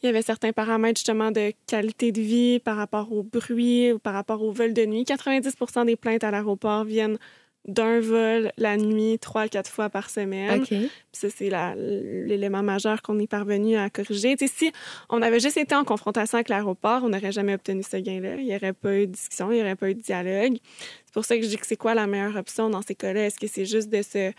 Il 0.02 0.06
y 0.06 0.08
avait 0.08 0.22
certains 0.22 0.52
paramètres, 0.52 1.00
justement, 1.00 1.32
de 1.32 1.52
qualité 1.66 2.12
de 2.12 2.20
vie 2.20 2.60
par 2.60 2.76
rapport 2.76 3.12
au 3.12 3.24
bruit 3.24 3.92
ou 3.92 3.98
par 3.98 4.14
rapport 4.14 4.42
aux 4.42 4.52
vols 4.52 4.74
de 4.74 4.86
nuit. 4.86 5.02
90% 5.02 5.86
des 5.86 5.96
plaintes 5.96 6.22
à 6.22 6.30
l'aéroport 6.30 6.84
viennent 6.84 7.18
d'un 7.66 8.00
vol 8.00 8.52
la 8.56 8.76
nuit 8.76 9.18
trois 9.18 9.42
à 9.42 9.48
quatre 9.48 9.70
fois 9.70 9.90
par 9.90 10.08
semaine. 10.08 10.60
OK. 10.60 10.68
Puis 10.68 10.90
ça, 11.12 11.28
c'est 11.30 11.50
l'élément 11.76 12.62
majeur 12.62 13.02
qu'on 13.02 13.18
est 13.18 13.26
parvenu 13.26 13.76
à 13.76 13.90
corriger. 13.90 14.36
Tu 14.36 14.46
sais, 14.46 14.54
si 14.56 14.72
on 15.08 15.20
avait 15.20 15.40
juste 15.40 15.56
été 15.56 15.74
en 15.74 15.84
confrontation 15.84 16.36
avec 16.36 16.48
l'aéroport, 16.48 17.02
on 17.02 17.08
n'aurait 17.08 17.32
jamais 17.32 17.54
obtenu 17.54 17.82
ce 17.82 17.96
gain-là. 17.96 18.36
Il 18.36 18.46
n'y 18.46 18.54
aurait 18.54 18.72
pas 18.72 18.94
eu 18.94 19.06
de 19.06 19.12
discussion, 19.12 19.50
il 19.50 19.56
n'y 19.56 19.62
aurait 19.62 19.76
pas 19.76 19.90
eu 19.90 19.94
de 19.94 20.00
dialogue. 20.00 20.58
C'est 21.04 21.14
pour 21.14 21.24
ça 21.24 21.36
que 21.36 21.42
je 21.42 21.48
dis 21.48 21.56
que 21.56 21.66
c'est 21.66 21.76
quoi 21.76 21.94
la 21.94 22.06
meilleure 22.06 22.36
option 22.36 22.70
dans 22.70 22.82
ces 22.82 22.94
cas-là? 22.94 23.26
Est-ce 23.26 23.40
que 23.40 23.48
c'est 23.48 23.66
juste 23.66 23.88
de 23.88 24.02
se, 24.02 24.32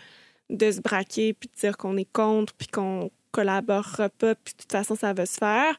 de 0.48 0.70
se 0.70 0.80
braquer 0.80 1.34
puis 1.34 1.50
de 1.54 1.60
dire 1.60 1.76
qu'on 1.76 1.96
est 1.96 2.10
contre 2.10 2.54
puis 2.54 2.68
qu'on 2.68 3.10
collaborera 3.30 4.08
pas 4.08 4.34
puis 4.36 4.54
de 4.54 4.62
toute 4.62 4.72
façon, 4.72 4.94
ça 4.94 5.12
va 5.12 5.26
se 5.26 5.36
faire? 5.36 5.76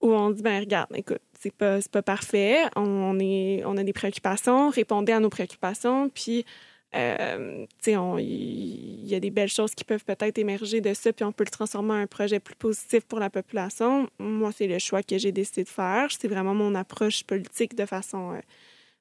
Ou 0.00 0.12
on 0.12 0.30
dit, 0.30 0.42
ben 0.42 0.60
regarde, 0.60 0.90
écoute, 0.94 1.20
c'est 1.40 1.52
pas, 1.52 1.78
pas 1.92 2.02
parfait, 2.02 2.62
on, 2.76 3.18
est, 3.20 3.62
on 3.64 3.76
a 3.76 3.82
des 3.82 3.92
préoccupations, 3.92 4.70
répondez 4.70 5.12
à 5.12 5.18
nos 5.18 5.28
préoccupations, 5.28 6.08
puis 6.08 6.44
euh, 6.94 7.66
il 7.86 9.06
y 9.06 9.14
a 9.14 9.20
des 9.20 9.30
belles 9.30 9.48
choses 9.48 9.74
qui 9.74 9.84
peuvent 9.84 10.04
peut-être 10.04 10.38
émerger 10.38 10.80
de 10.80 10.94
ça, 10.94 11.12
puis 11.12 11.24
on 11.24 11.32
peut 11.32 11.44
le 11.44 11.50
transformer 11.50 11.92
en 11.92 11.96
un 11.96 12.06
projet 12.06 12.40
plus 12.40 12.54
positif 12.54 13.04
pour 13.04 13.18
la 13.20 13.30
population. 13.30 14.08
Moi, 14.18 14.52
c'est 14.52 14.66
le 14.66 14.78
choix 14.78 15.02
que 15.02 15.18
j'ai 15.18 15.32
décidé 15.32 15.64
de 15.64 15.68
faire. 15.68 16.08
C'est 16.18 16.28
vraiment 16.28 16.54
mon 16.54 16.74
approche 16.74 17.24
politique 17.24 17.74
de 17.74 17.84
façon, 17.86 18.32
euh, 18.34 18.40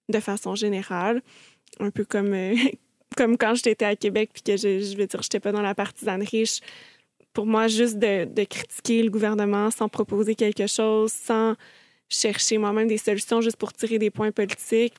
de 0.09 0.19
façon 0.19 0.55
générale. 0.55 1.21
Un 1.79 1.91
peu 1.91 2.03
comme, 2.05 2.33
euh, 2.33 2.55
comme 3.17 3.37
quand 3.37 3.55
j'étais 3.55 3.85
à 3.85 3.95
Québec, 3.95 4.31
puis 4.33 4.43
que 4.43 4.57
je, 4.57 4.79
je 4.81 4.97
veux 4.97 5.07
dire, 5.07 5.21
j'étais 5.21 5.39
pas 5.39 5.51
dans 5.51 5.61
la 5.61 5.75
partisanerie. 5.75 6.45
Je- 6.45 6.61
pour 7.33 7.45
moi, 7.45 7.67
juste 7.67 7.97
de 7.99 8.43
critiquer 8.45 9.03
le 9.03 9.11
gouvernement 9.11 9.69
sans 9.69 9.87
proposer 9.89 10.33
quelque 10.33 10.65
chose, 10.65 11.11
sans 11.13 11.55
chercher 12.09 12.57
moi-même 12.57 12.87
des 12.87 12.97
solutions 12.97 13.41
juste 13.41 13.57
pour 13.57 13.73
tirer 13.73 13.99
des 13.99 14.09
points 14.09 14.31
politiques, 14.31 14.95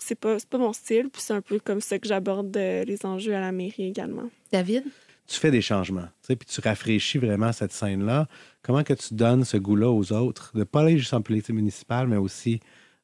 c'est 0.00 0.14
pas, 0.18 0.38
c'est 0.38 0.48
pas 0.48 0.58
mon 0.58 0.72
style. 0.72 1.08
Puis 1.12 1.22
c'est 1.22 1.32
un 1.34 1.40
peu 1.40 1.58
comme 1.58 1.80
ça 1.80 1.98
que 1.98 2.06
j'aborde 2.08 2.56
euh, 2.56 2.84
les 2.84 3.04
enjeux 3.06 3.34
à 3.34 3.40
la 3.40 3.52
mairie 3.52 3.86
également. 3.88 4.30
David? 4.52 4.84
Tu 5.26 5.38
fais 5.38 5.50
des 5.50 5.60
changements, 5.60 6.02
tu 6.22 6.28
sais, 6.28 6.36
puis 6.36 6.48
tu 6.48 6.60
rafraîchis 6.62 7.18
vraiment 7.18 7.52
cette 7.52 7.72
scène-là. 7.72 8.26
Comment 8.62 8.82
que 8.82 8.94
tu 8.94 9.12
donnes 9.12 9.44
ce 9.44 9.58
goût-là 9.58 9.90
aux 9.90 10.10
autres, 10.12 10.52
de 10.56 10.64
pas 10.64 10.80
aller 10.80 10.96
juste 10.96 11.12
en 11.12 11.20
politique 11.20 11.54
municipale, 11.54 12.06
mais 12.08 12.16
aussi 12.16 12.60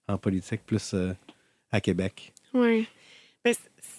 en 0.08 0.16
politique 0.16 0.62
plus 0.64 0.92
euh, 0.94 1.12
à 1.70 1.82
Québec? 1.82 2.32
Oui. 2.54 2.86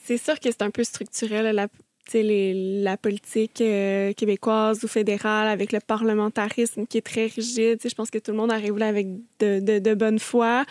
c'est 0.05 0.17
sûr 0.17 0.39
que 0.39 0.49
c'est 0.49 0.63
un 0.63 0.71
peu 0.71 0.83
structurel, 0.83 1.53
la, 1.55 1.67
tu 1.67 1.75
sais, 2.09 2.23
les- 2.23 2.81
la 2.81 2.97
politique 2.97 3.61
euh, 3.61 4.11
québécoise 4.13 4.83
ou 4.83 4.87
fédérale 4.87 5.47
avec 5.47 5.71
le 5.71 5.79
parlementarisme 5.79 6.87
qui 6.87 6.97
est 6.97 7.01
très 7.05 7.27
rigide. 7.27 7.77
Tu 7.77 7.83
sais, 7.83 7.89
Je 7.89 7.95
pense 7.95 8.09
que 8.09 8.17
tout 8.17 8.31
le 8.31 8.37
monde 8.37 8.51
arrive 8.51 8.77
là 8.77 8.87
avec 8.87 9.07
de, 9.39 9.59
de, 9.59 9.77
de 9.77 9.93
bonne 9.93 10.17
foi. 10.19 10.65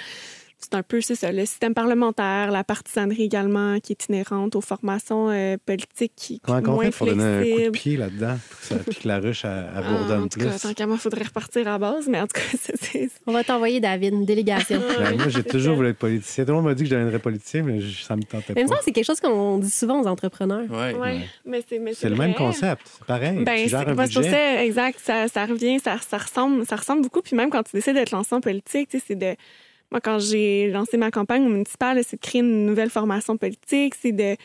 C'est 0.64 0.74
un 0.78 0.82
peu 0.82 1.00
c'est 1.02 1.14
ça, 1.14 1.30
le 1.30 1.44
système 1.44 1.74
parlementaire, 1.74 2.50
la 2.50 2.64
partisanerie 2.64 3.22
également 3.24 3.78
qui 3.80 3.92
est 3.92 4.06
inhérente 4.08 4.56
aux 4.56 4.60
formations 4.62 5.28
euh, 5.30 5.56
politiques 5.66 6.12
qui, 6.16 6.40
Comment 6.40 6.58
on 6.58 6.72
moins 6.76 6.84
fait 6.86 6.96
pour 6.96 7.06
donner 7.06 7.22
un 7.22 7.38
coup 7.40 7.44
de 7.44 7.52
flexibles. 7.52 7.72
pied 7.78 7.96
là-dedans, 7.98 8.38
pour 8.50 8.58
que, 8.60 8.64
ça, 8.66 8.74
puis 8.90 9.00
que 9.02 9.08
la 9.08 9.18
ruche 9.18 9.44
elle, 9.44 9.50
elle 9.76 9.82
Ah, 9.86 9.92
bourdonne 9.92 10.22
en 10.22 10.28
tout 10.28 10.38
plus? 10.38 10.48
cas, 10.48 10.58
tant 10.58 10.72
qu'à 10.72 10.86
moi, 10.86 10.96
il 10.96 11.00
faudrait 11.02 11.24
repartir 11.24 11.68
à 11.68 11.78
base, 11.78 12.08
mais 12.08 12.18
en 12.20 12.26
tout 12.26 12.32
cas, 12.40 12.40
c'est- 12.58 12.76
c'est 12.82 13.10
On 13.26 13.32
va 13.32 13.44
t'envoyer, 13.44 13.80
David, 13.80 14.14
une 14.14 14.24
délégation. 14.24 14.80
Ben, 14.98 15.16
moi, 15.16 15.28
j'ai 15.28 15.42
toujours 15.44 15.76
voulu 15.76 15.88
être 15.88 15.98
politicien. 15.98 16.44
Tout 16.44 16.52
le 16.52 16.56
monde 16.56 16.64
m'a 16.66 16.74
dit 16.74 16.84
que 16.84 16.88
je 16.88 16.94
deviendrais 16.94 17.18
politicien, 17.18 17.62
mais 17.62 17.80
je- 17.80 18.02
ça 18.02 18.16
me 18.16 18.22
tentait 18.22 18.54
Mais 18.54 18.62
il 18.62 18.64
me 18.64 18.70
pas. 18.70 18.76
que 18.78 18.84
c'est 18.84 18.92
quelque 18.92 19.04
chose 19.04 19.20
qu'on 19.20 19.58
dit 19.58 19.70
souvent 19.70 20.00
aux 20.00 20.06
entrepreneurs. 20.06 20.64
Ouais. 20.70 20.94
Ouais, 20.94 21.20
mais 21.44 21.62
c'est 21.68 21.78
mais 21.78 21.92
C'est 21.94 22.08
le 22.08 22.16
même 22.16 22.34
concept, 22.34 22.82
c'est 22.98 23.04
pareil. 23.06 23.44
Ben, 23.44 23.62
tu 23.64 23.68
gères 23.68 23.84
c'est 24.08 24.30
ça, 24.30 24.64
exact. 24.64 24.98
Ça, 25.02 25.28
ça 25.28 25.44
revient, 25.46 25.78
ça, 25.80 25.96
ça, 25.98 26.18
ressemble, 26.18 26.64
ça 26.64 26.76
ressemble 26.76 27.02
beaucoup. 27.02 27.20
Puis 27.22 27.36
même 27.36 27.50
quand 27.50 27.62
tu 27.64 27.76
décides 27.76 27.94
d'être 27.94 28.12
lancé 28.12 28.34
en 28.34 28.40
politique, 28.40 28.88
tu 28.88 28.98
sais, 28.98 29.04
c'est 29.08 29.14
de. 29.16 29.34
Moi, 29.90 30.00
quand 30.00 30.18
j'ai 30.18 30.70
lancé 30.70 30.96
ma 30.96 31.10
campagne 31.10 31.48
municipale, 31.48 32.02
c'est 32.04 32.16
de 32.16 32.20
créer 32.20 32.40
une 32.40 32.66
nouvelle 32.66 32.90
formation 32.90 33.36
politique, 33.36 33.94
c'est 34.00 34.12
de. 34.12 34.36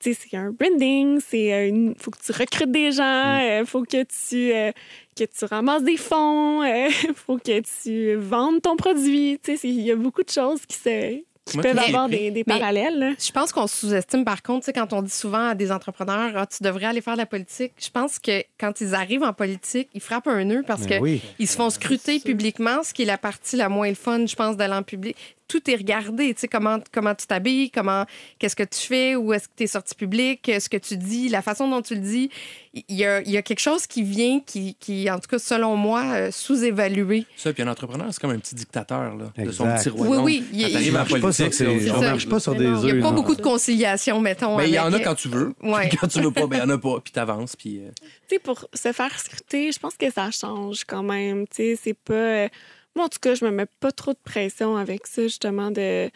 Tu 0.00 0.14
sais, 0.14 0.28
c'est 0.30 0.36
un 0.38 0.50
branding, 0.50 1.20
c'est 1.20 1.52
euh, 1.52 1.68
une... 1.68 1.94
faut 1.98 2.10
que 2.10 2.16
tu 2.24 2.32
recrutes 2.32 2.70
des 2.72 2.90
gens, 2.90 3.02
Mm. 3.36 3.40
euh, 3.42 3.66
faut 3.66 3.82
que 3.82 4.02
tu 4.04 4.52
euh, 4.52 4.72
que 5.14 5.24
tu 5.24 5.44
ramasses 5.44 5.82
des 5.84 5.98
fonds, 5.98 6.62
euh, 6.62 6.88
faut 7.14 7.36
que 7.36 7.60
tu 7.60 8.14
vendes 8.14 8.62
ton 8.62 8.76
produit. 8.76 9.38
Tu 9.42 9.58
sais, 9.58 9.68
il 9.68 9.82
y 9.82 9.90
a 9.92 9.96
beaucoup 9.96 10.22
de 10.22 10.30
choses 10.30 10.64
qui 10.66 10.76
se 10.78 11.20
qui 11.50 11.56
Moi, 11.58 11.64
peuvent 11.64 11.78
qui- 11.82 11.88
avoir 11.90 12.08
des, 12.08 12.30
des 12.30 12.44
Mais- 12.46 12.58
parallèles. 12.58 12.98
là. 12.98 13.10
Je 13.18 13.30
pense 13.32 13.52
qu'on 13.52 13.66
sous-estime, 13.66 14.24
par 14.24 14.42
contre, 14.42 14.70
quand 14.72 14.92
on 14.92 15.02
dit 15.02 15.10
souvent 15.10 15.48
à 15.48 15.54
des 15.54 15.70
entrepreneurs, 15.72 16.32
Ah, 16.36 16.46
tu 16.46 16.62
devrais 16.62 16.86
aller 16.86 17.00
faire 17.00 17.14
de 17.14 17.18
la 17.18 17.26
politique. 17.26 17.72
Je 17.78 17.90
pense 17.90 18.18
que 18.18 18.42
quand 18.58 18.80
ils 18.80 18.94
arrivent 18.94 19.22
en 19.22 19.32
politique, 19.32 19.88
ils 19.94 20.00
frappent 20.00 20.28
un 20.28 20.44
nœud 20.44 20.62
parce 20.66 20.82
Ben 20.86 20.98
que 20.98 21.02
oui. 21.02 21.20
ils 21.38 21.48
se 21.48 21.56
font 21.56 21.70
scruter 21.70 22.20
publiquement, 22.20 22.82
ce 22.82 22.94
qui 22.94 23.02
est 23.02 23.06
la 23.06 23.18
partie 23.18 23.56
la 23.56 23.68
moins 23.68 23.94
fun, 23.94 24.24
je 24.26 24.34
pense, 24.36 24.56
d'aller 24.56 24.74
en 24.74 24.82
public. 24.82 25.16
Tout 25.50 25.68
est 25.68 25.74
regardé, 25.74 26.32
tu 26.32 26.42
sais, 26.42 26.48
comment, 26.48 26.78
comment 26.92 27.12
tu 27.12 27.26
t'habilles, 27.26 27.72
comment, 27.72 28.06
qu'est-ce 28.38 28.54
que 28.54 28.62
tu 28.62 28.78
fais, 28.86 29.16
où 29.16 29.32
est-ce 29.32 29.48
que 29.48 29.54
tu 29.56 29.64
es 29.64 29.66
sorti 29.66 29.96
public, 29.96 30.48
ce 30.60 30.68
que 30.68 30.76
tu 30.76 30.96
dis, 30.96 31.28
la 31.28 31.42
façon 31.42 31.68
dont 31.68 31.82
tu 31.82 31.96
le 31.96 32.00
dis. 32.00 32.30
Il 32.72 32.94
y 32.94 33.04
a, 33.04 33.20
il 33.22 33.30
y 33.32 33.36
a 33.36 33.42
quelque 33.42 33.58
chose 33.58 33.88
qui 33.88 34.04
vient, 34.04 34.38
qui, 34.38 34.76
qui 34.78 35.10
en 35.10 35.18
tout 35.18 35.28
cas, 35.28 35.40
selon 35.40 35.74
moi, 35.74 36.04
euh, 36.14 36.30
sous-évalué. 36.30 37.26
Ça, 37.36 37.52
puis 37.52 37.64
un 37.64 37.68
entrepreneur, 37.68 38.06
c'est 38.12 38.20
comme 38.20 38.30
un 38.30 38.38
petit 38.38 38.54
dictateur 38.54 39.16
là, 39.16 39.32
de 39.36 39.50
son 39.50 39.64
petit 39.64 39.88
Oui, 39.90 40.06
royaume. 40.06 40.24
oui. 40.24 40.44
Il 40.52 40.72
Quand 40.72 40.78
On 40.78 40.88
en 40.88 40.92
marche 40.92 41.20
pas 41.20 41.32
sur 41.32 41.50
on 41.96 42.00
marche 42.00 42.28
pas 42.28 42.38
sur 42.40 42.54
des 42.54 42.66
œufs. 42.66 42.80
Il 42.84 42.92
n'y 42.94 43.00
a 43.00 43.02
pas 43.02 43.10
non. 43.10 43.16
beaucoup 43.16 43.34
de 43.34 43.42
conciliation, 43.42 44.20
mettons. 44.20 44.56
Mais 44.56 44.68
il 44.68 44.74
y 44.74 44.78
en 44.78 44.92
a 44.92 45.00
quand 45.00 45.16
tu 45.16 45.28
veux. 45.28 45.52
Ouais. 45.62 45.88
Quand 46.00 46.06
tu 46.06 46.20
veux 46.20 46.30
pas, 46.30 46.46
ben 46.46 46.58
il 46.58 46.60
y 46.60 46.62
en 46.62 46.70
a 46.70 46.78
pas. 46.78 47.00
Puis 47.02 47.12
t'avances. 47.12 47.56
Puis. 47.56 47.78
euh, 47.80 47.90
tu 48.28 48.36
sais, 48.36 48.38
pour 48.38 48.68
se 48.72 48.92
faire 48.92 49.18
scruter, 49.18 49.72
je 49.72 49.78
pense 49.80 49.96
que 49.96 50.08
ça 50.12 50.30
change 50.30 50.84
quand 50.84 51.02
même. 51.02 51.46
Tu 51.48 51.56
sais, 51.56 51.78
c'est 51.82 51.94
pas. 51.94 52.46
Moi, 52.96 53.04
en 53.04 53.08
tout 53.08 53.18
cas, 53.20 53.34
je 53.34 53.44
me 53.44 53.50
mets 53.50 53.66
pas 53.80 53.92
trop 53.92 54.12
de 54.12 54.18
pression 54.22 54.76
avec 54.76 55.06
ça, 55.06 55.22
justement, 55.22 55.70
de, 55.70 56.10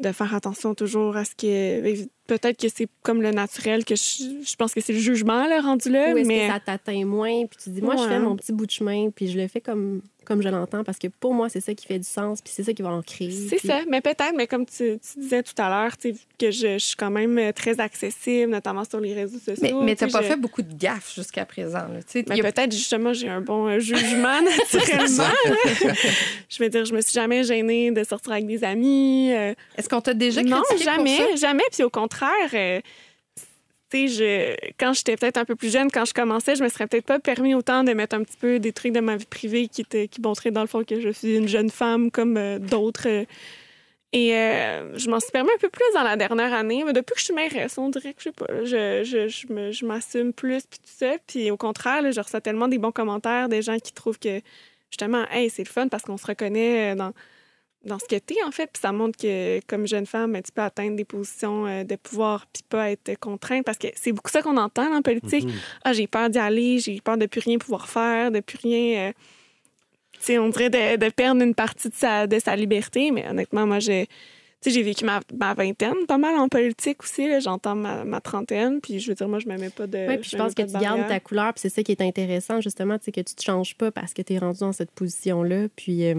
de 0.00 0.12
faire 0.12 0.34
attention 0.34 0.74
toujours 0.74 1.16
à 1.16 1.24
ce 1.24 1.34
que. 1.34 1.80
ben, 1.80 2.06
Peut-être 2.26 2.60
que 2.60 2.68
c'est 2.68 2.88
comme 3.02 3.22
le 3.22 3.32
naturel, 3.32 3.84
que 3.84 3.96
je, 3.96 4.42
je 4.44 4.56
pense 4.56 4.72
que 4.72 4.80
c'est 4.80 4.92
le 4.92 5.00
jugement, 5.00 5.46
là, 5.46 5.60
rendu 5.60 5.90
là. 5.90 6.14
Ou 6.14 6.18
est-ce 6.18 6.28
mais... 6.28 6.46
que 6.46 6.52
ça 6.52 6.60
t'atteint 6.60 7.04
moins? 7.04 7.46
Puis 7.46 7.58
tu 7.64 7.70
dis, 7.70 7.82
moi, 7.82 7.96
je 7.96 8.04
fais 8.04 8.20
mon 8.20 8.36
petit 8.36 8.52
bout 8.52 8.66
de 8.66 8.70
chemin, 8.70 9.10
puis 9.10 9.28
je 9.28 9.38
le 9.38 9.48
fais 9.48 9.60
comme, 9.60 10.02
comme 10.30 10.42
je 10.42 10.48
l'entends, 10.48 10.84
parce 10.84 10.98
que 10.98 11.08
pour 11.08 11.34
moi, 11.34 11.48
c'est 11.48 11.60
ça 11.60 11.74
qui 11.74 11.86
fait 11.86 11.98
du 11.98 12.06
sens, 12.08 12.40
puis 12.40 12.52
c'est 12.54 12.62
ça 12.62 12.72
qui 12.72 12.82
va 12.82 12.90
en 12.90 13.02
créer. 13.02 13.32
C'est 13.32 13.56
puis- 13.56 13.66
ça, 13.66 13.80
mais 13.88 14.00
peut-être, 14.00 14.32
mais 14.36 14.46
comme 14.46 14.64
tu, 14.64 14.98
tu 15.00 15.18
disais 15.20 15.42
tout 15.42 15.54
à 15.58 15.68
l'heure, 15.68 15.96
tu 15.96 16.12
sais, 16.12 16.20
que 16.38 16.52
je, 16.52 16.74
je 16.78 16.84
suis 16.84 16.94
quand 16.96 17.10
même 17.10 17.36
euh, 17.38 17.50
très 17.52 17.80
accessible, 17.80 18.52
notamment 18.52 18.84
sur 18.84 19.00
les 19.00 19.12
réseaux 19.12 19.38
sociaux. 19.40 19.56
Mais, 19.60 19.72
mais 19.84 19.96
tu 19.96 20.04
n'as 20.04 20.10
pas 20.10 20.22
je- 20.22 20.28
fait 20.28 20.36
beaucoup 20.36 20.62
de 20.62 20.72
gaffes 20.72 21.12
jusqu'à 21.14 21.44
présent. 21.44 21.78
là. 21.88 21.98
Tu 22.02 22.20
sais, 22.20 22.24
Mais 22.28 22.38
a- 22.40 22.52
peut-être 22.52 22.70
justement 22.72 23.12
j'ai 23.12 23.28
un 23.28 23.40
bon 23.40 23.66
euh, 23.66 23.78
jugement 23.80 24.40
naturellement. 24.72 25.34
je 26.48 26.62
veux 26.62 26.68
dire, 26.68 26.84
je 26.84 26.94
me 26.94 27.00
suis 27.00 27.12
jamais 27.12 27.44
gênée 27.44 27.90
de 27.90 28.04
sortir 28.04 28.32
avec 28.32 28.46
des 28.46 28.62
amis. 28.64 29.32
euh, 29.32 29.52
Est-ce 29.76 29.88
qu'on 29.88 30.00
t'a 30.00 30.14
déjà 30.14 30.42
non, 30.42 30.60
critiqué 30.62 30.84
pour 30.84 30.94
jamais, 30.94 31.16
ça? 31.16 31.36
jamais. 31.48 31.64
Puis 31.72 31.82
au 31.82 31.90
contraire, 31.90 32.30
euh, 32.54 32.80
quand 34.78 34.92
j'étais 34.92 35.16
peut-être 35.16 35.36
un 35.36 35.44
peu 35.44 35.56
plus 35.56 35.72
jeune, 35.72 35.90
quand 35.90 36.04
je 36.04 36.14
commençais, 36.14 36.56
je 36.56 36.62
me 36.62 36.68
serais 36.68 36.86
peut-être 36.86 37.06
pas 37.06 37.18
permis 37.18 37.54
autant 37.54 37.84
de 37.84 37.92
mettre 37.92 38.16
un 38.16 38.22
petit 38.22 38.36
peu 38.36 38.58
des 38.58 38.72
trucs 38.72 38.92
de 38.92 39.00
ma 39.00 39.16
vie 39.16 39.26
privée 39.26 39.68
qui, 39.68 39.84
montraient 40.22 40.50
dans 40.50 40.60
le 40.60 40.66
fond 40.66 40.84
que 40.84 41.00
je 41.00 41.10
suis 41.10 41.36
une 41.36 41.48
jeune 41.48 41.70
femme 41.70 42.10
comme 42.10 42.36
euh, 42.36 42.58
d'autres. 42.58 43.06
Et 44.12 44.34
euh, 44.34 44.98
je 44.98 45.08
m'en 45.08 45.20
suis 45.20 45.30
permis 45.30 45.50
un 45.54 45.58
peu 45.58 45.68
plus 45.68 45.84
dans 45.94 46.02
la 46.02 46.16
dernière 46.16 46.52
année. 46.52 46.82
Mais 46.84 46.92
depuis 46.92 47.14
que 47.14 47.20
je 47.20 47.26
suis 47.26 47.34
mairesse, 47.34 47.78
on 47.78 47.88
dirait 47.90 48.12
que 48.12 48.20
je 48.20 48.24
sais 48.24 48.32
pas, 48.32 48.46
je, 48.64 49.04
je, 49.04 49.28
je 49.28 49.52
me- 49.52 49.70
je 49.70 49.86
m'assume 49.86 50.32
plus 50.32 50.64
puis 50.66 50.80
tout 50.80 50.92
ça. 50.98 51.12
Puis 51.26 51.50
au 51.50 51.56
contraire, 51.56 52.10
je 52.10 52.20
reçois 52.20 52.40
tellement 52.40 52.68
des 52.68 52.78
bons 52.78 52.92
commentaires, 52.92 53.48
des 53.48 53.62
gens 53.62 53.78
qui 53.78 53.92
trouvent 53.92 54.18
que 54.18 54.40
justement, 54.90 55.24
hey, 55.30 55.48
c'est 55.50 55.62
le 55.64 55.68
fun 55.68 55.88
parce 55.88 56.02
qu'on 56.02 56.16
se 56.16 56.26
reconnaît 56.26 56.92
euh, 56.92 56.94
dans 56.96 57.12
dans 57.84 57.98
ce 57.98 58.04
que 58.04 58.16
tu 58.16 58.34
es, 58.34 58.42
en 58.44 58.50
fait. 58.50 58.66
Puis 58.72 58.80
ça 58.80 58.92
montre 58.92 59.18
que, 59.18 59.60
comme 59.66 59.86
jeune 59.86 60.06
femme, 60.06 60.32
ben, 60.32 60.42
tu 60.42 60.52
peux 60.52 60.62
atteindre 60.62 60.96
des 60.96 61.04
positions 61.04 61.66
euh, 61.66 61.84
de 61.84 61.96
pouvoir 61.96 62.46
puis 62.52 62.62
pas 62.68 62.90
être 62.90 63.18
contrainte. 63.18 63.64
Parce 63.64 63.78
que 63.78 63.88
c'est 63.94 64.12
beaucoup 64.12 64.30
ça 64.30 64.42
qu'on 64.42 64.56
entend 64.56 64.94
en 64.94 65.02
politique. 65.02 65.44
Mhm. 65.44 65.52
Ah, 65.84 65.92
j'ai 65.92 66.06
peur 66.06 66.28
d'y 66.28 66.38
aller, 66.38 66.78
j'ai 66.78 67.00
peur 67.00 67.16
de 67.16 67.26
plus 67.26 67.40
rien 67.40 67.58
pouvoir 67.58 67.88
faire, 67.88 68.30
de 68.30 68.40
plus 68.40 68.58
rien... 68.62 69.08
euh, 69.08 69.12
tu 70.12 70.26
sais, 70.26 70.38
on 70.38 70.50
dirait 70.50 70.68
de, 70.68 70.96
de 70.96 71.08
perdre 71.10 71.42
une 71.42 71.54
partie 71.54 71.88
de 71.88 71.94
sa, 71.94 72.26
de 72.26 72.38
sa 72.38 72.54
liberté. 72.54 73.10
Mais 73.10 73.26
honnêtement, 73.28 73.66
moi, 73.66 73.78
j'ai... 73.78 74.06
Tu 74.62 74.68
sais, 74.68 74.74
j'ai 74.74 74.82
vécu 74.82 75.06
ma, 75.06 75.20
ma 75.34 75.54
vingtaine 75.54 76.04
pas 76.06 76.18
mal 76.18 76.36
en 76.36 76.50
politique 76.50 77.02
aussi. 77.02 77.26
là. 77.26 77.40
J'entends 77.40 77.74
ma, 77.74 78.04
ma 78.04 78.20
trentaine. 78.20 78.82
Puis 78.82 79.00
je 79.00 79.08
veux 79.08 79.14
dire, 79.14 79.26
moi, 79.26 79.38
je 79.38 79.48
me 79.48 79.56
mets 79.56 79.70
pas 79.70 79.86
de. 79.86 80.06
Oui, 80.06 80.18
puis 80.18 80.28
je 80.28 80.36
pense 80.36 80.52
que 80.52 80.60
tu 80.60 80.74
de 80.74 80.78
gardes 80.78 81.08
ta 81.08 81.18
couleur, 81.18 81.54
puis 81.54 81.62
c'est 81.62 81.70
ça 81.70 81.82
qui 81.82 81.92
est 81.92 82.02
intéressant, 82.02 82.60
justement, 82.60 82.98
tu 82.98 83.06
sais, 83.06 83.12
que 83.12 83.22
tu 83.22 83.34
te 83.34 83.42
changes 83.42 83.74
pas 83.74 83.90
parce 83.90 84.12
que 84.12 84.20
tu 84.20 84.34
es 84.34 84.38
rendu 84.38 84.58
dans 84.58 84.74
cette 84.74 84.90
position-là, 84.90 85.68
puis 85.74 86.04
euh, 86.04 86.16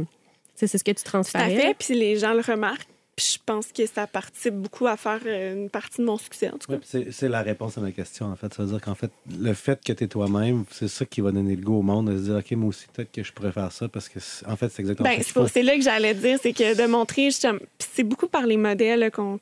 c'est 0.55 0.67
ce 0.67 0.83
que 0.83 0.91
tu 0.91 1.03
Tout 1.03 1.17
à 1.17 1.21
fait. 1.49 1.75
Puis 1.77 1.95
les 1.95 2.17
gens 2.17 2.33
le 2.33 2.41
remarquent. 2.41 2.87
Puis 3.13 3.33
je 3.33 3.39
pense 3.45 3.67
que 3.73 3.85
ça 3.85 4.07
participe 4.07 4.55
beaucoup 4.55 4.87
à 4.87 4.95
faire 4.95 5.19
euh, 5.25 5.53
une 5.53 5.69
partie 5.69 5.99
de 5.99 6.05
mon 6.05 6.17
succès, 6.17 6.47
en 6.49 6.57
tout 6.57 6.67
cas. 6.67 6.73
Ouais, 6.73 6.79
puis 6.79 6.87
c'est 6.89 7.11
c'est 7.11 7.27
la 7.27 7.41
réponse 7.41 7.77
à 7.77 7.81
ma 7.81 7.91
question, 7.91 8.27
en 8.27 8.35
fait. 8.37 8.51
Ça 8.53 8.63
veut 8.63 8.69
dire 8.69 8.79
qu'en 8.81 8.95
fait, 8.95 9.11
le 9.37 9.53
fait 9.53 9.83
que 9.83 9.91
tu 9.91 10.05
es 10.05 10.07
toi-même, 10.07 10.63
c'est 10.71 10.87
ça 10.87 11.03
qui 11.05 11.19
va 11.19 11.31
donner 11.31 11.57
le 11.57 11.61
goût 11.61 11.79
au 11.79 11.81
monde 11.81 12.09
de 12.09 12.17
se 12.17 12.23
dire, 12.23 12.35
OK, 12.37 12.51
moi 12.51 12.69
aussi, 12.69 12.87
peut-être 12.93 13.11
que 13.11 13.21
je 13.21 13.33
pourrais 13.33 13.51
faire 13.51 13.69
ça 13.71 13.89
parce 13.89 14.07
que, 14.07 14.21
c'est- 14.21 14.47
en 14.47 14.55
fait, 14.55 14.69
c'est 14.69 14.81
exactement 14.81 15.09
Ben, 15.09 15.21
ça 15.21 15.47
c'est 15.49 15.61
là 15.61 15.75
que 15.75 15.81
j'allais 15.83 16.13
dire, 16.13 16.39
c'est 16.41 16.53
que 16.53 16.75
de 16.81 16.87
montrer 16.87 17.25
justement. 17.25 17.59
Puis 17.77 17.89
c'est 17.93 18.03
beaucoup 18.03 18.27
par 18.27 18.45
les 18.45 18.57
modèles 18.57 19.11
qu'on 19.11 19.37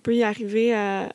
peut 0.00 0.16
y 0.16 0.24
arriver 0.24 0.74
à. 0.74 1.08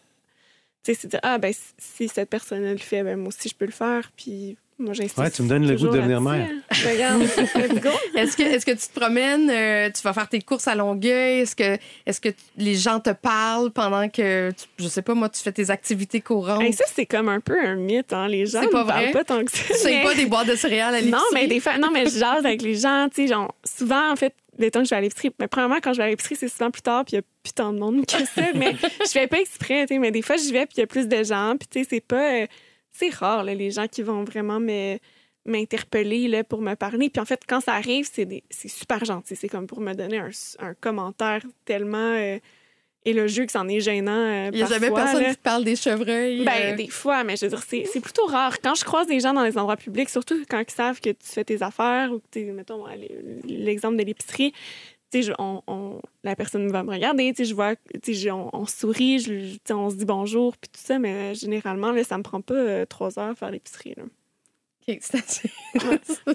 Tu 0.86 0.94
sais, 0.94 1.00
c'est 1.02 1.08
dire, 1.10 1.20
ah, 1.22 1.38
ben, 1.38 1.54
si 1.78 2.08
cette 2.08 2.30
personne 2.30 2.64
le 2.64 2.78
fait, 2.78 3.04
ben, 3.04 3.18
moi 3.18 3.28
aussi, 3.28 3.50
je 3.50 3.56
peux 3.56 3.66
le 3.66 3.72
faire. 3.72 4.10
Puis 4.16 4.58
Moi, 4.84 4.94
j'insiste 4.94 5.18
Ouais, 5.18 5.32
tu 5.32 5.42
me 5.44 5.50
donnes 5.50 5.68
le 5.68 5.76
goût 5.76 5.88
de 5.88 5.98
devenir. 5.98 6.22
Ben, 6.22 6.62
Regarde, 6.86 7.22
let's 7.56 7.82
go. 7.82 7.90
Est-ce 8.16 8.36
que, 8.38 8.44
est 8.44 8.64
que 8.66 8.72
tu 8.72 8.88
te 8.88 9.00
promènes, 9.00 9.50
euh, 9.50 9.90
tu 9.96 10.02
vas 10.04 10.14
faire 10.14 10.28
tes 10.28 10.42
courses 10.42 10.68
à 10.68 10.76
Longueuil? 10.76 11.40
Est-ce 11.40 11.56
que, 11.56 11.78
est 12.06 12.20
que 12.20 12.30
les 12.58 12.76
gens 12.76 13.00
te 13.00 13.12
parlent 13.12 13.72
pendant 13.72 14.10
que, 14.10 14.52
tu- 14.52 14.66
je 14.84 14.88
sais 14.88 15.02
pas, 15.02 15.14
moi, 15.14 15.30
tu 15.30 15.42
fais 15.42 15.52
tes 15.52 15.70
activités 15.70 16.22
courantes? 16.22 16.62
Hey, 16.62 16.74
ça, 16.74 16.84
c'est 16.94 17.06
comme 17.06 17.30
un 17.30 17.40
peu 17.40 17.58
un 17.60 17.76
mythe, 17.76 18.12
hein. 18.14 18.28
Les 18.28 18.46
gens 18.46 18.60
C'est 18.62 18.68
ne 18.68 18.72
pas 18.72 18.86
parlent 18.86 19.04
vrai? 19.04 19.12
pas 19.12 19.24
tant 19.24 19.44
que 19.44 19.52
ça. 19.52 19.64
tu 19.68 19.74
sais 19.74 19.90
mais- 19.98 20.04
pas 20.04 20.14
des 20.16 20.26
boîtes 20.26 20.48
de 20.48 20.56
céréales 20.56 20.94
à 20.96 21.00
l'épicerie? 21.00 21.20
Non, 21.22 21.26
mais 21.34 21.48
des 21.48 21.60
fois, 21.60 21.78
non, 21.78 21.90
mais 21.92 22.06
je 22.06 22.18
jase 22.20 22.46
avec 22.46 22.62
les 22.62 22.76
gens, 22.76 23.08
tu 23.10 23.22
sais, 23.24 23.28
genre, 23.28 23.54
souvent, 23.64 24.12
en 24.12 24.16
fait, 24.16 24.34
les 24.60 24.70
temps 24.70 24.82
que 24.82 24.86
je 24.86 24.92
vais 24.92 24.98
à 24.98 25.02
l'épicerie, 25.02 25.32
mais 25.40 25.48
premièrement, 25.48 25.78
quand 25.82 25.94
je 25.94 25.98
vais 25.98 26.04
à 26.04 26.10
l'épicerie, 26.10 26.36
c'est 26.36 26.48
souvent 26.50 26.70
plus 26.70 26.82
tard, 26.84 27.06
puis 27.06 27.14
il 27.14 27.16
y 27.16 27.20
a 27.20 27.24
plus 27.44 27.54
tant 27.54 27.74
de 27.74 27.80
monde 27.80 28.06
que 28.06 28.12
ça, 28.26 28.42
mais 28.54 28.76
je 29.06 29.10
fais 29.12 29.28
pas 29.28 29.40
exprès, 29.40 29.86
tu 29.88 29.96
sais, 29.96 30.00
mais 30.00 30.12
des 30.12 30.22
fois, 30.22 30.36
j'y 30.38 30.52
vais, 30.52 30.66
puis 30.66 30.76
il 30.78 30.80
y 30.82 30.84
a 30.84 30.88
plus 30.88 31.08
de 31.08 31.24
gens, 31.24 31.56
puis 31.60 31.68
tu 31.72 31.82
sais, 31.82 31.88
c'est 31.90 32.02
pas, 32.06 32.42
euh, 32.42 32.48
c'est 32.94 33.14
rare, 33.14 33.44
là, 33.44 33.54
les 33.54 33.72
gens 33.72 33.88
qui 33.88 34.02
vont 34.02 34.24
vraiment 34.24 34.60
me 34.60 34.98
m'interpeller 35.46 36.30
là, 36.30 36.44
pour 36.46 36.62
me 36.62 36.74
parler. 36.76 37.10
Puis 37.10 37.20
en 37.22 37.26
fait, 37.26 37.42
quand 37.48 37.60
ça 37.60 37.74
arrive, 37.74 38.08
c'est 38.10 38.42
super 38.70 39.04
gentil. 39.04 39.36
C'est 39.36 39.50
comme 39.50 39.68
pour 39.68 39.82
me 39.82 39.94
donner 39.94 40.18
un, 40.20 40.30
un 40.60 40.74
commentaire 40.74 41.42
tellement 41.66 41.98
euh, 42.16 42.38
élogieux 43.04 43.46
que 43.46 43.52
c'en 43.52 43.68
est 43.68 43.82
gênant. 43.82 44.12
euh, 44.14 44.50
Il 44.54 44.60
y 44.60 44.64
a 44.64 44.68
jamais 44.68 44.90
personne 44.90 45.22
là. 45.24 45.30
qui 45.32 45.36
te 45.36 45.42
parle 45.42 45.66
des 45.66 45.76
chevreuils. 45.76 46.46
Ben, 46.46 46.74
euh, 46.74 46.76
des 46.78 46.88
fois, 46.88 47.26
mais 47.26 47.36
je 47.36 47.46
veux 47.46 47.50
dire, 47.50 47.64
c'est 47.68 47.84
c'est 47.92 48.00
plutôt 48.00 48.26
rare. 48.26 48.62
Quand 48.62 48.76
je 48.76 48.86
croise 48.86 49.08
des 49.08 49.20
gens 49.20 49.34
dans 49.34 49.44
les 49.44 49.58
endroits 49.58 49.76
publics, 49.76 50.10
surtout 50.10 50.42
quand 50.50 50.60
ils 50.66 50.72
savent 50.72 51.02
que 51.02 51.10
tu 51.10 51.26
fais 51.26 51.44
tes 51.44 51.62
affaires 51.62 52.14
ou 52.14 52.20
que 52.20 52.26
tu 52.32 52.46
mettons, 52.54 52.86
l'exemple 53.44 53.98
de 53.98 54.04
l'épicerie, 54.04 54.54
tu 55.14 55.22
sais, 55.22 55.28
je- 55.30 55.34
on, 55.40 55.62
on- 55.68 56.02
la 56.24 56.36
personne 56.36 56.68
va 56.72 56.84
me 56.84 56.92
regarder, 56.92 57.32
tu 57.34 57.44
sais, 57.44 57.50
je 57.50 57.54
vois, 57.56 57.76
tu 57.76 57.84
sais, 58.04 58.14
je- 58.14 58.30
on, 58.30 58.50
on 58.54 58.66
sourit, 58.66 59.20
je, 59.20 59.54
tu 59.54 59.60
sais, 59.66 59.74
on 59.74 59.90
se 59.90 59.96
dit 59.96 60.06
bonjour, 60.06 60.58
puis 60.58 60.70
tout 60.70 60.82
ça, 60.84 60.98
mais 61.00 61.14
euh, 61.14 61.34
généralement, 61.34 61.92
là, 61.92 62.04
ça 62.04 62.18
me 62.18 62.24
prend 62.24 62.42
pas 62.42 62.54
euh, 62.56 62.86
trois 62.86 63.18
heures 63.20 63.30
à 63.32 63.36
faire 63.36 63.52
l'épicerie. 63.52 63.94
là. 63.96 64.04
OK, 64.88 64.98
c'est 65.02 65.16
assez, 65.16 65.50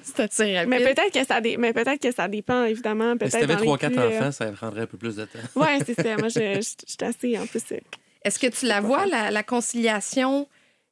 c'est 0.03 0.20
assez 0.20 0.57
rapide. 0.57 0.70
Mais 0.70 0.81
peut-être 0.81 1.12
que 1.12 1.24
ça, 1.24 1.41
dé- 1.41 1.57
mais 1.57 1.72
peut-être 1.72 2.01
que 2.01 2.12
ça 2.12 2.29
dépend, 2.29 2.64
évidemment. 2.64 3.12
Mais 3.12 3.18
Peut-être 3.18 3.33
si 3.35 3.47
t'avais 3.47 3.57
3-4 3.57 3.91
plus, 3.91 3.99
euh, 3.99 4.09
enfants, 4.20 4.33
ça 4.33 4.53
prendrait 4.53 4.83
un 4.83 4.87
peu 4.87 4.97
plus 4.97 5.16
de 5.16 5.24
temps. 5.24 5.39
Ouais, 5.61 5.79
c'est 5.85 5.95
ça. 5.95 6.16
Moi, 6.18 6.29
je, 6.29 6.61
suis 6.62 6.97
assez, 7.03 7.39
en 7.39 7.47
plus. 7.47 7.62
Est-ce 8.22 8.39
que 8.39 8.47
tu 8.47 8.66
la 8.66 8.81
vois, 8.81 9.07
la, 9.07 9.31
la 9.31 9.43
conciliation 9.43 10.49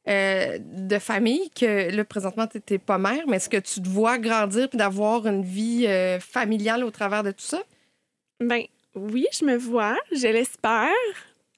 euh, 0.09 0.59
de 0.61 0.99
famille, 0.99 1.51
que 1.51 1.91
là, 1.95 2.05
présentement, 2.05 2.47
tu 2.47 2.61
n'es 2.70 2.78
pas 2.78 2.99
mère, 2.99 3.26
mais 3.26 3.37
est-ce 3.39 3.49
que 3.49 3.57
tu 3.57 3.80
te 3.80 3.89
vois 3.89 4.18
grandir 4.18 4.68
puis 4.68 4.78
d'avoir 4.78 5.26
une 5.26 5.43
vie 5.43 5.87
euh, 5.87 6.20
familiale 6.20 6.84
au 6.84 6.91
travers 6.91 7.22
de 7.22 7.30
tout 7.30 7.43
ça? 7.45 7.62
Ben, 8.41 8.62
oui, 8.95 9.26
je 9.39 9.45
me 9.45 9.57
vois, 9.57 9.97
je 10.12 10.26
l'espère. 10.28 10.91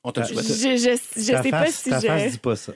On 0.05 0.12
te 0.12 0.20
le 0.20 0.26
Je- 0.26 0.33
souhaite. 0.35 0.47
Je, 0.47 0.76
je, 0.76 1.20
je 1.22 1.33
ta 1.33 1.43
sais 1.43 1.51
pas 1.51 1.64
face, 1.64 1.74
si 1.74 1.91
ta 1.91 2.01
face 2.01 2.22
je. 2.24 2.29
dit 2.31 2.39
pas 2.39 2.57
ça. 2.57 2.72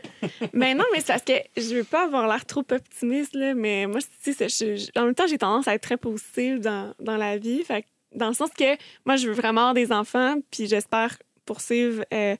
Mais 0.52 0.74
non, 0.74 0.84
mais 0.92 1.00
c'est 1.00 1.06
parce 1.12 1.22
que 1.22 1.32
je 1.56 1.74
veux 1.76 1.84
pas 1.84 2.04
avoir 2.04 2.26
l'air 2.26 2.44
trop 2.44 2.64
optimiste, 2.70 3.34
là, 3.34 3.54
mais 3.54 3.86
moi, 3.86 4.00
tu 4.22 4.32
sais, 4.32 4.48
je- 4.48 4.76
je- 4.76 5.00
en 5.00 5.04
même 5.06 5.14
temps, 5.14 5.26
j'ai 5.26 5.38
tendance 5.38 5.68
à 5.68 5.74
être 5.74 5.82
très 5.82 5.96
positive 5.96 6.60
dans, 6.60 6.94
dans 7.00 7.16
la 7.16 7.38
vie. 7.38 7.62
Fait 7.64 7.82
que 7.82 7.86
dans 8.14 8.28
le 8.28 8.34
sens 8.34 8.50
que 8.56 8.76
moi, 9.06 9.16
je 9.16 9.28
veux 9.28 9.34
vraiment 9.34 9.60
avoir 9.70 9.74
des 9.74 9.92
enfants, 9.92 10.34
puis 10.50 10.66
j'espère 10.66 11.16
poursuivre. 11.46 12.04
Euh, 12.12 12.36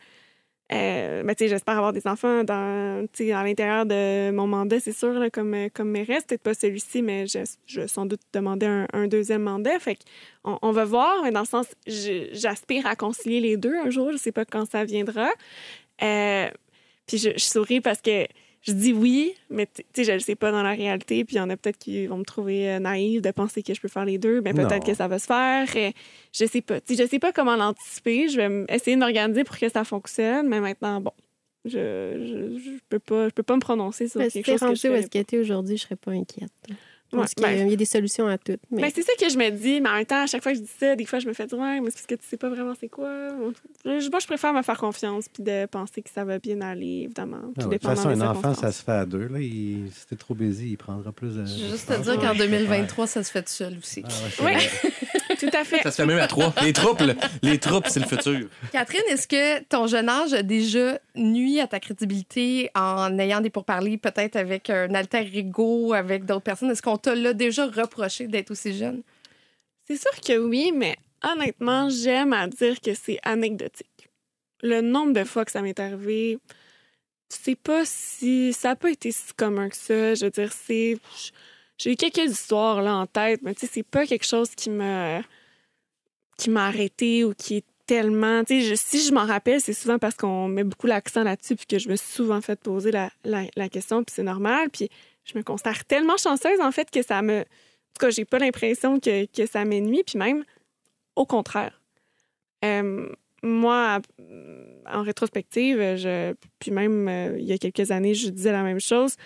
euh, 0.73 1.23
ben, 1.23 1.35
j'espère 1.39 1.77
avoir 1.77 1.93
des 1.93 2.07
enfants 2.07 2.45
dans, 2.45 3.05
à 3.05 3.45
l'intérieur 3.45 3.85
de 3.85 4.31
mon 4.31 4.47
mandat, 4.47 4.81
c'est 4.81 4.93
sûr, 4.93 5.13
là, 5.13 5.29
comme, 5.29 5.55
euh, 5.55 5.69
comme 5.73 5.91
mes 5.91 6.03
restes. 6.03 6.29
Peut-être 6.29 6.43
pas 6.43 6.55
celui-ci, 6.55 7.03
mais 7.03 7.27
je, 7.27 7.41
je 7.67 7.87
sans 7.87 8.07
doute 8.07 8.21
demander 8.33 8.67
un, 8.93 9.07
deuxième 9.07 9.43
mandat. 9.43 9.79
Fait 9.79 9.99
on, 10.45 10.73
va 10.73 10.85
voir, 10.85 11.23
mais 11.23 11.31
dans 11.31 11.41
le 11.41 11.47
sens, 11.47 11.67
j'aspire 11.87 12.87
à 12.87 12.97
concilier 12.97 13.41
les 13.41 13.57
deux 13.57 13.77
un 13.77 13.91
jour. 13.91 14.13
Je 14.13 14.17
sais 14.17 14.33
pas 14.33 14.45
quand 14.45 14.65
ça 14.65 14.85
viendra. 14.85 15.29
Euh, 16.03 16.49
puis 17.07 17.19
je 17.19 17.37
souris 17.39 17.81
parce 17.81 18.01
que 18.01 18.27
je 18.63 18.73
dis 18.73 18.93
oui, 18.93 19.35
mais 19.51 19.67
tu 19.67 19.83
sais, 19.93 20.05
je 20.05 20.13
le 20.13 20.21
sais 20.21 20.37
pas 20.37 20.53
dans 20.53 20.63
la 20.63 20.71
réalité. 20.71 21.25
Puis 21.25 21.35
il 21.35 21.39
y 21.39 21.43
en 21.43 21.51
a 21.51 21.57
peut-être 21.57 21.79
qui 21.79 22.07
vont 22.07 22.19
me 22.19 22.25
trouver 22.25 22.71
euh, 22.71 22.79
naïve 22.79 23.21
de 23.21 23.31
penser 23.33 23.63
que 23.63 23.75
je 23.75 23.81
peux 23.81 23.89
faire 23.89 24.05
les 24.05 24.19
deux. 24.19 24.41
Mais 24.41 24.55
peut-être 24.55 24.87
que 24.87 24.95
ça 24.95 25.09
va 25.09 25.19
se 25.19 25.27
faire. 25.27 25.67
Euh, 25.75 25.91
je 26.33 26.47
sais 26.47 26.61
pas. 26.61 26.81
Tu 26.81 26.95
sais, 26.95 27.03
je 27.03 27.09
sais 27.09 27.19
pas 27.19 27.33
comment 27.33 27.57
l'anticiper. 27.57 28.29
Je 28.29 28.41
vais 28.41 28.65
essayer 28.69 28.97
de 28.97 29.01
m'organiser 29.01 29.43
pour 29.43 29.59
que 29.59 29.69
ça 29.69 29.83
fonctionne. 29.83 30.49
Mais 30.49 30.61
maintenant, 30.61 31.01
bon, 31.01 31.13
je, 31.65 31.71
je, 31.73 32.59
je 32.59 32.71
peux 32.89 33.01
pas, 33.01 33.29
je 33.29 33.35
peux 33.35 33.43
pas 33.43 33.57
me 33.57 33.61
prononcer 33.61 34.07
sur 34.07 34.21
Mais 34.21 34.31
quelque 34.31 34.57
chose 34.57 34.81
que 34.81 34.89
je 34.89 34.93
est-ce 34.95 35.09
qu'elle 35.09 35.23
était 35.23 35.39
aujourd'hui, 35.39 35.77
je 35.77 35.83
serais 35.83 35.97
pas 35.97 36.13
inquiète. 36.13 36.53
Je 37.13 37.17
Ouais, 37.19 37.23
pense 37.25 37.35
qu'il 37.35 37.43
y 37.45 37.47
a- 37.47 37.49
ben- 37.57 37.67
il 37.67 37.71
y 37.71 37.75
a 37.75 37.77
des 37.77 37.85
solutions 37.85 38.27
à 38.27 38.39
tout. 38.39 38.57
Mais 38.71 38.83
Ben, 38.83 38.91
c'est 38.95 39.03
ça 39.03 39.13
que 39.21 39.29
je 39.29 39.37
me 39.37 39.51
dis, 39.51 39.83
mais 39.83 39.89
en 39.91 39.95
même 39.97 40.07
temps, 40.07 40.23
à 40.23 40.27
chaque 40.27 40.43
fois 40.43 40.53
que 40.53 40.59
je 40.59 40.63
dis 40.63 40.71
ça, 40.81 40.97
des 40.97 41.05
fois, 41.05 41.19
je 41.19 41.27
me 41.29 41.35
fais 41.35 41.47
dire, 41.47 41.59
ouais, 41.59 41.81
mais 41.81 41.91
c'est 41.91 41.97
parce 41.97 42.07
que 42.07 42.15
tu 42.15 42.27
sais 42.27 42.37
pas 42.39 42.49
vraiment 42.49 42.73
c'est 42.81 42.89
quoi. 42.89 43.11
Je- 43.85 44.09
Moi, 44.11 44.19
je 44.21 44.27
préfère 44.27 44.55
me 44.55 44.63
faire 44.63 44.79
confiance 44.79 45.27
puis 45.29 45.43
de 45.43 45.67
penser 45.67 46.01
que 46.01 46.09
ça 46.09 46.25
va 46.25 46.39
bien 46.39 46.61
aller, 46.63 47.03
évidemment. 47.05 47.37
Ah 47.43 47.61
ouais, 47.61 47.67
De 47.67 47.73
toute 47.75 47.83
façon, 47.83 48.09
un 48.09 48.21
enfant, 48.23 48.55
ça 48.55 48.73
se 48.73 48.83
fait 48.83 48.93
à 48.93 49.05
deux. 49.05 49.29
Là. 49.29 49.39
Il- 49.41 49.91
si 49.93 50.07
t'es 50.07 50.17
trop 50.17 50.35
busy, 50.35 50.71
il 50.71 50.77
prendra 50.79 51.13
plus 51.13 51.37
de. 51.37 51.45
Je 51.45 51.65
veux 51.65 51.71
juste 51.73 51.89
te 51.89 52.01
dire 52.03 52.19
qu'en 52.19 52.35
2023, 52.35 53.07
ça 53.07 53.23
se 53.23 53.31
fait 53.31 53.43
tout 53.43 53.49
seul 53.53 53.77
aussi. 53.79 54.03
Ah 54.07 54.45
ouais, 54.45 54.57
Oui. 54.57 54.91
Tout 55.43 55.57
à 55.57 55.65
fait. 55.65 55.83
Ça 55.83 55.91
se 55.91 55.97
fait 55.97 56.07
même 56.07 56.19
à 56.19 56.29
trois. 56.29 56.55
Les 56.63 56.73
troupes, 56.73 57.03
les 57.43 57.59
troupes, 57.59 57.89
c'est 57.89 57.99
le 57.99 58.07
futur. 58.07 58.49
Catherine, 58.71 59.03
est-ce 59.09 59.27
que 59.27 59.61
ton 59.65 59.89
jeune 59.89 60.09
âge 60.09 60.33
a 60.33 60.45
déjà 60.45 61.01
nuit 61.17 61.59
à 61.59 61.67
ta 61.67 61.81
crédibilité 61.81 62.71
en 62.77 63.19
ayant 63.19 63.41
des 63.41 63.51
pourparlers 63.51 63.99
peut-être 63.99 64.37
avec 64.37 64.71
un 64.71 64.95
alter 64.95 65.29
ego, 65.35 65.95
avec 65.95 66.27
d'autres 66.27 66.43
personnes? 66.43 66.71
Est-ce 66.71 66.83
qu'on 66.83 66.97
t'a 66.97 67.17
là 67.17 67.33
déjà 67.33 67.67
reproché 67.67 68.29
d'être 68.29 68.53
aussi 68.53 68.77
jeune? 68.77 69.03
C'est 69.89 69.97
sûr 69.97 70.13
que 70.25 70.39
oui, 70.39 70.71
mais 70.73 70.97
honnêtement, 71.25 71.91
j'aime 71.91 72.33
à 72.33 72.47
dire 72.47 72.81
que 72.81 72.95
c'est 72.95 73.19
anecdotique. 73.25 74.09
Le 74.63 74.81
nombre 74.81 75.13
de 75.13 75.25
fois 75.25 75.45
que 75.45 75.51
ça 75.51 75.61
m'est 75.61 75.81
arrivé, 75.81 76.39
je 77.33 77.37
sais 77.37 77.57
pas 77.57 77.83
si 77.85 78.53
ça 78.53 78.69
n'a 78.69 78.77
pas 78.77 78.91
été 78.91 79.11
si 79.11 79.35
commun 79.37 79.69
que 79.69 79.77
ça. 79.77 80.15
Je 80.15 80.25
veux 80.25 80.31
dire, 80.31 80.53
c'est. 80.53 80.99
J'ai 81.79 81.93
eu 81.93 81.97
quelques 81.97 82.31
histoires 82.31 82.83
là 82.83 82.95
en 82.97 83.07
tête, 83.07 83.41
mais 83.43 83.55
tu 83.55 83.61
sais, 83.67 83.73
c'est 83.73 83.83
pas 83.83 84.07
quelque 84.07 84.27
chose 84.27 84.51
qui 84.55 84.71
me. 84.71 85.21
qui 86.39 86.51
m'a 86.51 86.67
arrêté 86.67 87.25
ou 87.25 87.35
qui 87.35 87.57
est 87.59 87.65
tellement. 87.87 88.43
Je- 88.49 88.75
si 88.75 89.01
je 89.07 89.13
m'en 89.13 89.27
rappelle, 89.27 89.61
c'est 89.61 89.73
souvent 89.75 89.99
parce 89.99 90.15
qu'on 90.17 90.49
met 90.49 90.65
beaucoup 90.65 90.87
l'accent 90.87 91.23
là-dessus 91.23 91.57
puis 91.57 91.67
que 91.67 91.79
je 91.79 91.89
me 91.89 91.97
suis 91.97 92.11
souvent 92.13 92.41
fait 92.41 92.59
poser 92.59 92.91
la, 92.91 93.11
la, 93.25 93.45
la 93.57 93.69
question, 93.69 94.03
puis 94.03 94.13
c'est 94.15 94.23
normal. 94.23 94.71
Puis 94.71 94.89
je 95.25 95.37
me 95.37 95.43
considère 95.43 95.85
tellement 95.85 96.17
chanceuse, 96.17 96.61
en 96.61 96.73
fait, 96.73 96.91
que 96.91 97.03
ça 97.03 97.23
me. 97.23 97.41
En 97.41 97.43
tout 97.43 98.07
cas, 98.07 98.11
j'ai 98.11 98.25
pas 98.25 98.39
l'impression 98.39 98.99
que, 98.99 99.27
que 99.27 99.47
ça 99.47 99.65
m'ennuie, 99.65 100.03
puis 100.05 100.19
même 100.19 100.45
au 101.17 101.27
contraire. 101.27 101.81
Euh, 102.65 103.09
moi, 103.43 104.01
en 104.87 105.03
rétrospective, 105.03 105.79
je, 105.97 106.35
puis 106.61 106.71
même 106.71 107.09
euh, 107.09 107.37
il 107.39 107.45
y 107.45 107.53
a 107.53 107.59
quelques 107.59 107.91
années, 107.91 108.15
je 108.15 108.29
disais 108.31 108.53
la 108.53 108.63
même 108.63 108.81
chose. 108.81 109.17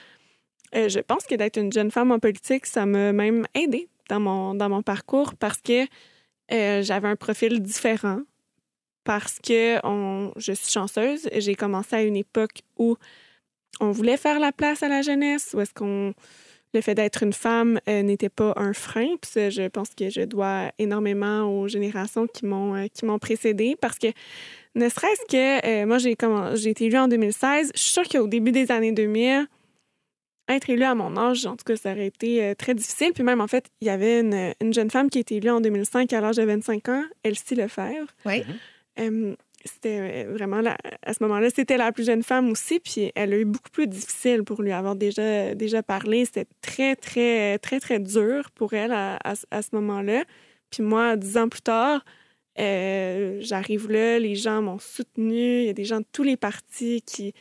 Euh, 0.75 0.89
je 0.89 1.01
pense 1.01 1.27
que 1.27 1.35
d'être 1.35 1.59
une 1.59 1.73
jeune 1.73 1.91
femme 1.91 2.11
en 2.13 2.19
politique, 2.19 2.67
ça 2.67 2.87
m'a 2.87 3.13
même 3.13 3.47
aidé 3.55 3.89
dans 4.09 4.21
mon, 4.21 4.55
dans 4.55 4.69
mon 4.69 4.83
parcours 4.83 5.35
parce 5.35 5.61
que 5.61 5.87
euh, 6.53 6.83
j'avais 6.83 7.09
un 7.09 7.17
profil 7.17 7.61
différent. 7.61 8.21
Parce 9.05 9.39
que 9.39 9.79
on, 9.87 10.33
je 10.37 10.53
suis 10.53 10.73
chanceuse. 10.73 11.29
J'ai 11.37 11.55
commencé 11.55 11.95
à 11.95 12.03
une 12.03 12.17
époque 12.17 12.63
où 12.77 12.97
on 13.81 13.93
voulait 13.93 14.17
faire 14.17 14.41
la 14.41 14.51
place 14.51 14.83
à 14.83 14.89
la 14.89 15.03
jeunesse, 15.03 15.55
où 15.55 15.61
est-ce 15.61 15.73
qu'on 15.73 16.13
le 16.75 16.81
fait 16.81 16.97
d'être 16.97 17.23
une 17.23 17.33
femme 17.33 17.79
euh, 17.89 18.03
n'était 18.03 18.29
pas 18.29 18.53
un 18.57 18.73
frein. 18.73 19.07
Puis 19.23 19.31
ça, 19.31 19.49
je 19.49 19.69
pense 19.69 19.91
que 19.91 20.11
je 20.11 20.23
dois 20.23 20.73
énormément 20.81 21.45
aux 21.45 21.69
générations 21.69 22.27
qui 22.27 22.47
m'ont 22.47 22.89
qui 22.93 23.05
m'ont 23.05 23.21
précédée 23.21 23.77
parce 23.81 23.99
que 23.99 24.09
ne 24.75 24.89
serait-ce 24.89 25.25
que 25.31 25.85
moi 25.85 25.99
j'ai 25.99 26.17
j'ai 26.55 26.71
été 26.71 26.87
élue 26.87 26.99
en 26.99 27.07
2016, 27.07 27.71
je 27.75 27.81
suis 27.81 27.91
sûre 27.91 28.09
qu'au 28.09 28.27
début 28.27 28.51
des 28.51 28.73
années 28.73 28.93
2000 28.93 29.47
être 30.49 30.71
élue 30.71 30.85
à 30.85 30.95
mon 30.95 31.17
âge, 31.17 31.45
en 31.47 31.57
tout 31.57 31.65
cas, 31.65 31.77
ça 31.77 31.93
aurait 31.93 32.07
été 32.07 32.43
euh, 32.45 32.55
très 32.55 32.75
difficile. 32.75 33.13
Puis 33.13 33.23
même, 33.25 33.41
en 33.41 33.47
fait, 33.49 33.67
il 33.81 33.87
y 33.87 33.91
avait 33.91 34.21
une, 34.21 34.55
une 34.61 34.73
jeune 34.73 34.91
femme 34.91 35.11
qui 35.11 35.19
a 35.19 35.21
été 35.23 35.37
élue 35.37 35.51
en 35.51 35.61
2005 35.61 36.13
à 36.13 36.21
l'âge 36.21 36.37
de 36.37 36.45
25 36.45 36.89
ans, 36.89 37.05
Elsie 37.25 37.55
Lefebvre. 37.57 38.07
Oui. 38.25 38.45
Euh, 39.01 39.35
c'était 39.65 40.25
euh, 40.27 40.33
vraiment 40.33 40.61
la- 40.61 40.77
à 41.03 41.13
ce 41.13 41.23
moment-là, 41.25 41.49
c'était 41.51 41.77
la 41.77 41.91
plus 41.91 42.07
jeune 42.07 42.23
femme 42.23 42.49
aussi, 42.51 42.79
puis 42.79 43.11
elle 43.17 43.33
a 43.33 43.37
eu 43.39 43.45
beaucoup 43.45 43.71
plus 43.73 43.89
difficile 43.89 44.45
pour 44.45 44.63
lui 44.63 44.71
avoir 44.71 44.95
déjà 44.95 45.55
déjà 45.57 45.83
parlé. 45.83 46.25
C'était 46.25 46.47
très 46.63 46.95
très 46.95 47.59
très 47.59 47.81
très 47.81 47.99
dur 47.99 48.51
pour 48.55 48.75
elle 48.75 48.93
à, 48.93 49.19
à 49.25 49.35
ce- 49.35 49.45
à 49.51 49.63
ce 49.63 49.71
moment-là. 49.73 50.23
Puis 50.71 50.85
moi, 50.85 51.17
dix 51.17 51.37
ans 51.37 51.49
plus 51.49 51.63
tard, 51.63 52.05
euh, 52.59 53.39
j'arrive 53.41 53.91
là, 53.91 54.19
les 54.19 54.35
gens 54.35 54.63
m'ont 54.63 54.79
soutenue. 54.79 55.61
Il 55.63 55.67
y 55.67 55.71
a 55.71 55.73
des 55.73 55.85
gens 55.85 55.99
de 56.01 56.07
tous 56.13 56.23
les 56.23 56.37
partis 56.37 57.03
qui 57.03 57.35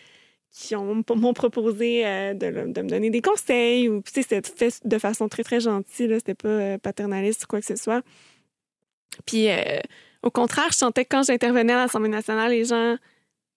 qui 0.58 0.74
ont- 0.74 1.04
m'ont 1.16 1.34
proposé 1.34 2.08
euh, 2.08 2.34
de, 2.34 2.48
me 2.48 2.88
donner 2.88 3.10
des 3.10 3.22
conseils 3.22 3.90
ou 3.90 4.02
tu 4.02 4.12
sais, 4.14 4.22
c'était 4.22 4.42
fait 4.42 4.88
de 4.88 4.98
façon 4.98 5.28
très 5.28 5.44
très 5.44 5.60
gentille. 5.60 6.10
C'était 6.16 6.34
pas 6.34 6.48
euh, 6.48 6.78
paternaliste 6.78 7.44
ou 7.44 7.48
quoi 7.48 7.60
que 7.60 7.66
ce 7.66 7.76
soit. 7.76 8.02
Puis 9.26 9.50
euh, 9.50 9.82
au 10.24 10.32
contraire, 10.32 10.68
je 10.72 10.78
sentais 10.78 11.04
que 11.04 11.10
quand 11.10 11.24
j'intervenais 11.24 11.74
à 11.74 11.84
l'Assemblée 11.84 12.10
nationale, 12.10 12.52
les 12.52 12.64
gens 12.64 12.96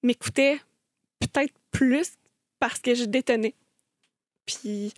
m'écoutaient 0.02 0.58
peut-être 1.20 1.54
plus 1.70 2.14
parce 2.58 2.80
que 2.80 2.96
je 2.96 3.04
détenais. 3.04 3.54
Puis 4.44 4.92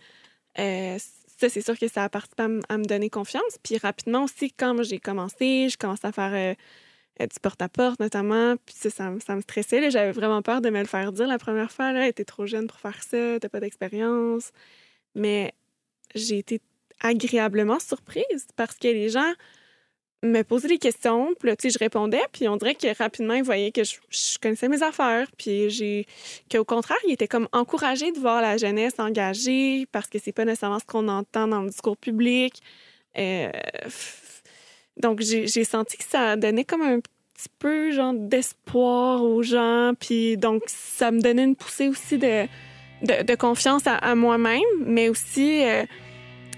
ça, 0.55 1.49
c'est 1.49 1.61
sûr 1.61 1.77
que 1.77 1.87
ça 1.87 2.03
a 2.03 2.09
participé 2.09 2.43
à, 2.43 2.73
à 2.73 2.77
me 2.79 2.85
donner 2.85 3.11
confiance. 3.11 3.57
Puis 3.63 3.77
rapidement 3.77 4.23
aussi, 4.23 4.51
quand 4.51 4.81
j'ai 4.81 4.99
commencé, 4.99 5.69
je 5.69 5.77
commençais 5.77 6.07
à 6.07 6.11
faire 6.11 6.55
du 7.19 7.39
porte-à-porte 7.41 7.99
notamment. 7.99 8.55
Puis 8.65 8.75
ça, 8.75 8.89
ça, 8.89 9.35
me- 9.35 9.41
stressait. 9.41 9.91
J'avais 9.91 10.11
vraiment 10.11 10.41
peur 10.41 10.61
de 10.61 10.69
me 10.69 10.79
le 10.79 10.87
faire 10.87 11.11
dire 11.11 11.27
la 11.27 11.37
première 11.37 11.71
fois. 11.71 11.91
Là, 11.91 12.11
t'es 12.11 12.25
trop 12.25 12.45
jeune 12.45 12.67
pour 12.67 12.79
faire 12.79 13.03
ça, 13.03 13.39
t'as 13.39 13.49
pas 13.49 13.59
d'expérience. 13.59 14.51
Mais 15.15 15.53
j'ai 16.15 16.39
été 16.39 16.61
agréablement 16.99 17.79
surprise 17.79 18.47
parce 18.55 18.75
que 18.75 18.87
les 18.87 19.09
gens 19.09 19.33
me 20.23 20.43
posaient 20.43 20.67
des 20.67 20.77
questions, 20.77 21.33
puis 21.39 21.49
là, 21.49 21.55
tu 21.55 21.63
sais, 21.63 21.73
je 21.73 21.79
répondais, 21.79 22.21
puis 22.31 22.47
on 22.47 22.55
dirait 22.55 22.75
que 22.75 22.95
rapidement, 22.95 23.33
ils 23.33 23.43
voyaient 23.43 23.71
que 23.71 23.83
je, 23.83 24.37
connaissais 24.39 24.67
mes 24.67 24.83
affaires, 24.83 25.27
puis 25.35 25.69
j'ai... 25.71 26.05
qu'au 26.51 26.63
contraire, 26.63 26.97
ils 27.07 27.13
étaient 27.13 27.27
comme 27.27 27.47
encouragés 27.53 28.11
de 28.11 28.19
voir 28.19 28.39
la 28.39 28.57
jeunesse 28.57 28.99
engagée 28.99 29.87
parce 29.91 30.07
que 30.07 30.19
c'est 30.19 30.31
pas 30.31 30.45
nécessairement 30.45 30.77
ce 30.77 30.85
qu'on 30.85 31.07
entend 31.07 31.47
dans 31.47 31.63
le 31.63 31.69
discours 31.69 31.97
public. 31.97 32.61
Euh, 33.17 33.49
donc, 34.97 35.21
j'ai 35.21 35.63
senti 35.63 35.97
que 35.97 36.03
ça 36.03 36.35
donnait 36.35 36.63
comme 36.65 36.81
un 36.81 36.99
petit 36.99 37.49
peu, 37.59 37.91
genre, 37.91 38.13
d'espoir 38.13 39.23
aux 39.23 39.43
gens, 39.43 39.93
puis 39.99 40.37
donc, 40.37 40.63
ça 40.67 41.11
me 41.11 41.21
donnait 41.21 41.43
une 41.43 41.55
poussée 41.55 41.87
aussi 41.87 42.17
de, 42.17 42.45
de, 43.03 43.23
de 43.23 43.35
confiance 43.35 43.87
à, 43.87 43.95
à 43.95 44.15
moi-même, 44.15 44.61
mais 44.85 45.09
aussi... 45.09 45.63
euh, 45.63 45.83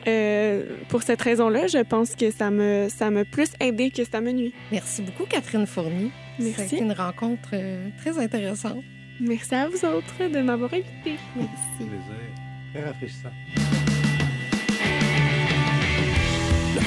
euh, 0.05 0.65
pour 0.89 1.01
cette 1.01 1.21
raison-là, 1.21 1.67
je 1.67 1.77
pense 1.77 2.13
que 2.17 2.29
ça 2.29 2.51
me 2.51 2.89
ça 2.89 3.09
m'a 3.09 3.23
plus 3.23 3.47
aidé 3.61 3.89
que 3.89 4.03
ça 4.03 4.19
me 4.19 4.33
nuit. 4.33 4.53
Merci 4.69 5.01
beaucoup, 5.01 5.23
Catherine 5.23 5.65
Fournier. 5.65 6.11
Merci. 6.39 6.75
une 6.75 6.91
rencontre 6.91 7.51
euh, 7.53 7.87
très 7.99 8.19
intéressante. 8.19 8.83
Merci 9.21 9.55
à 9.55 9.69
vous 9.69 9.85
autres 9.85 10.29
de 10.29 10.41
m'avoir 10.41 10.73
invité. 10.73 11.15
Merci. 11.37 11.53
Plaisir. 11.77 11.93
Très 12.73 12.83
rafraîchissant. 12.83 13.29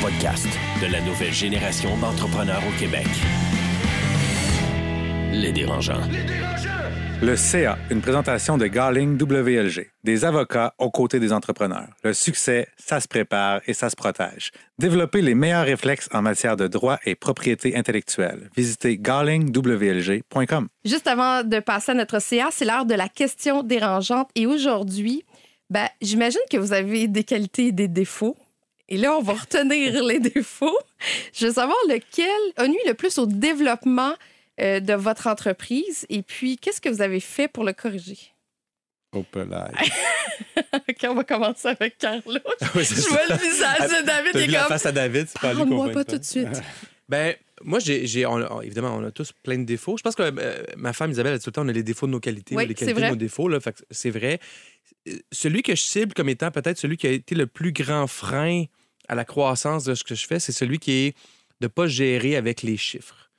Podcast 0.07 0.47
de 0.81 0.87
la 0.87 1.01
nouvelle 1.01 1.33
génération 1.33 1.97
d'entrepreneurs 1.99 2.63
au 2.65 2.79
Québec. 2.79 3.09
Les 5.33 5.51
dérangeants. 5.51 6.01
Le 7.21 7.35
CA, 7.35 7.77
une 7.91 8.01
présentation 8.01 8.57
de 8.57 8.69
Garling 8.69 9.21
WLG, 9.21 9.91
des 10.05 10.25
avocats 10.25 10.75
aux 10.79 10.93
côtés 10.93 11.19
des 11.19 11.33
entrepreneurs. 11.33 11.89
Le 12.05 12.13
succès, 12.13 12.69
ça 12.77 13.01
se 13.01 13.09
prépare 13.09 13.63
et 13.67 13.75
ça 13.75 13.91
se 13.91 13.97
protège. 13.97 14.53
Développez 14.79 15.23
les 15.23 15.35
meilleurs 15.35 15.65
réflexes 15.65 16.09
en 16.13 16.23
matière 16.23 16.57
de 16.57 16.69
droit 16.69 16.99
et 17.05 17.17
propriété 17.17 17.77
intellectuelle. 17.77 18.51
Visitez 18.57 18.99
garlingwlg.com. 18.99 20.69
Juste 20.85 21.09
avant 21.09 21.43
de 21.43 21.59
passer 21.59 21.91
à 21.91 21.95
notre 21.95 22.21
CA, 22.21 22.51
c'est 22.53 22.65
l'heure 22.65 22.87
de 22.87 22.95
la 22.95 23.09
question 23.09 23.65
dérangeante. 23.65 24.31
Et 24.37 24.47
aujourd'hui, 24.47 25.25
ben, 25.69 25.89
j'imagine 26.01 26.41
que 26.49 26.59
vous 26.59 26.73
avez 26.73 27.09
des 27.09 27.25
qualités 27.25 27.67
et 27.67 27.73
des 27.73 27.89
défauts. 27.89 28.37
Et 28.89 28.97
là, 28.97 29.17
on 29.17 29.23
va 29.23 29.35
retenir 29.35 30.03
les 30.05 30.21
défauts. 30.21 30.79
Je 31.33 31.47
veux 31.47 31.53
savoir 31.53 31.77
lequel 31.89 32.29
a 32.57 32.69
nuit 32.69 32.79
le 32.87 32.95
plus 32.95 33.19
au 33.19 33.27
développement 33.27 34.15
euh, 34.61 34.81
de 34.81 34.95
votre 34.95 35.27
entreprise 35.27 36.07
et 36.09 36.23
puis 36.23 36.57
qu'est-ce 36.57 36.81
que 36.81 36.89
vous 36.89 37.03
avez 37.03 37.21
fait 37.21 37.49
pour 37.49 37.65
le 37.65 37.73
corriger? 37.73 38.19
OK, 39.15 40.97
on 41.05 41.15
va 41.15 41.25
commencer 41.25 41.69
avec 41.69 41.99
Carlo. 41.99 42.23
Oui, 42.75 42.85
Je 42.85 42.95
ça. 42.95 43.09
vois 43.09 43.27
le 43.29 43.37
visage 43.37 44.01
de 44.01 44.07
David 44.07 44.37
et 44.37 44.47
vu 44.47 44.53
la 44.53 44.61
comme 44.61 44.69
face 44.69 44.87
à 44.87 44.93
David, 44.93 45.27
c'est 45.29 45.41
pas 45.41 45.53
lui 45.53 45.59
Parle-moi 45.59 45.87
qu'on 45.89 45.95
pas 45.95 46.05
tout 46.05 46.19
de 46.19 46.25
suite. 46.25 46.63
Ben, 47.09 47.35
moi, 47.63 47.79
j'ai, 47.79 48.03
évidemment, 48.63 48.97
on 48.97 49.05
a 49.05 49.11
tous 49.11 49.33
plein 49.33 49.59
de 49.59 49.65
défauts. 49.65 49.97
Je 49.97 50.03
pense 50.03 50.15
que 50.15 50.23
euh, 50.23 50.63
ma 50.77 50.93
femme 50.93 51.11
Isabelle 51.11 51.35
a 51.35 51.39
dit 51.39 51.45
tout 51.45 51.51
le 51.51 51.53
temps, 51.53 51.65
on 51.65 51.69
a 51.69 51.73
les 51.73 51.83
défauts 51.83 52.07
de 52.07 52.13
nos 52.13 52.21
qualités, 52.21 52.55
Oui, 52.55 52.65
ou 52.65 52.69
les 52.69 52.75
qualités 52.75 53.01
de 53.01 53.07
nos 53.09 53.17
défauts. 53.17 53.49
Là, 53.49 53.59
c'est 53.91 54.11
vrai. 54.11 54.41
Celui 55.33 55.63
que 55.63 55.75
je 55.75 55.83
cible 55.83 56.15
comme 56.15 56.29
étant 56.29 56.51
peut-être 56.51 56.79
celui 56.79 56.97
qui 56.97 57.07
a 57.07 57.11
été 57.11 57.35
le 57.35 57.47
plus 57.47 57.73
grand 57.73 58.07
frein 58.07 58.65
à 59.09 59.15
la 59.15 59.25
croissance 59.25 59.85
de 59.85 59.95
ce 59.95 60.05
que 60.05 60.15
je 60.15 60.27
fais, 60.27 60.41
c'est 60.41 60.53
celui 60.53 60.79
qui 60.79 60.93
est 60.93 61.17
de 61.61 61.69
pas 61.69 61.87
gérer 61.87 62.37
avec 62.37 62.63
les 62.63 62.77
chiffres. 62.77 63.31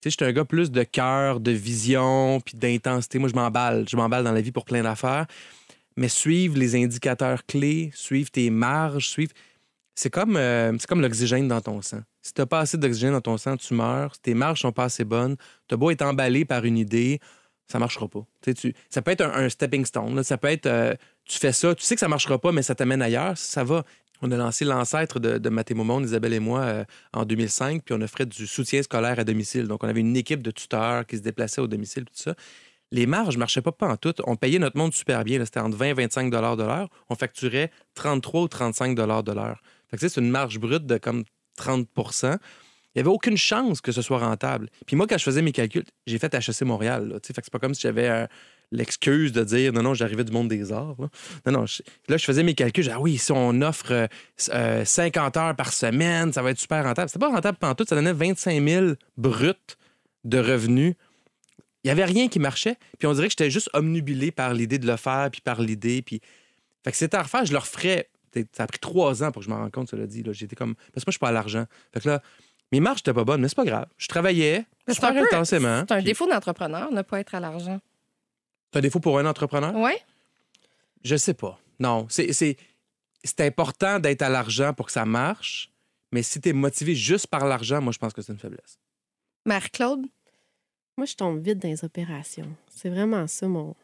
Tu 0.00 0.08
sais, 0.08 0.10
je 0.10 0.24
suis 0.24 0.30
un 0.30 0.32
gars 0.32 0.44
plus 0.44 0.70
de 0.70 0.82
cœur, 0.82 1.40
de 1.40 1.50
vision, 1.50 2.40
puis 2.40 2.56
d'intensité. 2.56 3.18
Moi, 3.18 3.28
je 3.28 3.34
m'emballe. 3.34 3.86
Je 3.88 3.96
m'emballe 3.96 4.24
dans 4.24 4.32
la 4.32 4.40
vie 4.40 4.52
pour 4.52 4.64
plein 4.64 4.82
d'affaires. 4.82 5.26
Mais 5.96 6.08
suivre 6.08 6.58
les 6.58 6.76
indicateurs 6.76 7.44
clés, 7.46 7.90
suivre 7.94 8.30
tes 8.30 8.50
marges, 8.50 9.08
suivre 9.08 9.32
c'est 9.98 10.10
comme, 10.10 10.36
euh, 10.36 10.76
c'est 10.78 10.86
comme 10.86 11.00
l'oxygène 11.00 11.48
dans 11.48 11.62
ton 11.62 11.80
sang. 11.80 12.00
Si 12.20 12.34
tu 12.34 12.40
n'as 12.40 12.46
pas 12.46 12.60
assez 12.60 12.76
d'oxygène 12.76 13.12
dans 13.12 13.22
ton 13.22 13.38
sang, 13.38 13.56
tu 13.56 13.72
meurs. 13.72 14.14
Si 14.14 14.20
tes 14.20 14.34
marges 14.34 14.60
sont 14.60 14.72
pas 14.72 14.84
assez 14.84 15.04
bonnes, 15.04 15.36
tu 15.68 15.74
as 15.74 15.78
beau 15.78 15.90
être 15.90 16.02
emballé 16.02 16.44
par 16.44 16.64
une 16.64 16.76
idée, 16.76 17.18
ça 17.66 17.78
marchera 17.78 18.08
pas. 18.08 18.24
Tu 18.42 18.74
ça 18.90 19.02
peut 19.02 19.10
être 19.10 19.22
un, 19.22 19.48
stepping 19.48 19.84
stone. 19.84 20.22
Ça 20.22 20.38
peut 20.38 20.48
être, 20.48 20.66
euh, 20.66 20.94
tu 21.24 21.38
fais 21.38 21.52
ça, 21.52 21.74
tu 21.74 21.82
sais 21.82 21.94
que 21.94 22.00
ça 22.00 22.08
marchera 22.08 22.38
pas, 22.38 22.52
mais 22.52 22.62
ça 22.62 22.74
t'amène 22.74 23.02
ailleurs. 23.02 23.36
Ça 23.36 23.64
va. 23.64 23.84
On 24.22 24.30
a 24.30 24.36
lancé 24.36 24.64
l'ancêtre 24.64 25.20
de, 25.20 25.36
de 25.36 25.48
Mathémo 25.50 26.00
Isabelle 26.00 26.32
et 26.32 26.40
moi, 26.40 26.60
euh, 26.60 26.84
en 27.12 27.24
2005, 27.24 27.82
puis 27.84 27.94
on 27.94 28.00
offrait 28.00 28.24
du 28.24 28.46
soutien 28.46 28.82
scolaire 28.82 29.18
à 29.18 29.24
domicile. 29.24 29.66
Donc, 29.68 29.84
on 29.84 29.88
avait 29.88 30.00
une 30.00 30.16
équipe 30.16 30.42
de 30.42 30.50
tuteurs 30.50 31.04
qui 31.06 31.18
se 31.18 31.22
déplaçaient 31.22 31.60
au 31.60 31.66
domicile, 31.66 32.04
tout 32.04 32.12
ça. 32.14 32.34
Les 32.92 33.04
marges 33.04 33.34
ne 33.34 33.40
marchaient 33.40 33.62
pas, 33.62 33.72
pas 33.72 33.88
en 33.88 33.96
tout. 33.96 34.14
On 34.24 34.36
payait 34.36 34.58
notre 34.58 34.78
monde 34.78 34.94
super 34.94 35.24
bien. 35.24 35.44
C'était 35.44 35.60
entre 35.60 35.76
20 35.76 35.86
et 35.86 35.92
25 35.92 36.30
de 36.30 36.36
l'heure. 36.64 36.88
On 37.10 37.14
facturait 37.14 37.70
33 37.94 38.42
ou 38.42 38.48
35 38.48 38.94
de 38.94 39.02
l'heure. 39.32 39.60
Fait 39.90 39.96
que, 39.96 40.08
c'est 40.08 40.20
une 40.20 40.30
marge 40.30 40.58
brute 40.58 40.86
de 40.86 40.96
comme 40.96 41.24
30 41.56 41.88
Il 42.96 43.00
n'y 43.00 43.08
avait 43.08 43.14
aucune 43.14 43.36
chance 43.36 43.82
que 43.82 43.92
ce 43.92 44.00
soit 44.00 44.18
rentable. 44.18 44.70
Puis 44.86 44.96
moi, 44.96 45.06
quand 45.06 45.18
je 45.18 45.24
faisais 45.24 45.42
mes 45.42 45.52
calculs, 45.52 45.84
j'ai 46.06 46.18
fait 46.18 46.32
HEC 46.32 46.62
Montréal. 46.62 47.08
Là, 47.08 47.18
fait 47.22 47.34
que 47.34 47.40
c'est 47.44 47.52
pas 47.52 47.58
comme 47.58 47.74
si 47.74 47.82
j'avais 47.82 48.08
euh, 48.08 48.26
l'excuse 48.72 49.32
de 49.32 49.44
dire 49.44 49.74
non, 49.74 49.82
non, 49.82 49.92
j'arrivais 49.92 50.24
du 50.24 50.32
monde 50.32 50.48
des 50.48 50.72
arts. 50.72 50.96
Non, 51.44 51.52
non. 51.52 51.64
là, 52.08 52.16
je 52.16 52.24
faisais 52.24 52.42
mes 52.42 52.54
calculs. 52.54 52.88
Ah 52.90 52.98
oui, 52.98 53.18
si 53.18 53.32
on 53.32 53.60
offre 53.60 53.92
euh, 53.92 54.06
euh, 54.54 54.84
50 54.86 55.36
heures 55.36 55.54
par 55.54 55.74
semaine, 55.74 56.32
ça 56.32 56.40
va 56.40 56.52
être 56.52 56.58
super 56.58 56.84
rentable. 56.84 57.10
C'était 57.10 57.20
pas 57.20 57.30
rentable 57.30 57.58
pendant 57.58 57.74
tout. 57.74 57.84
Ça 57.86 57.96
donnait 57.96 58.14
25 58.14 58.66
000 58.66 58.86
bruts 59.18 59.52
de 60.24 60.38
revenus. 60.38 60.94
Il 61.84 61.88
n'y 61.88 61.90
avait 61.90 62.06
rien 62.06 62.28
qui 62.28 62.38
marchait. 62.38 62.76
Puis 62.98 63.06
on 63.06 63.12
dirait 63.12 63.26
que 63.26 63.32
j'étais 63.32 63.50
juste 63.50 63.68
omnubilé 63.74 64.30
par 64.30 64.54
l'idée 64.54 64.78
de 64.78 64.86
le 64.86 64.96
faire, 64.96 65.28
puis 65.30 65.42
par 65.42 65.60
l'idée. 65.60 66.00
Puis... 66.00 66.22
Fait 66.82 66.92
que 66.92 66.96
c'était 66.96 67.18
à 67.18 67.24
refaire, 67.24 67.44
je 67.44 67.52
le 67.52 67.58
referais. 67.58 68.08
Ça 68.52 68.62
a 68.62 68.66
pris 68.66 68.78
trois 68.78 69.22
ans 69.22 69.32
pour 69.32 69.40
que 69.40 69.44
je 69.44 69.50
m'en 69.50 69.58
rende 69.58 69.70
compte, 69.70 69.90
cela 69.90 70.06
dit. 70.06 70.24
J'étais 70.32 70.56
comme. 70.56 70.74
Parce 70.94 71.04
que 71.04 71.08
moi, 71.08 71.10
je 71.10 71.10
suis 71.12 71.18
pas 71.18 71.28
à 71.28 71.32
l'argent. 71.32 71.66
Fait 71.92 72.00
que 72.00 72.08
là, 72.08 72.22
mes 72.72 72.80
marges 72.80 72.98
n'étaient 73.00 73.14
pas 73.14 73.24
bonnes, 73.24 73.40
mais 73.40 73.48
c'est 73.48 73.54
pas 73.56 73.64
grave. 73.64 73.86
Je 73.96 74.08
travaillais 74.08 74.64
super 74.88 75.10
un 75.10 75.22
intensément. 75.24 75.84
C'est 75.88 75.92
un 75.94 75.96
puis- 75.96 76.04
défaut 76.04 76.26
d'entrepreneur, 76.28 76.90
ne 76.92 77.02
pas 77.02 77.20
être 77.20 77.34
à 77.34 77.40
l'argent. 77.40 77.80
C'est 78.72 78.78
un 78.78 78.82
défaut 78.82 79.00
pour 79.00 79.18
un 79.18 79.26
entrepreneur? 79.26 79.72
Oui? 79.74 79.92
Je 81.04 81.16
sais 81.16 81.34
pas. 81.34 81.58
Non. 81.78 82.06
C'est, 82.10 82.32
c'est, 82.32 82.56
c'est 83.22 83.40
important 83.42 83.98
d'être 84.00 84.22
à 84.22 84.28
l'argent 84.28 84.72
pour 84.74 84.86
que 84.86 84.92
ça 84.92 85.04
marche, 85.04 85.70
mais 86.12 86.22
si 86.22 86.40
tu 86.40 86.48
es 86.48 86.52
motivé 86.52 86.94
juste 86.94 87.26
par 87.28 87.46
l'argent, 87.46 87.80
moi, 87.80 87.92
je 87.92 87.98
pense 87.98 88.12
que 88.12 88.22
c'est 88.22 88.32
une 88.32 88.38
faiblesse. 88.38 88.78
Marie-Claude? 89.44 90.06
Moi, 90.96 91.06
je 91.06 91.14
tombe 91.14 91.40
vite 91.40 91.58
dans 91.58 91.68
les 91.68 91.84
opérations. 91.84 92.48
C'est 92.74 92.88
vraiment 92.88 93.26
ça, 93.26 93.46
mon. 93.46 93.74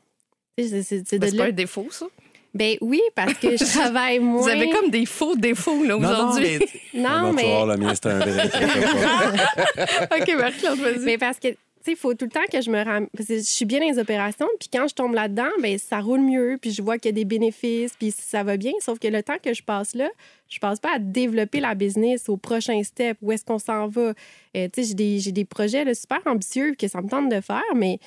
Tu 0.57 0.65
sais, 0.65 0.71
C'est 0.71 0.83
c'est- 0.83 1.09
c'est 1.09 1.19
de 1.19 1.25
Ben, 1.27 1.31
c'est 1.31 1.37
pas 1.37 1.45
un 1.47 1.53
défaut, 1.53 1.89
ça. 1.91 2.07
Ben 2.55 2.77
oui, 2.81 3.01
parce 3.15 3.35
que 3.35 3.57
je 3.57 3.65
travaille 3.79 4.19
moins. 4.19 4.43
Vous 4.43 4.49
avez 4.49 4.71
comme 4.71 4.91
des 4.91 5.07
faux 5.07 5.37
défauts 5.37 5.85
là, 5.85 5.97
aujourd'hui. 5.97 6.59
Non, 6.95 7.09
Ah 7.09 7.23
non, 7.23 7.33
mais. 7.33 7.77
mien, 7.79 7.95
c'est 7.95 8.07
un 8.07 8.19
vrai. 8.19 8.45
OK, 10.21 10.37
Marie-Claude, 10.37 10.79
vas-y. 10.79 10.99
Mais 11.05 11.17
parce 11.17 11.39
que, 11.39 11.49
tu 11.49 11.57
sais, 11.83 11.93
il 11.93 11.97
faut 11.97 12.13
tout 12.13 12.27
le 12.27 12.31
temps 12.31 12.45
que 12.53 12.61
je 12.61 12.71
me 12.71 12.85
ram... 12.85 13.09
Parce 13.17 13.29
que 13.29 13.37
je 13.37 13.41
suis 13.43 13.65
bien 13.65 13.81
dans 13.81 13.89
les 13.89 13.99
opérations, 13.99 14.47
puis 14.61 14.69
quand 14.71 14.87
je 14.87 14.95
tombe 14.95 15.15
là-dedans, 15.15 15.49
ben 15.63 15.79
ça 15.79 16.01
roule 16.01 16.21
mieux, 16.21 16.59
puis 16.61 16.71
je 16.71 16.83
vois 16.83 16.99
qu'il 16.99 17.09
y 17.09 17.15
a 17.15 17.17
des 17.17 17.25
bénéfices, 17.25 17.95
puis 17.99 18.13
ça 18.17 18.43
va 18.43 18.59
bien. 18.59 18.73
Sauf 18.81 18.99
que 18.99 19.09
le 19.09 19.23
temps 19.23 19.39
que 19.43 19.55
je 19.55 19.63
passe 19.63 19.95
là, 19.95 20.11
je 20.51 20.59
passe 20.59 20.79
pas 20.79 20.97
à 20.97 20.99
développer 20.99 21.61
la 21.61 21.75
business 21.75 22.29
au 22.29 22.37
prochain 22.37 22.83
step, 22.83 23.17
où 23.23 23.33
est-ce 23.33 23.45
qu'on 23.47 23.59
s'en 23.59 23.89
va. 23.89 24.13
Euh, 24.55 24.69
tu 24.71 24.83
sais, 24.83 24.89
j'ai 24.89 24.95
des, 24.95 25.33
des 25.33 25.45
projets 25.47 25.85
là, 25.85 25.95
super 25.95 26.21
ambitieux 26.27 26.75
que 26.79 26.89
ça 26.89 27.01
me 27.01 27.09
tente 27.09 27.31
de 27.31 27.41
faire, 27.41 27.63
mais 27.75 27.99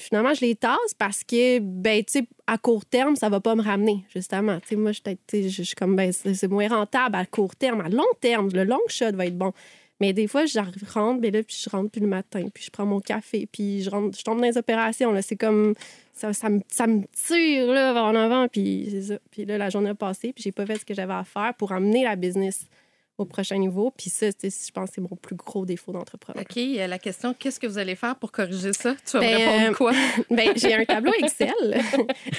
finalement, 0.00 0.34
je 0.34 0.40
les 0.40 0.54
tasse 0.54 0.94
parce 0.98 1.24
que, 1.24 1.58
ben, 1.58 2.04
tu 2.04 2.20
sais, 2.20 2.26
à 2.46 2.58
court 2.58 2.84
terme, 2.84 3.16
ça 3.16 3.28
va 3.28 3.40
pas 3.40 3.54
me 3.54 3.62
ramener, 3.62 4.04
justement. 4.12 4.58
Tu 4.60 4.68
sais, 4.68 4.76
moi, 4.76 4.92
je 4.92 5.48
suis 5.48 5.74
comme, 5.74 5.96
ben, 5.96 6.12
c'est 6.12 6.48
moins 6.48 6.68
rentable 6.68 7.16
à 7.16 7.24
court 7.26 7.56
terme. 7.56 7.80
À 7.80 7.88
long 7.88 8.04
terme, 8.20 8.48
le 8.52 8.64
long 8.64 8.80
shot 8.88 9.12
va 9.12 9.26
être 9.26 9.38
bon. 9.38 9.52
Mais 10.00 10.12
des 10.12 10.26
fois, 10.26 10.46
je 10.46 10.58
rentre, 10.92 11.20
ben 11.20 11.32
là, 11.32 11.44
puis 11.44 11.56
je 11.64 11.70
rentre 11.70 11.88
plus 11.90 12.00
le 12.00 12.08
matin, 12.08 12.48
puis 12.52 12.64
je 12.64 12.70
prends 12.70 12.84
mon 12.84 12.98
café, 12.98 13.46
puis 13.50 13.82
je, 13.82 13.90
je 13.90 14.24
tombe 14.24 14.40
dans 14.40 14.46
les 14.46 14.58
opérations. 14.58 15.12
Là. 15.12 15.22
C'est 15.22 15.36
comme. 15.36 15.74
Ça, 16.12 16.32
ça, 16.32 16.48
me, 16.50 16.60
ça 16.68 16.86
me 16.86 17.04
tire 17.12 17.68
là, 17.68 17.94
en 18.02 18.14
avant, 18.14 18.48
puis 18.48 18.88
c'est 18.90 19.02
ça. 19.02 19.18
Puis 19.30 19.44
là, 19.44 19.58
la 19.58 19.70
journée 19.70 19.90
a 19.90 19.94
passé, 19.94 20.32
puis 20.32 20.42
j'ai 20.42 20.52
pas 20.52 20.66
fait 20.66 20.78
ce 20.78 20.84
que 20.84 20.92
j'avais 20.92 21.12
à 21.12 21.22
faire 21.22 21.54
pour 21.54 21.70
amener 21.70 22.02
la 22.02 22.16
business 22.16 22.66
au 23.22 23.26
prochain 23.26 23.56
niveau. 23.56 23.92
Puis 23.96 24.10
ça, 24.10 24.26
je 24.30 24.70
pense 24.72 24.90
que 24.90 24.94
c'est 24.96 25.00
mon 25.00 25.16
plus 25.16 25.34
gros 25.36 25.64
défaut 25.66 25.92
d'entrepreneur. 25.92 26.42
OK, 26.42 26.56
euh, 26.56 26.86
la 26.86 26.98
question, 26.98 27.34
qu'est-ce 27.38 27.58
que 27.58 27.66
vous 27.66 27.78
allez 27.78 27.94
faire 27.94 28.16
pour 28.16 28.30
corriger 28.32 28.72
ça? 28.72 28.94
Tu 29.06 29.18
vas 29.18 29.20
me 29.22 29.26
Ben, 29.26 29.36
répondre 29.36 29.70
euh, 29.70 29.74
quoi? 29.74 29.92
Ben, 30.30 30.52
j'ai 30.56 30.74
un 30.74 30.84
tableau 30.84 31.12
Excel 31.22 31.52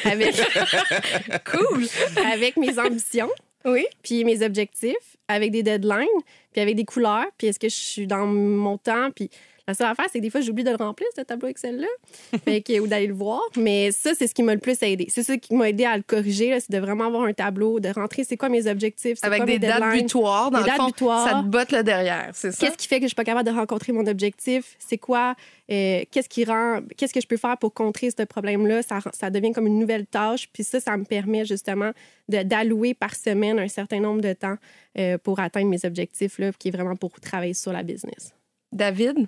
avec, 0.05 0.36
Cool! 1.45 1.88
avec 2.31 2.57
mes 2.57 2.77
ambitions, 2.79 3.29
Oui? 3.65 3.86
puis 4.01 4.23
mes 4.23 4.43
objectifs, 4.45 5.17
avec 5.27 5.51
des 5.51 5.63
deadlines, 5.63 6.07
puis 6.51 6.61
avec 6.61 6.75
des 6.75 6.86
couleurs, 6.86 7.25
puis 7.38 7.47
est-ce 7.47 7.59
que 7.59 7.69
je 7.69 7.75
suis 7.75 8.07
dans 8.07 8.25
mon 8.25 8.77
temps, 8.77 9.09
puis 9.11 9.29
La 9.68 9.74
seule 9.74 9.88
affaire, 9.88 10.05
c'est 10.11 10.20
que 10.20 10.24
des 10.24 10.30
fois, 10.30 10.41
j'oublie 10.41 10.64
de 10.64 10.70
le 10.70 10.76
remplir, 10.76 11.07
ce 11.16 11.22
tableau 11.22 11.47
Excel-là, 11.47 11.88
ou 12.82 12.88
d'aller 12.88 13.07
le 13.07 13.14
voir. 13.14 13.41
Mais 13.55 13.91
ça, 13.91 14.11
c'est 14.14 14.28
ce 14.28 14.34
qui 14.34 14.43
m'a 14.43 14.53
le 14.53 14.59
plus 14.59 14.82
aidé. 14.84 15.07
C'est 15.09 15.24
ça 15.24 15.38
qui 15.38 15.55
m'a 15.55 15.70
aidé 15.70 15.86
à 15.86 15.95
le 15.95 16.03
corriger, 16.03 16.59
c'est 16.59 16.72
de 16.72 16.80
vraiment 16.80 17.05
avoir 17.05 17.24
un 17.24 17.34
tableau, 17.34 17.80
de 17.80 17.89
rentrer 17.89 18.24
c'est 18.24 18.36
quoi 18.36 18.49
mes 18.49 18.68
objectifs, 18.68 19.20
Avec 19.22 19.39
quoi 19.39 19.45
des 19.45 19.53
mes 19.53 19.59
dates 19.59 19.93
butoirs, 19.93 20.51
dans 20.51 20.57
Des 20.57 20.64
le 20.66 20.70
dates 20.70 20.78
fond, 20.78 20.88
butoirs. 20.88 21.30
ça 21.30 21.36
te 21.41 21.47
botte 21.47 21.72
le 21.72 21.84
derrière, 21.84 22.32
c'est 22.34 22.51
ça? 22.51 22.57
Qu'est-ce 22.66 22.78
qui 22.78 22.88
fait 22.88 22.97
que 22.97 23.03
je 23.03 23.09
suis 23.09 23.16
pas 23.16 23.24
capable 23.24 23.49
de 23.49 23.55
rencontrer 23.55 23.93
mon 23.93 24.05
objectif? 24.05 24.76
C'est 24.80 24.97
quoi? 24.97 25.36
euh, 25.72 26.03
qu'est-ce 26.11 26.30
qui 26.30 26.45
rend... 26.45 26.82
Qu'est-ce 26.97 27.14
que 27.14 27.22
je 27.22 27.28
peux 27.28 27.38
faire 27.38 27.57
pour 27.57 27.74
contrer 27.74 28.09
ce 28.11 28.24
problème-là? 28.24 28.84
Ça, 28.84 28.99
ça 29.14 29.30
devient 29.30 29.51
comme 29.53 29.68
une 29.68 29.80
nouvelle 29.80 30.05
tâche. 30.05 30.49
Puis 30.51 30.64
ça, 30.64 30.80
ça 30.80 30.97
me 30.97 31.05
permet 31.05 31.45
justement 31.45 31.91
d'allouer 32.28 32.93
par 32.93 33.16
semaine 33.16 33.59
un 33.59 33.68
certain 33.68 33.99
nombre 33.99 34.22
de 34.22 34.34
temps 34.34 34.55
euh, 34.97 35.18
pour 35.18 35.39
atteindre 35.39 35.70
mes 35.70 35.86
objectifs, 35.86 36.38
là, 36.39 36.51
qui 36.57 36.68
est 36.68 36.72
vraiment 36.72 36.95
pour 36.95 37.20
travailler 37.20 37.53
sur 37.53 37.72
la 37.72 37.84
business. 37.84 38.34
David, 38.72 39.28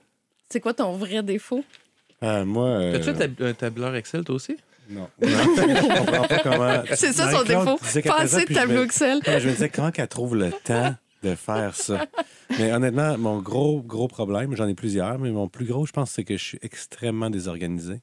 c'est 0.50 0.60
quoi 0.60 0.74
ton 0.74 0.94
vrai 0.94 1.24
défaut? 1.24 1.64
Ah, 2.22 2.46
moi. 2.46 2.68
euh, 2.68 2.96
As-tu 2.96 3.10
un 3.10 3.14
tab- 3.14 3.42
un 3.42 3.54
tableur 3.54 3.96
Excel, 3.96 4.24
toi 4.24 4.36
aussi? 4.36 4.58
Non. 4.90 5.10
non. 5.22 5.28
je 5.28 5.98
comprends 5.98 6.28
pas 6.28 6.40
comment. 6.40 6.84
C'est 6.96 7.12
ça 7.14 7.32
son 7.32 7.44
défaut. 7.44 7.78
disait 7.84 8.02
qu'elle 8.04 8.12
Pas 8.12 8.22
faisait, 8.22 8.38
assez 8.38 8.46
de 8.46 8.50
je 8.54 8.60
tableau 8.60 8.80
me- 8.80 8.84
Excel. 8.86 9.20
Ouais, 9.26 9.40
je 9.40 9.48
me 9.48 9.54
disais, 9.54 9.70
comment 9.70 9.92
qu'elle 9.92 10.08
trouve 10.08 10.36
le 10.36 10.52
temps 10.52 10.96
de 11.24 11.36
faire 11.36 11.76
ça? 11.76 12.06
Mais 12.60 12.72
honnêtement, 12.72 13.18
mon 13.18 13.40
gros, 13.42 13.82
gros 13.82 14.08
problème, 14.08 14.56
j'en 14.56 14.68
ai 14.68 14.76
plusieurs, 14.76 15.18
mais 15.20 15.32
mon 15.32 15.48
plus 15.48 15.66
gros, 15.66 15.86
je 15.88 15.92
pense, 15.92 16.12
c'est 16.12 16.24
que 16.24 16.38
je 16.38 16.44
suis 16.44 16.60
extrêmement 16.62 17.30
désorganisé. 17.32 18.02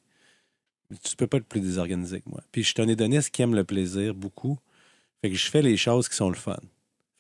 Tu 1.05 1.17
peux 1.17 1.27
pas 1.29 1.39
être 1.39 1.47
plus 1.47 1.61
désorganisé 1.61 2.21
que 2.21 2.29
moi. 2.29 2.41
Puis 2.51 2.65
je 2.65 2.69
suis 2.73 2.83
un 2.83 2.89
hédoniste 2.89 3.31
qui 3.31 3.43
aime 3.43 3.55
le 3.55 3.65
plaisir 3.65 4.13
beaucoup. 4.15 4.59
Fait 5.23 5.31
que 5.31 5.37
je 5.37 5.49
fais 5.51 5.63
les 5.63 5.77
choses 5.77 6.09
qui 6.09 6.17
sont 6.17 6.29
le 6.29 6.35
fun. 6.37 6.57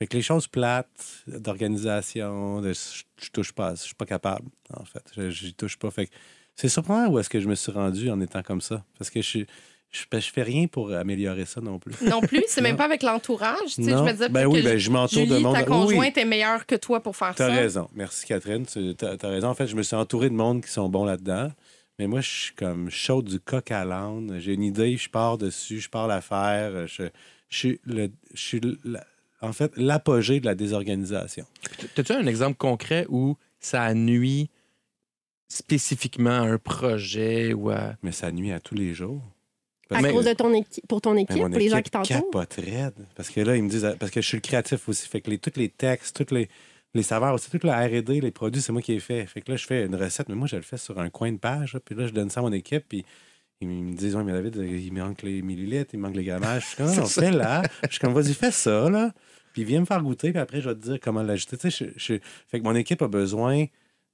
Fait 0.02 0.08
que 0.08 0.16
les 0.16 0.22
choses 0.22 0.48
plates, 0.48 1.22
d'organisation, 1.28 2.60
de, 2.60 2.72
je, 2.72 3.30
touche 3.32 3.52
pas, 3.52 3.76
je 3.76 3.82
suis 3.82 3.94
pas 3.94 4.04
capable, 4.04 4.48
en 4.76 4.84
fait. 4.84 5.02
Je 5.16 5.30
j'y 5.30 5.54
touche 5.54 5.76
pas. 5.76 5.92
Fait 5.92 6.06
que 6.06 6.12
c'est 6.56 6.68
surprenant 6.68 7.08
où 7.08 7.20
est-ce 7.20 7.30
que 7.30 7.38
je 7.38 7.46
me 7.48 7.54
suis 7.54 7.70
rendu 7.70 8.10
en 8.10 8.20
étant 8.20 8.42
comme 8.42 8.60
ça. 8.60 8.84
Parce 8.98 9.10
que 9.10 9.22
je, 9.22 9.26
suis- 9.28 9.46
je, 9.90 10.02
je 10.12 10.30
fais 10.32 10.42
rien 10.42 10.66
pour 10.66 10.92
améliorer 10.92 11.44
ça 11.44 11.60
non 11.60 11.78
plus. 11.78 11.94
Non 12.04 12.20
plus, 12.20 12.42
c'est 12.48 12.62
même 12.62 12.76
pas 12.76 12.84
avec 12.86 13.04
l'entourage. 13.04 13.76
Tu 13.76 13.84
sais, 13.84 13.90
je 13.92 13.96
me 13.96 14.10
disais 14.10 14.28
Ben 14.28 14.46
oui, 14.46 14.58
que 14.60 14.64
ben 14.64 14.76
je 14.76 14.90
m'entoure 14.90 15.24
de 15.26 15.38
monde. 15.38 15.54
ta 15.54 15.60
Oui, 15.60 15.66
conjointe 15.66 16.18
est 16.18 16.24
meilleure 16.24 16.66
que 16.66 16.74
toi 16.74 17.00
pour 17.00 17.14
faire 17.16 17.36
T'as 17.36 17.48
ça. 17.48 17.54
raison. 17.54 17.88
Merci, 17.94 18.26
Catherine. 18.26 18.66
Tu 18.66 18.94
as, 19.02 19.28
raison. 19.28 19.46
En 19.50 19.54
fait, 19.54 19.68
je 19.68 19.76
me 19.76 19.84
suis 19.84 19.94
entouré 19.94 20.30
de 20.30 20.34
monde 20.34 20.64
qui 20.64 20.70
sont 20.72 20.88
bons 20.88 21.04
là-dedans. 21.04 21.52
Mais 22.00 22.08
moi, 22.08 22.20
je 22.22 22.28
suis 22.28 22.54
comme 22.56 22.90
chaud 22.90 23.22
du 23.22 23.38
coq 23.38 23.70
à 23.70 23.84
l'âne. 23.84 24.36
J'ai 24.40 24.54
une 24.54 24.64
idée, 24.64 24.96
je 24.96 25.08
pars 25.08 25.38
dessus, 25.38 25.78
je 25.78 25.88
pars 25.88 26.08
la 26.08 26.20
faire. 26.20 26.88
Je, 26.88 27.04
je 27.50 27.56
suis, 27.56 27.80
le, 27.84 28.10
je 28.34 28.40
suis 28.40 28.60
la- 28.82 29.04
en 29.42 29.52
fait 29.52 29.72
l'apogée 29.76 30.40
de 30.40 30.46
la 30.46 30.54
désorganisation. 30.54 31.44
As-tu 31.96 32.12
un 32.12 32.26
exemple 32.26 32.56
concret 32.56 33.06
où 33.08 33.36
ça 33.60 33.92
nuit 33.94 34.50
spécifiquement 35.48 36.30
à 36.30 36.40
un 36.40 36.58
projet 36.58 37.52
ou 37.52 37.70
à. 37.70 37.94
Mais 38.02 38.12
ça 38.12 38.32
nuit 38.32 38.52
à 38.52 38.60
tous 38.60 38.74
les 38.74 38.94
jours. 38.94 39.22
À 39.90 40.02
cause 40.10 40.24
de 40.24 40.32
ton 40.32 40.54
équipe, 40.54 40.86
pour 40.88 41.00
ton 41.02 41.16
équipe, 41.16 41.36
pour 41.36 41.48
les 41.48 41.68
gens 41.68 41.82
qui 41.82 41.90
t'entourent? 41.90 42.30
capote 42.30 42.54
raide. 42.54 42.94
Parce 43.14 43.28
que 43.28 43.40
là, 43.40 43.56
ils 43.56 43.62
me 43.62 43.68
disent... 43.68 43.94
Parce 43.98 44.10
que 44.10 44.22
je 44.22 44.26
suis 44.26 44.38
le 44.38 44.40
créatif 44.40 44.88
aussi. 44.88 45.06
Fait 45.06 45.20
que 45.20 45.28
les, 45.28 45.36
tous 45.36 45.52
les 45.56 45.68
textes, 45.68 46.24
tous 46.24 46.34
les, 46.34 46.48
les 46.94 47.02
saveurs 47.02 47.34
aussi, 47.34 47.50
tout 47.50 47.60
le 47.62 47.70
R&D, 47.70 48.20
les 48.20 48.30
produits, 48.30 48.62
c'est 48.62 48.72
moi 48.72 48.80
qui 48.80 48.94
ai 48.94 49.00
fait. 49.00 49.26
Fait 49.26 49.40
que 49.42 49.50
là, 49.50 49.56
je 49.56 49.66
fais 49.66 49.84
une 49.84 49.94
recette, 49.94 50.28
mais 50.28 50.34
moi, 50.34 50.46
je 50.46 50.56
le 50.56 50.62
fais 50.62 50.78
sur 50.78 50.98
un 50.98 51.10
coin 51.10 51.32
de 51.32 51.36
page. 51.36 51.74
là, 51.74 51.80
puis 51.80 51.94
là, 51.94 52.06
je 52.06 52.12
donne 52.12 52.30
ça 52.30 52.40
à 52.40 52.42
mon 52.42 52.52
équipe, 52.52 52.84
puis 52.88 53.04
ils 53.62 53.84
me 53.84 53.94
disent, 53.94 54.14
ouais, 54.16 54.24
mais 54.24 54.32
David, 54.32 54.56
il 54.56 54.92
manque 54.92 55.22
les 55.22 55.42
millilitres, 55.42 55.90
il 55.94 56.00
manque 56.00 56.16
les 56.16 56.24
grammages. 56.24 56.62
Je 56.62 56.66
suis 56.68 56.76
comme, 56.76 56.94
non, 56.96 57.06
fais 57.06 57.30
là. 57.30 57.62
Je 57.84 57.88
suis 57.90 57.98
comme, 58.00 58.12
vas-y, 58.14 58.34
fais 58.34 58.50
ça, 58.50 58.88
là. 58.90 59.12
Puis 59.52 59.64
viens 59.64 59.80
me 59.80 59.84
faire 59.86 60.02
goûter, 60.02 60.30
puis 60.30 60.40
après, 60.40 60.60
je 60.60 60.68
vais 60.68 60.74
te 60.74 60.80
dire 60.80 60.98
comment 61.02 61.22
l'ajouter. 61.22 61.56
Tu 61.58 61.70
sais, 61.70 61.84
je- 61.96 62.14
je- 62.14 62.20
Fait 62.48 62.58
que 62.58 62.64
mon 62.64 62.74
équipe 62.74 63.02
a 63.02 63.08
besoin 63.08 63.66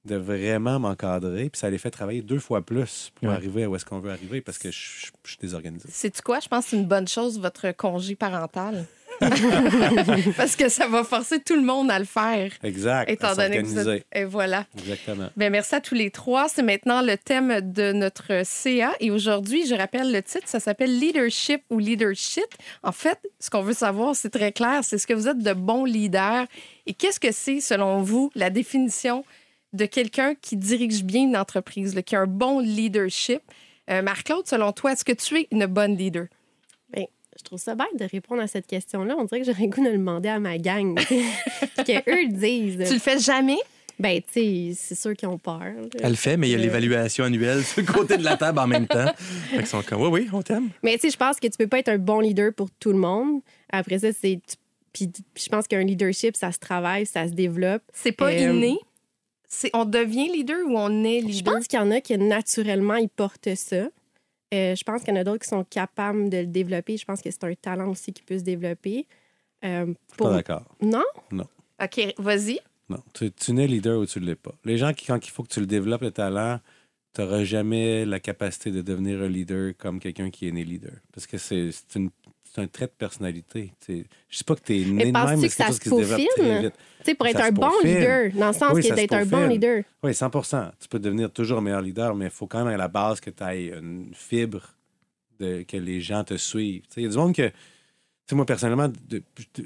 de 0.05 0.15
vraiment 0.15 0.79
m'encadrer, 0.79 1.49
puis 1.49 1.59
ça 1.59 1.69
les 1.69 1.77
fait 1.77 1.91
travailler 1.91 2.21
deux 2.21 2.39
fois 2.39 2.61
plus 2.65 3.11
pour 3.15 3.27
Ouais. 3.29 3.33
arriver 3.35 3.63
à 3.63 3.69
où 3.69 3.75
est-ce 3.75 3.85
qu'on 3.85 3.99
veut 3.99 4.11
arriver, 4.11 4.41
parce 4.41 4.57
que 4.57 4.71
je, 4.71 4.77
je- 4.77 5.05
je 5.23 5.29
suis 5.29 5.37
désorganisé. 5.39 5.87
Sais-tu 5.91 6.21
quoi? 6.21 6.39
Je 6.39 6.47
pense 6.47 6.65
que 6.65 6.69
c'est 6.71 6.77
une 6.77 6.87
bonne 6.87 7.07
chose, 7.07 7.39
votre 7.39 7.71
congé 7.73 8.15
parental. 8.15 8.85
Parce 10.37 10.55
que 10.55 10.69
ça 10.69 10.87
va 10.87 11.03
forcer 11.03 11.39
tout 11.39 11.55
le 11.55 11.61
monde 11.61 11.91
à 11.91 11.99
le 11.99 12.05
faire, 12.05 12.51
Exact. 12.63 13.09
étant 13.09 13.35
donné 13.35 13.61
que 13.61 13.67
vous 13.67 13.89
êtes... 13.89 14.05
Et 14.13 14.23
voilà. 14.25 14.65
Exactement. 14.77 15.29
Bien, 15.35 15.49
merci 15.49 15.75
à 15.75 15.81
tous 15.81 15.95
les 15.95 16.11
trois. 16.11 16.47
C'est 16.49 16.63
maintenant 16.63 17.01
le 17.01 17.17
thème 17.17 17.61
de 17.61 17.91
notre 17.91 18.43
CA. 18.45 18.91
Et 18.99 19.11
aujourd'hui, 19.11 19.65
je 19.67 19.75
rappelle 19.75 20.11
le 20.11 20.21
titre, 20.21 20.47
ça 20.47 20.59
s'appelle 20.59 20.97
Leadership 20.97 21.61
ou 21.69 21.79
Leadership. 21.79 22.45
En 22.83 22.91
fait, 22.91 23.19
ce 23.39 23.49
qu'on 23.49 23.61
veut 23.61 23.73
savoir, 23.73 24.15
c'est 24.15 24.29
très 24.29 24.51
clair, 24.51 24.79
c'est 24.83 24.97
ce 24.97 25.07
que 25.07 25.13
vous 25.13 25.27
êtes 25.27 25.39
de 25.39 25.53
bons 25.53 25.85
leaders. 25.85 26.45
Et 26.85 26.93
qu'est-ce 26.93 27.19
que 27.19 27.31
c'est, 27.31 27.59
selon 27.59 28.01
vous, 28.01 28.31
la 28.35 28.49
définition 28.49 29.25
de 29.73 29.85
quelqu'un 29.85 30.33
qui 30.41 30.57
dirige 30.57 31.03
bien 31.03 31.23
une 31.23 31.37
entreprise, 31.37 31.93
là, 31.93 32.01
qui 32.01 32.15
a 32.15 32.21
un 32.21 32.27
bon 32.27 32.59
leadership? 32.59 33.41
Euh, 33.89 34.01
Marc-Claude, 34.01 34.47
selon 34.47 34.71
toi, 34.71 34.93
est-ce 34.93 35.03
que 35.03 35.11
tu 35.11 35.37
es 35.39 35.47
une 35.51 35.65
bonne 35.65 35.95
leader? 35.95 36.25
Je 37.39 37.43
trouve 37.43 37.59
ça 37.59 37.73
bête 37.73 37.87
de 37.97 38.03
répondre 38.05 38.41
à 38.41 38.47
cette 38.47 38.67
question-là. 38.67 39.15
On 39.17 39.23
dirait 39.23 39.39
que 39.41 39.45
j'aurais 39.47 39.67
goût 39.67 39.81
de 39.83 39.89
le 39.89 39.97
demander 39.97 40.27
à 40.29 40.39
ma 40.39 40.57
gang. 40.57 40.95
Qu'eux 40.99 42.03
le 42.05 42.33
disent. 42.33 42.87
Tu 42.87 42.93
le 42.95 42.99
fais 42.99 43.17
jamais? 43.17 43.57
Ben, 43.97 44.21
tu 44.21 44.33
sais, 44.33 44.71
c'est 44.77 44.95
sûr 44.95 45.13
qu'ils 45.13 45.27
ont 45.27 45.37
peur. 45.37 45.59
là. 45.59 45.71
Elle 46.01 46.09
le 46.11 46.15
fait, 46.15 46.37
mais 46.37 46.47
il 46.47 46.51
y 46.51 46.55
a 46.55 46.57
Euh, 46.57 46.61
l'évaluation 46.61 47.25
annuelle 47.25 47.63
sur 47.63 47.81
le 47.81 47.87
côté 47.87 48.17
de 48.17 48.23
la 48.23 48.37
table 48.37 48.59
en 48.59 48.67
même 48.67 48.87
temps. 48.87 49.11
Fait 49.49 49.65
sont 49.65 49.81
comme, 49.81 50.01
oui, 50.03 50.09
oui, 50.09 50.29
on 50.31 50.41
t'aime. 50.41 50.69
Mais 50.83 50.93
tu 50.95 51.01
sais, 51.01 51.09
je 51.11 51.17
pense 51.17 51.39
que 51.39 51.47
tu 51.47 51.57
peux 51.57 51.67
pas 51.67 51.79
être 51.79 51.89
un 51.89 51.97
bon 51.97 52.19
leader 52.21 52.53
pour 52.53 52.69
tout 52.71 52.91
le 52.91 52.97
monde. 52.97 53.41
Après 53.71 53.99
ça, 53.99 54.07
c'est. 54.13 54.39
Puis 54.93 55.09
je 55.37 55.49
pense 55.49 55.67
qu'un 55.67 55.83
leadership, 55.83 56.35
ça 56.35 56.51
se 56.51 56.59
travaille, 56.59 57.05
ça 57.05 57.27
se 57.27 57.33
développe. 57.33 57.83
C'est 57.93 58.11
pas 58.13 58.31
Euh, 58.31 58.51
inné? 58.53 58.77
C'est, 59.47 59.69
on 59.73 59.83
devient 59.85 60.29
leader 60.29 60.59
ou 60.67 60.77
on 60.77 61.03
est 61.03 61.21
Je 61.21 61.25
leader? 61.27 61.53
pense 61.55 61.67
qu'il 61.67 61.79
y 61.79 61.81
en 61.81 61.91
a 61.91 61.99
qui, 62.01 62.17
naturellement, 62.17 62.95
ils 62.95 63.09
portent 63.09 63.53
ça. 63.55 63.87
Euh, 64.53 64.75
je 64.75 64.83
pense 64.83 65.03
qu'il 65.03 65.13
y 65.13 65.17
en 65.17 65.21
a 65.21 65.23
d'autres 65.23 65.43
qui 65.43 65.49
sont 65.49 65.63
capables 65.63 66.29
de 66.29 66.37
le 66.37 66.45
développer. 66.47 66.97
Je 66.97 67.05
pense 67.05 67.21
que 67.21 67.29
c'est 67.29 67.43
un 67.43 67.53
talent 67.53 67.89
aussi 67.89 68.11
qui 68.13 68.23
peut 68.23 68.37
se 68.39 68.43
développer. 68.43 69.05
Euh, 69.63 69.93
pour- 70.17 70.29
pas 70.29 70.35
d'accord. 70.35 70.65
Non? 70.81 71.03
OK, 71.81 72.13
vas-y. 72.17 72.59
Non. 72.89 73.01
Tu, 73.13 73.31
tu 73.31 73.53
n'es 73.53 73.67
leader 73.67 73.99
ou 73.99 74.05
tu 74.05 74.19
ne 74.19 74.25
l'es 74.25 74.35
pas. 74.35 74.53
Les 74.65 74.77
gens 74.77 74.93
qui, 74.93 75.05
quand 75.05 75.23
il 75.25 75.29
faut 75.29 75.43
que 75.43 75.49
tu 75.49 75.59
le 75.59 75.67
développes, 75.67 76.01
le 76.01 76.11
talent, 76.11 76.59
tu 77.13 77.21
n'auras 77.21 77.43
jamais 77.43 78.05
la 78.05 78.19
capacité 78.19 78.71
de 78.71 78.81
devenir 78.81 79.21
un 79.21 79.27
leader 79.27 79.73
comme 79.77 79.99
quelqu'un 79.99 80.29
qui 80.29 80.47
est 80.47 80.51
né 80.51 80.63
leader. 80.63 80.93
Parce 81.13 81.25
que 81.27 81.37
c'est 81.37 81.71
un 82.57 82.67
trait 82.67 82.87
de 82.87 82.91
personnalité. 82.91 83.71
Je 83.87 84.03
sais 84.29 84.43
pas 84.43 84.55
que 84.55 84.61
tu 84.61 84.81
es 84.81 84.85
né 84.85 84.91
Mais 84.91 85.05
de 85.05 85.11
même, 85.11 85.39
mais 85.39 85.49
c'est 85.49 85.63
quelque 85.63 85.71
chose 85.71 85.75
se 85.75 85.81
qui 85.81 85.89
se 85.89 85.95
développe 85.95 86.29
très 86.35 86.61
vite. 86.61 86.73
Tu 86.99 87.05
sais, 87.05 87.15
pour 87.15 87.27
être 87.27 87.41
un 87.41 87.51
bon 87.51 87.71
leader, 87.83 88.31
dans 88.33 88.47
le 88.47 88.53
sens 88.53 88.71
Oui, 88.73 88.87
que 88.87 88.93
d'être 88.93 89.13
un 89.13 89.25
bon 89.25 89.47
leader. 89.47 89.83
Oui, 90.03 90.11
100% 90.11 90.71
Tu 90.79 90.87
peux 90.87 90.99
devenir 90.99 91.31
toujours 91.31 91.59
un 91.59 91.61
meilleur 91.61 91.81
leader, 91.81 92.15
mais 92.15 92.25
il 92.25 92.31
faut 92.31 92.47
quand 92.47 92.63
même 92.63 92.73
à 92.73 92.77
la 92.77 92.87
base 92.87 93.19
que 93.19 93.29
tu 93.29 93.43
aies 93.43 93.73
une 93.77 94.11
fibre 94.13 94.75
de, 95.39 95.63
que 95.63 95.77
les 95.77 96.01
gens 96.01 96.23
te 96.23 96.37
suivent. 96.37 96.83
Il 96.97 97.03
y 97.03 97.05
a 97.05 97.09
du 97.09 97.17
monde 97.17 97.33
que, 97.33 97.47
tu 97.47 97.53
sais, 98.27 98.35
moi, 98.35 98.45
personnellement, 98.45 98.91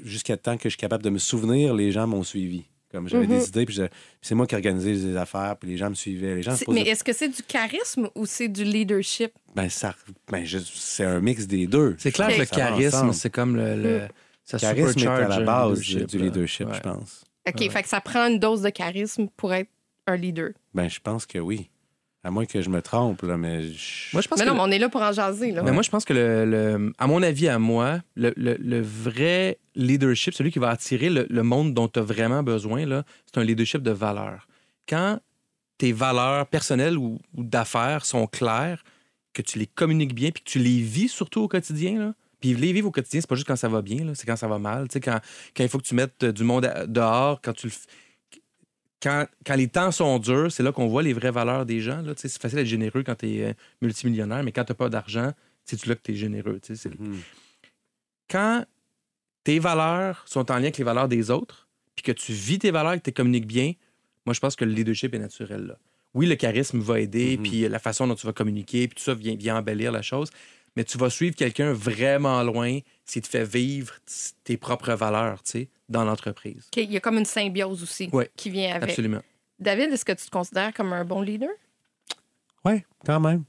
jusqu'à 0.04 0.36
temps 0.36 0.56
que 0.56 0.64
je 0.64 0.70
suis 0.70 0.78
capable 0.78 1.02
de 1.02 1.10
me 1.10 1.18
souvenir, 1.18 1.74
les 1.74 1.90
gens 1.90 2.06
m'ont 2.06 2.22
suivi. 2.22 2.64
Comme 2.94 3.08
j'avais 3.08 3.26
Mhm. 3.26 3.38
des 3.40 3.48
idées, 3.48 3.66
puis 3.66 3.78
c'est 4.22 4.34
moi 4.36 4.46
qui 4.46 4.54
organisais 4.54 4.92
les 4.92 5.16
affaires, 5.16 5.56
puis 5.58 5.68
les 5.68 5.76
gens 5.76 5.90
me 5.90 5.94
suivaient. 5.96 6.36
Les 6.36 6.42
gens 6.42 6.56
Mais 6.68 6.82
est-ce 6.82 7.02
que 7.02 7.12
c'est 7.12 7.28
du 7.28 7.42
charisme 7.42 8.08
ou 8.14 8.24
c'est 8.24 8.46
du 8.46 8.62
leadership? 8.62 9.32
Ben, 9.56 9.68
ça, 9.68 9.96
ben, 10.30 10.46
c'est 10.46 11.04
un 11.04 11.20
mix 11.20 11.48
des 11.48 11.66
deux. 11.66 11.96
C'est 11.98 12.12
clair 12.12 12.28
que 12.28 12.38
le 12.38 12.46
charisme, 12.46 13.12
c'est 13.12 13.30
comme 13.30 13.56
le. 13.56 13.74
le 13.74 14.00
ça 14.44 14.58
charisme 14.58 14.98
est 15.00 15.06
à 15.08 15.26
la 15.28 15.40
base 15.40 15.80
leadership, 15.80 16.06
du 16.08 16.18
leadership, 16.18 16.68
Ouais. 16.68 16.74
je 16.76 16.80
pense. 16.80 17.24
OK, 17.48 17.60
Ouais. 17.60 17.68
fait 17.68 17.82
que 17.82 17.88
ça 17.88 18.00
prend 18.00 18.28
une 18.28 18.38
dose 18.38 18.62
de 18.62 18.70
charisme 18.70 19.26
pour 19.36 19.52
être 19.52 19.70
un 20.06 20.16
leader. 20.16 20.50
Ben, 20.72 20.88
je 20.88 21.00
pense 21.00 21.26
que 21.26 21.38
oui. 21.38 21.68
À 22.24 22.30
moins 22.30 22.46
que 22.46 22.62
je 22.62 22.70
me 22.70 22.80
trompe, 22.80 23.20
là, 23.22 23.36
mais 23.36 23.64
je... 23.64 24.08
Moi, 24.14 24.22
je 24.22 24.28
pense 24.28 24.38
Mais 24.38 24.44
que 24.46 24.48
non, 24.48 24.54
le- 24.54 24.60
mais 24.62 24.64
on 24.68 24.70
est 24.70 24.78
là 24.78 24.88
pour 24.88 25.02
en 25.02 25.12
jaser. 25.12 25.52
Là. 25.52 25.62
Mais 25.62 25.72
moi, 25.72 25.82
je 25.82 25.90
pense 25.90 26.06
que, 26.06 26.14
le, 26.14 26.46
le- 26.46 26.92
à 26.98 27.06
mon 27.06 27.22
avis, 27.22 27.48
à 27.48 27.58
moi, 27.58 27.98
le, 28.16 28.32
le- 28.36 28.56
le 28.58 28.80
vrai 28.80 29.58
leadership, 29.74 30.32
celui 30.32 30.50
qui 30.50 30.58
va 30.58 30.70
attirer 30.70 31.10
le, 31.10 31.26
le 31.28 31.42
monde 31.42 31.74
dont 31.74 31.86
tu 31.86 31.98
as 31.98 32.02
vraiment 32.02 32.42
besoin, 32.42 32.86
là, 32.86 33.04
c'est 33.26 33.38
un 33.38 33.44
leadership 33.44 33.82
de 33.82 33.90
valeur. 33.90 34.48
Quand 34.88 35.20
tes 35.76 35.92
valeurs 35.92 36.46
personnelles 36.46 36.96
ou, 36.96 37.18
ou 37.36 37.44
d'affaires 37.44 38.06
sont 38.06 38.26
claires, 38.26 38.82
que 39.34 39.42
tu 39.42 39.58
les 39.58 39.66
communiques 39.66 40.14
bien, 40.14 40.30
puis 40.30 40.42
que 40.42 40.48
tu 40.50 40.58
les 40.60 40.80
vis 40.80 41.08
surtout 41.08 41.42
au 41.42 41.48
quotidien, 41.48 41.98
là, 41.98 42.14
puis 42.40 42.54
les 42.54 42.72
vivre 42.72 42.88
au 42.88 42.90
quotidien, 42.92 43.20
c'est 43.20 43.28
pas 43.28 43.34
juste 43.34 43.46
quand 43.48 43.56
ça 43.56 43.68
va 43.68 43.82
bien, 43.82 44.04
là, 44.04 44.12
c'est 44.14 44.26
quand 44.26 44.36
ça 44.36 44.48
va 44.48 44.58
mal. 44.58 44.86
Tu 44.88 44.94
sais, 44.94 45.00
Quand, 45.00 45.18
quand 45.56 45.62
il 45.64 45.68
faut 45.68 45.78
que 45.78 45.84
tu 45.84 45.94
mettes 45.94 46.24
du 46.24 46.44
monde 46.44 46.72
dehors, 46.86 47.40
quand 47.42 47.52
tu 47.52 47.66
le 47.66 47.72
quand, 49.04 49.26
quand 49.46 49.54
les 49.56 49.68
temps 49.68 49.90
sont 49.92 50.18
durs, 50.18 50.50
c'est 50.50 50.62
là 50.62 50.72
qu'on 50.72 50.88
voit 50.88 51.02
les 51.02 51.12
vraies 51.12 51.30
valeurs 51.30 51.66
des 51.66 51.80
gens. 51.80 52.00
là. 52.00 52.14
C'est 52.16 52.32
facile 52.40 52.56
d'être 52.58 52.66
généreux 52.66 53.02
quand 53.04 53.14
tu 53.16 53.26
es 53.36 53.54
multimillionnaire, 53.82 54.42
mais 54.42 54.50
quand 54.50 54.64
tu 54.64 54.72
n'as 54.72 54.76
pas 54.76 54.88
d'argent, 54.88 55.30
c'est 55.66 55.84
là 55.86 55.94
que 55.94 56.00
tu 56.02 56.12
es 56.12 56.14
généreux. 56.16 56.58
C'est- 56.62 56.86
Mhm. 56.98 57.20
Quand 58.30 58.64
tes 59.44 59.58
valeurs 59.58 60.24
sont 60.26 60.50
en 60.50 60.54
lien 60.54 60.62
avec 60.62 60.78
les 60.78 60.84
valeurs 60.84 61.08
des 61.08 61.30
autres, 61.30 61.68
puis 61.94 62.02
que 62.02 62.12
tu 62.12 62.32
vis 62.32 62.58
tes 62.58 62.70
valeurs 62.70 62.94
et 62.94 62.98
que 62.98 63.04
tu 63.04 63.12
communiques 63.12 63.46
bien, 63.46 63.74
moi, 64.26 64.32
je 64.32 64.40
pense 64.40 64.56
que 64.56 64.64
le 64.64 64.72
leadership 64.72 65.14
est 65.14 65.18
naturel. 65.18 65.66
Là. 65.66 65.78
Oui, 66.14 66.26
le 66.26 66.34
charisme 66.36 66.78
va 66.80 67.00
aider, 67.00 67.36
Mhm. 67.36 67.42
puis 67.42 67.68
la 67.68 67.78
façon 67.78 68.06
dont 68.06 68.14
tu 68.14 68.26
vas 68.26 68.32
communiquer, 68.32 68.88
puis 68.88 68.96
tout 68.96 69.02
ça 69.04 69.14
vient, 69.14 69.36
vient 69.36 69.56
embellir 69.58 69.92
la 69.92 70.00
chose. 70.02 70.30
Mais 70.76 70.84
tu 70.84 70.98
vas 70.98 71.08
suivre 71.10 71.36
quelqu'un 71.36 71.72
vraiment 71.72 72.42
loin 72.42 72.78
s'il 73.04 73.22
te 73.22 73.28
fait 73.28 73.44
vivre 73.44 73.94
tes 74.42 74.56
propres 74.56 74.92
valeurs, 74.94 75.42
tu 75.42 75.50
sais, 75.52 75.68
dans 75.88 76.04
l'entreprise. 76.04 76.68
Il 76.76 76.90
y 76.92 76.96
a 76.96 77.00
comme 77.00 77.18
une 77.18 77.24
symbiose 77.24 77.82
aussi 77.82 78.08
Ouais. 78.12 78.30
qui 78.36 78.50
vient 78.50 78.74
avec. 78.74 78.90
Absolument. 78.90 79.20
David, 79.60 79.92
est-ce 79.92 80.04
que 80.04 80.12
tu 80.12 80.24
te 80.26 80.30
considères 80.30 80.74
comme 80.74 80.92
un 80.92 81.04
bon 81.04 81.20
leader? 81.22 81.50
Oui, 82.64 82.82
quand 83.04 83.20
même. 83.20 83.44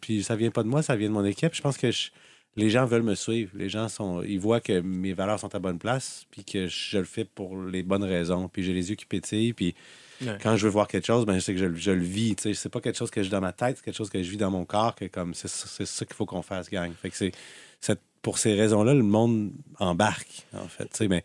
Puis 0.00 0.22
ça 0.22 0.36
vient 0.36 0.50
pas 0.50 0.62
de 0.62 0.68
moi, 0.68 0.82
ça 0.82 0.96
vient 0.96 1.08
de 1.08 1.14
mon 1.14 1.24
équipe. 1.24 1.54
Je 1.54 1.60
pense 1.62 1.76
que 1.76 1.90
je- 1.90 2.10
les 2.56 2.70
gens 2.70 2.84
veulent 2.84 3.02
me 3.02 3.14
suivre. 3.14 3.52
Les 3.54 3.68
gens 3.68 3.88
sont, 3.88 4.22
ils 4.22 4.40
voient 4.40 4.60
que 4.60 4.80
mes 4.80 5.12
valeurs 5.12 5.38
sont 5.38 5.54
à 5.54 5.58
bonne 5.58 5.78
place, 5.78 6.24
puis 6.30 6.44
que 6.44 6.66
je 6.66 6.98
le 6.98 7.04
fais 7.04 7.24
pour 7.24 7.60
les 7.62 7.82
bonnes 7.82 8.02
raisons. 8.04 8.48
Puis 8.48 8.62
j'ai 8.64 8.72
les 8.72 8.90
yeux 8.90 8.96
qui 8.96 9.06
pétillent, 9.06 9.52
puis 9.52 9.74
Ouais. 10.22 10.36
quand 10.42 10.56
je 10.56 10.64
veux 10.66 10.70
voir 10.72 10.86
quelque 10.88 11.06
chose, 11.06 11.24
ben 11.26 11.34
je 11.34 11.40
sais 11.40 11.52
que 11.54 11.58
je, 11.60 11.64
le- 11.66 11.76
je 11.76 11.90
le 11.90 12.02
vis. 12.04 12.36
Tu 12.36 12.42
sais, 12.42 12.54
c'est 12.54 12.68
pas 12.68 12.80
quelque 12.80 12.98
chose 12.98 13.10
que 13.10 13.22
j'ai 13.22 13.30
dans 13.30 13.40
ma 13.40 13.52
tête, 13.52 13.76
c'est 13.78 13.84
quelque 13.84 13.96
chose 13.96 14.10
que 14.10 14.22
je 14.22 14.30
vis 14.30 14.36
dans 14.36 14.50
mon 14.50 14.64
corps. 14.64 14.94
Que 14.94 15.06
comme 15.06 15.34
c'est 15.34 15.48
ça 15.48 15.66
c'est 15.68 15.86
ça 15.86 16.04
qu'il 16.04 16.14
faut 16.14 16.26
qu'on 16.26 16.42
fasse, 16.42 16.68
gang. 16.70 16.92
Fait 17.00 17.10
que 17.10 17.16
c'est 17.16 17.32
c'est- 17.80 17.98
pour 18.22 18.36
ces 18.38 18.52
raisons-là, 18.54 18.92
le 18.92 19.02
monde 19.02 19.50
embarque 19.78 20.46
en 20.52 20.68
fait. 20.68 20.84
tu 20.84 20.90
sais, 20.92 21.08
mais 21.08 21.24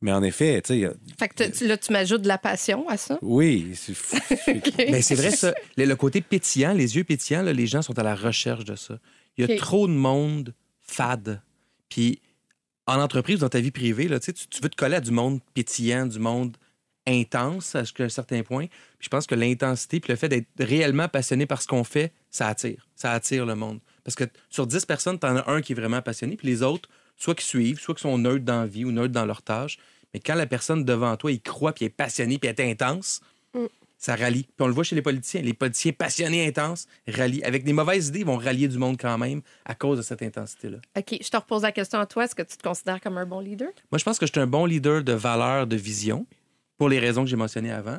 mais 0.00 0.10
en 0.10 0.24
effet, 0.24 0.60
tu 0.62 0.80
sais, 0.82 0.90
Fait 1.16 1.28
que 1.28 1.64
là, 1.68 1.76
tu 1.76 1.92
m'ajoutes 1.92 2.22
de 2.22 2.26
la 2.28 2.38
passion 2.38 2.88
à 2.88 2.96
ça? 2.96 3.20
oui, 3.22 3.70
c'est 3.76 3.94
fou. 3.94 4.16
Mais 4.78 5.00
c'est 5.00 5.14
vrai, 5.14 5.30
ça. 5.30 5.54
Le, 5.76 5.84
le 5.84 5.94
côté 5.94 6.20
pétillant, 6.20 6.72
les 6.72 6.96
yeux 6.96 7.04
pétillants, 7.04 7.42
là, 7.42 7.52
les 7.52 7.68
gens 7.68 7.82
sont 7.82 7.96
à 7.96 8.02
la 8.02 8.16
recherche 8.16 8.64
de 8.64 8.74
ça. 8.74 8.98
Il 9.38 9.48
y 9.48 9.52
a 9.52 9.56
trop 9.56 9.86
de 9.86 9.92
monde 9.92 10.54
fade. 10.80 11.40
Puis 11.88 12.20
en 12.88 13.00
entreprise, 13.00 13.38
dans 13.38 13.48
ta 13.48 13.60
vie 13.60 13.70
privée, 13.70 14.08
là, 14.08 14.18
tu, 14.18 14.26
sais, 14.26 14.32
tu 14.32 14.48
tu 14.48 14.60
veux 14.60 14.68
te 14.68 14.74
coller 14.74 14.96
à 14.96 15.00
du 15.00 15.12
monde 15.12 15.38
pétillant, 15.54 16.04
du 16.06 16.18
monde 16.18 16.56
intense 17.06 17.74
à 17.74 17.82
un 17.98 18.08
certain 18.08 18.42
point. 18.42 18.66
Puis 18.66 19.06
je 19.06 19.08
pense 19.08 19.26
que 19.26 19.34
l'intensité 19.34 20.00
puis 20.00 20.12
le 20.12 20.16
fait 20.16 20.28
d'être 20.28 20.48
réellement 20.58 21.08
passionné 21.08 21.46
par 21.46 21.62
ce 21.62 21.66
qu'on 21.68 21.84
fait, 21.84 22.12
ça 22.30 22.48
attire. 22.48 22.88
Ça 22.94 23.12
attire 23.12 23.46
le 23.46 23.54
monde. 23.54 23.80
Parce 24.04 24.14
que 24.14 24.24
sur 24.48 24.66
10 24.66 24.84
personnes, 24.86 25.18
tu 25.18 25.26
en 25.26 25.36
as 25.36 25.50
un 25.50 25.60
qui 25.62 25.72
est 25.72 25.76
vraiment 25.76 26.02
passionné, 26.02 26.36
puis 26.36 26.48
les 26.48 26.62
autres, 26.62 26.88
soit 27.16 27.34
qui 27.34 27.44
suivent, 27.46 27.80
soit 27.80 27.94
qui 27.94 28.02
sont 28.02 28.18
neutres 28.18 28.44
dans 28.44 28.60
la 28.60 28.66
vie 28.66 28.84
ou 28.84 28.92
neutres 28.92 29.12
dans 29.12 29.26
leur 29.26 29.42
tâche. 29.42 29.78
Mais 30.14 30.20
quand 30.20 30.34
la 30.34 30.46
personne 30.46 30.84
devant 30.84 31.16
toi, 31.16 31.32
il 31.32 31.40
croit, 31.40 31.72
puis 31.72 31.86
est 31.86 31.90
passionné, 31.90 32.38
puis 32.38 32.48
est 32.48 32.60
intense, 32.60 33.20
Mm. 33.54 33.66
ça 33.98 34.16
rallie. 34.16 34.44
Puis 34.44 34.54
on 34.60 34.66
le 34.66 34.72
voit 34.72 34.82
chez 34.84 34.96
les 34.96 35.02
politiciens. 35.02 35.42
Les 35.42 35.52
politiciens 35.52 35.92
passionnés, 35.92 36.46
intenses, 36.46 36.86
rallient. 37.06 37.44
Avec 37.44 37.64
des 37.64 37.72
mauvaises 37.74 38.08
idées, 38.08 38.20
ils 38.20 38.26
vont 38.26 38.38
rallier 38.38 38.66
du 38.66 38.78
monde 38.78 38.96
quand 38.98 39.18
même 39.18 39.42
à 39.64 39.74
cause 39.74 39.98
de 39.98 40.02
cette 40.02 40.22
intensité-là. 40.22 40.78
OK, 40.96 41.18
je 41.20 41.28
te 41.28 41.36
repose 41.36 41.62
la 41.62 41.72
question 41.72 41.98
à 41.98 42.06
toi. 42.06 42.24
Est-ce 42.24 42.34
que 42.34 42.42
tu 42.42 42.56
te 42.56 42.62
considères 42.62 43.00
comme 43.00 43.18
un 43.18 43.26
bon 43.26 43.40
leader? 43.40 43.68
Moi, 43.90 43.98
je 43.98 44.04
pense 44.04 44.18
que 44.18 44.26
je 44.26 44.32
suis 44.32 44.40
un 44.40 44.46
bon 44.46 44.64
leader 44.64 45.04
de 45.04 45.12
valeur, 45.12 45.66
de 45.66 45.76
vision, 45.76 46.26
pour 46.82 46.88
les 46.88 46.98
raisons 46.98 47.22
que 47.22 47.30
j'ai 47.30 47.36
mentionnées 47.36 47.70
avant. 47.70 47.98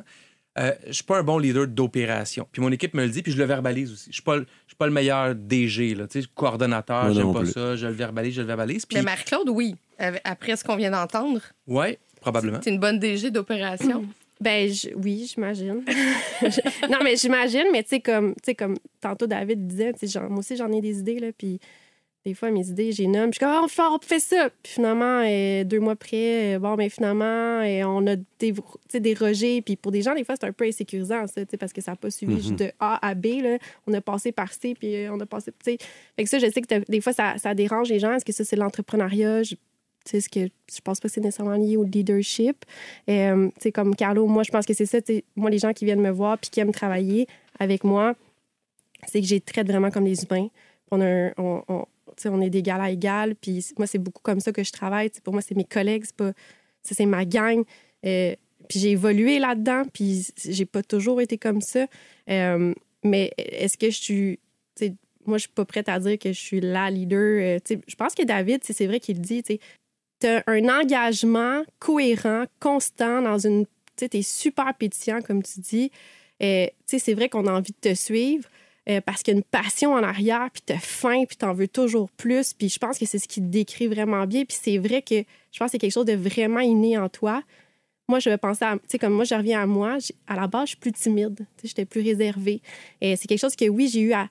Euh, 0.58 0.72
je 0.86 0.92
suis 0.92 1.04
pas 1.04 1.18
un 1.18 1.22
bon 1.22 1.38
leader 1.38 1.66
d'opération. 1.66 2.46
Puis 2.52 2.60
mon 2.60 2.70
équipe 2.70 2.92
me 2.92 3.02
le 3.04 3.08
dit, 3.08 3.22
puis 3.22 3.32
je 3.32 3.38
le 3.38 3.44
verbalise 3.44 3.90
aussi. 3.92 4.04
Je 4.10 4.12
suis 4.12 4.22
pas, 4.22 4.36
le- 4.36 4.42
je 4.66 4.72
suis 4.72 4.76
pas 4.76 4.84
le 4.86 4.92
meilleur 4.92 5.34
DG, 5.34 5.94
là, 5.94 6.06
tu 6.06 6.20
sais, 6.20 6.28
coordonnateur, 6.34 7.12
j'aime 7.14 7.32
pas 7.32 7.40
plus. 7.40 7.52
ça, 7.52 7.76
je 7.76 7.86
le 7.86 7.92
verbalise, 7.94 8.34
je 8.34 8.42
le 8.42 8.46
verbalise. 8.46 8.84
Puis, 8.84 8.98
Mais 8.98 9.02
Marie-Claude, 9.02 9.48
oui. 9.48 9.74
Après 10.22 10.54
ce 10.56 10.62
qu'on 10.64 10.76
vient 10.76 10.90
d'entendre, 10.90 11.40
ouais, 11.66 11.98
probablement. 12.20 12.58
tu 12.60 12.68
es 12.68 12.72
une 12.72 12.78
bonne 12.78 12.98
DG 12.98 13.30
d'opération. 13.30 14.04
Ben 14.40 14.68
je- 14.70 14.88
oui, 14.96 15.30
j'imagine. 15.32 15.82
non, 16.90 16.98
mais 17.02 17.16
j'imagine, 17.16 17.66
mais 17.72 17.82
tu 17.84 17.90
sais, 17.90 18.00
comme, 18.00 18.34
comme 18.58 18.76
tantôt 19.00 19.26
David 19.28 19.66
disait, 19.66 19.92
j'en- 20.02 20.28
moi 20.28 20.40
aussi, 20.40 20.56
j'en 20.56 20.70
ai 20.72 20.80
des 20.80 20.98
idées, 20.98 21.20
là, 21.20 21.28
puis 21.38 21.60
des 22.24 22.32
fois, 22.34 22.50
mes 22.50 22.66
idées, 22.68 22.90
j'ai 22.92 23.06
nomme, 23.06 23.26
je 23.32 23.36
suis 23.36 23.40
comme, 23.40 23.50
Ah, 23.54 23.60
on 23.62 23.68
fait, 23.68 23.82
on 23.82 23.98
fait 24.00 24.18
ça. 24.18 24.48
Puis 24.62 24.72
finalement, 24.74 25.22
euh, 25.26 25.62
deux 25.64 25.78
mois 25.78 25.92
après, 25.92 26.54
euh, 26.54 26.58
bon, 26.58 26.74
ben 26.74 26.88
finalement, 26.88 27.24
euh, 27.60 27.82
on 27.84 28.06
a 28.06 28.16
des, 28.38 29.14
rejets. 29.14 29.60
Puis 29.60 29.76
pour 29.76 29.92
des 29.92 30.00
gens, 30.00 30.14
des 30.14 30.24
fois, 30.24 30.34
c'est 30.40 30.46
un 30.46 30.52
peu 30.52 30.64
insécurisant, 30.64 31.26
ça, 31.26 31.42
parce 31.60 31.72
que 31.74 31.82
ça 31.82 31.92
n'a 31.92 31.96
pas 31.96 32.10
suivi 32.10 32.34
Mhm. 32.34 32.40
juste 32.40 32.56
de 32.56 32.70
A 32.80 33.06
à 33.06 33.14
B, 33.14 33.26
là. 33.42 33.58
On 33.86 33.92
a 33.92 34.00
passé 34.00 34.32
par 34.32 34.52
C, 34.52 34.74
puis 34.78 35.06
on 35.10 35.20
a 35.20 35.26
passé, 35.26 35.52
tu 35.52 35.72
sais. 35.72 35.78
Fait 36.16 36.24
que 36.24 36.30
ça, 36.30 36.38
je 36.38 36.46
sais 36.50 36.62
que 36.62 36.90
des 36.90 37.00
fois, 37.02 37.12
ça, 37.12 37.34
ça 37.36 37.52
dérange 37.54 37.90
les 37.90 37.98
gens. 37.98 38.12
Est-ce 38.14 38.24
que 38.24 38.32
ça, 38.32 38.42
c'est 38.44 38.56
l'entrepreneuriat? 38.56 39.42
Je- 39.42 39.54
tu 39.54 40.10
sais, 40.10 40.20
ce 40.20 40.28
que 40.28 40.40
je 40.70 40.80
pense 40.82 41.00
pas 41.00 41.08
que 41.08 41.14
c'est 41.14 41.20
nécessairement 41.22 41.56
lié 41.56 41.76
au 41.76 41.84
leadership. 41.84 42.64
Euh, 43.08 43.48
tu 43.48 43.52
sais, 43.60 43.72
comme 43.72 43.94
Carlo, 43.96 44.26
moi, 44.26 44.42
je 44.44 44.50
pense 44.50 44.64
que 44.66 44.72
c'est 44.74 44.86
ça. 44.86 44.98
Moi, 45.36 45.50
les 45.50 45.58
gens 45.58 45.72
qui 45.72 45.84
viennent 45.86 46.00
me 46.02 46.10
voir 46.10 46.36
puis 46.38 46.50
qui 46.50 46.60
aiment 46.60 46.72
travailler 46.72 47.26
avec 47.58 47.84
moi, 47.84 48.14
c'est 49.06 49.20
que 49.20 49.26
j'ai 49.26 49.40
traite 49.40 49.66
vraiment 49.66 49.90
comme 49.90 50.04
des 50.04 50.22
humains. 50.24 50.48
On, 50.90 51.00
a 51.00 51.06
un- 51.06 51.32
on, 51.38 51.62
on- 51.68 51.84
on 52.26 52.40
est 52.40 52.50
d'égal 52.50 52.80
à 52.80 52.90
égal. 52.90 53.34
Puis 53.34 53.64
moi, 53.78 53.86
c'est 53.86 53.98
beaucoup 53.98 54.22
comme 54.22 54.40
ça 54.40 54.52
que 54.52 54.62
je 54.64 54.72
travaille. 54.72 55.10
Tu 55.10 55.16
sais, 55.16 55.20
Pour 55.20 55.32
moi, 55.32 55.42
c'est 55.42 55.54
mes 55.54 55.64
collègues, 55.64 56.04
c'est 56.04 56.16
pas, 56.16 56.32
ma 57.06 57.24
gang. 57.24 57.64
Euh, 58.04 58.34
puis 58.68 58.78
j'ai 58.78 58.90
évolué 58.92 59.38
là-dedans, 59.38 59.82
puis 59.92 60.26
j'ai 60.44 60.66
pas 60.66 60.82
toujours 60.82 61.20
été 61.20 61.38
comme 61.38 61.60
ça. 61.60 61.86
Euh, 62.30 62.72
mais 63.02 63.32
est-ce 63.36 63.76
que 63.76 63.90
je 63.90 64.00
suis. 64.00 64.38
moi, 65.26 65.38
je 65.38 65.42
suis 65.42 65.52
pas 65.52 65.64
prête 65.64 65.88
à 65.88 65.98
dire 65.98 66.18
que 66.18 66.32
je 66.32 66.38
suis 66.38 66.60
la 66.60 66.90
leader. 66.90 67.20
Euh, 67.20 67.78
je 67.86 67.94
pense 67.94 68.14
que 68.14 68.24
David, 68.24 68.62
c'est 68.64 68.86
vrai 68.86 69.00
qu'il 69.00 69.20
dit. 69.20 69.42
tu 69.42 69.58
T'as 70.20 70.42
un 70.46 70.68
engagement 70.68 71.64
cohérent, 71.78 72.44
constant 72.60 73.20
dans 73.20 73.38
une. 73.38 73.66
Tu 73.96 74.08
t'es 74.08 74.22
super 74.22 74.72
pétillant, 74.74 75.20
comme 75.20 75.42
tu 75.42 75.60
dis. 75.60 75.90
Euh, 76.42 76.66
c'est 76.86 77.14
vrai 77.14 77.28
qu'on 77.28 77.46
a 77.46 77.52
envie 77.52 77.72
de 77.72 77.90
te 77.90 77.94
suivre 77.94 78.48
euh, 78.88 79.00
parce 79.00 79.22
qu'il 79.22 79.32
y 79.32 79.36
a 79.36 79.38
une 79.38 79.44
passion 79.44 79.94
en 79.94 80.02
arrière, 80.02 80.48
puis 80.52 80.62
t'as 80.64 80.78
faim, 80.78 81.24
puis 81.26 81.36
t'en 81.36 81.54
veux 81.54 81.68
toujours 81.68 82.10
plus. 82.10 82.52
Puis 82.52 82.68
je 82.68 82.78
pense 82.78 82.98
que 82.98 83.06
c'est 83.06 83.18
ce 83.18 83.26
qui 83.26 83.40
te 83.40 83.46
décrit 83.46 83.86
vraiment 83.86 84.26
bien. 84.26 84.44
Puis 84.44 84.58
c'est 84.60 84.78
vrai 84.78 85.00
que 85.00 85.16
je 85.52 85.58
pense 85.58 85.68
que 85.68 85.72
c'est 85.72 85.78
quelque 85.78 85.92
chose 85.92 86.04
de 86.04 86.14
vraiment 86.14 86.60
inné 86.60 86.98
en 86.98 87.08
toi. 87.08 87.42
Moi, 88.08 88.18
je 88.18 88.28
vais 88.28 88.36
penser 88.36 88.64
à, 88.66 88.74
tu 88.74 88.80
sais, 88.88 88.98
comme 88.98 89.14
moi, 89.14 89.24
je 89.24 89.34
reviens 89.34 89.62
à 89.62 89.66
moi, 89.66 89.96
à 90.26 90.36
la 90.36 90.46
base, 90.46 90.64
je 90.64 90.68
suis 90.70 90.76
plus 90.76 90.92
timide, 90.92 91.36
tu 91.36 91.44
sais, 91.62 91.68
j'étais 91.68 91.86
plus 91.86 92.02
réservée. 92.02 92.60
Et 93.00 93.16
c'est 93.16 93.26
quelque 93.26 93.40
chose 93.40 93.56
que, 93.56 93.66
oui, 93.66 93.88
j'ai 93.88 94.00
eu 94.00 94.12
à, 94.12 94.28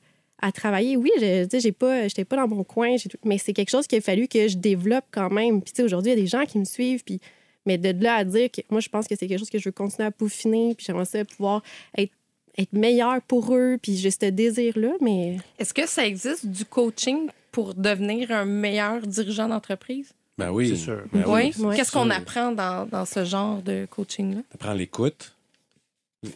travailler. 0.54 0.98
Oui, 0.98 1.10
je, 1.20 1.46
tu 1.46 1.50
sais, 1.52 1.60
j'ai 1.62 1.72
pas, 1.72 2.08
pas 2.30 2.36
dans 2.36 2.48
mon 2.48 2.64
coin, 2.64 2.96
mais 3.24 3.38
c'est 3.38 3.54
quelque 3.54 3.72
chose 3.72 3.88
qu'il 3.88 3.98
a 3.98 4.02
fallu 4.02 4.28
que 4.28 4.50
je 4.50 4.58
développe 4.58 5.06
quand 5.10 5.32
même. 5.32 5.62
Puis, 5.62 5.72
tu 5.72 5.78
sais, 5.78 5.84
aujourd'hui, 5.84 6.12
il 6.12 6.16
y 6.16 6.20
a 6.20 6.22
des 6.22 6.28
gens 6.28 6.46
qui 6.46 6.60
me 6.60 6.66
suivent, 6.66 7.04
puis, 7.04 7.20
mais 7.66 7.78
de 7.78 8.04
là 8.04 8.16
à 8.18 8.24
dire 8.26 8.52
que 8.52 8.62
moi, 8.70 8.82
je 8.82 8.90
pense 8.90 9.08
que 9.08 9.16
c'est 9.16 9.26
quelque 9.26 9.40
chose 9.40 9.50
que 9.50 9.58
je 9.58 9.70
veux 9.70 9.72
continuer 9.72 10.06
à 10.06 10.12
peaufiner, 10.12 10.76
puis 10.76 10.86
j'aimerais 10.86 11.06
ça 11.06 11.24
pouvoir 11.26 11.64
être, 11.98 12.12
être 12.58 12.74
meilleur 12.74 13.22
pour 13.24 13.54
eux, 13.56 13.78
puis 13.82 13.96
j'ai 13.98 14.12
ce 14.12 14.26
désir-là, 14.26 14.94
mais 15.02 15.38
Est-ce 15.60 15.74
que 15.74 15.88
ça 15.88 16.06
existe 16.06 16.46
du 16.46 16.66
coaching 16.66 17.30
pour 17.52 17.74
devenir 17.74 18.32
un 18.32 18.46
meilleur 18.46 19.02
dirigeant 19.02 19.48
d'entreprise? 19.50 20.14
Ben 20.38 20.52
oui. 20.52 20.70
C'est 20.70 20.76
sûr. 20.84 21.04
Ben 21.14 21.24
oui? 21.28 21.52
c'est 21.54 21.76
Qu'est-ce 21.76 21.92
qu'on 21.92 22.10
apprend 22.10 22.52
dans, 22.52 22.86
dans 22.88 23.06
ce 23.06 23.24
genre 23.26 23.62
de 23.62 23.86
coaching-là? 23.90 24.42
T'apprends 24.52 24.74
l'écoute. 24.74 25.36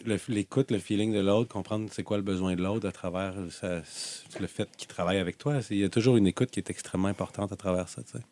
Le- 0.04 0.18
L'écoute, 0.28 0.70
le 0.70 0.78
feeling 0.78 1.12
de 1.14 1.20
l'autre, 1.20 1.48
comprendre 1.52 1.88
c'est 1.90 2.02
quoi 2.02 2.16
le 2.18 2.22
besoin 2.22 2.54
de 2.54 2.62
l'autre 2.62 2.86
à 2.86 2.92
travers 2.92 3.34
le 3.36 4.46
fait 4.46 4.68
qu'il 4.76 4.86
travaille 4.86 5.16
avec 5.18 5.38
toi. 5.38 5.62
C'est- 5.62 5.74
Il 5.74 5.80
y 5.80 5.84
a 5.84 5.88
toujours 5.88 6.16
une 6.16 6.26
écoute 6.26 6.50
qui 6.50 6.60
est 6.60 6.68
extrêmement 6.70 7.08
importante 7.08 7.52
à 7.52 7.56
travers 7.56 7.88
ça. 7.88 8.02
tu 8.02 8.12
sais. 8.18 8.24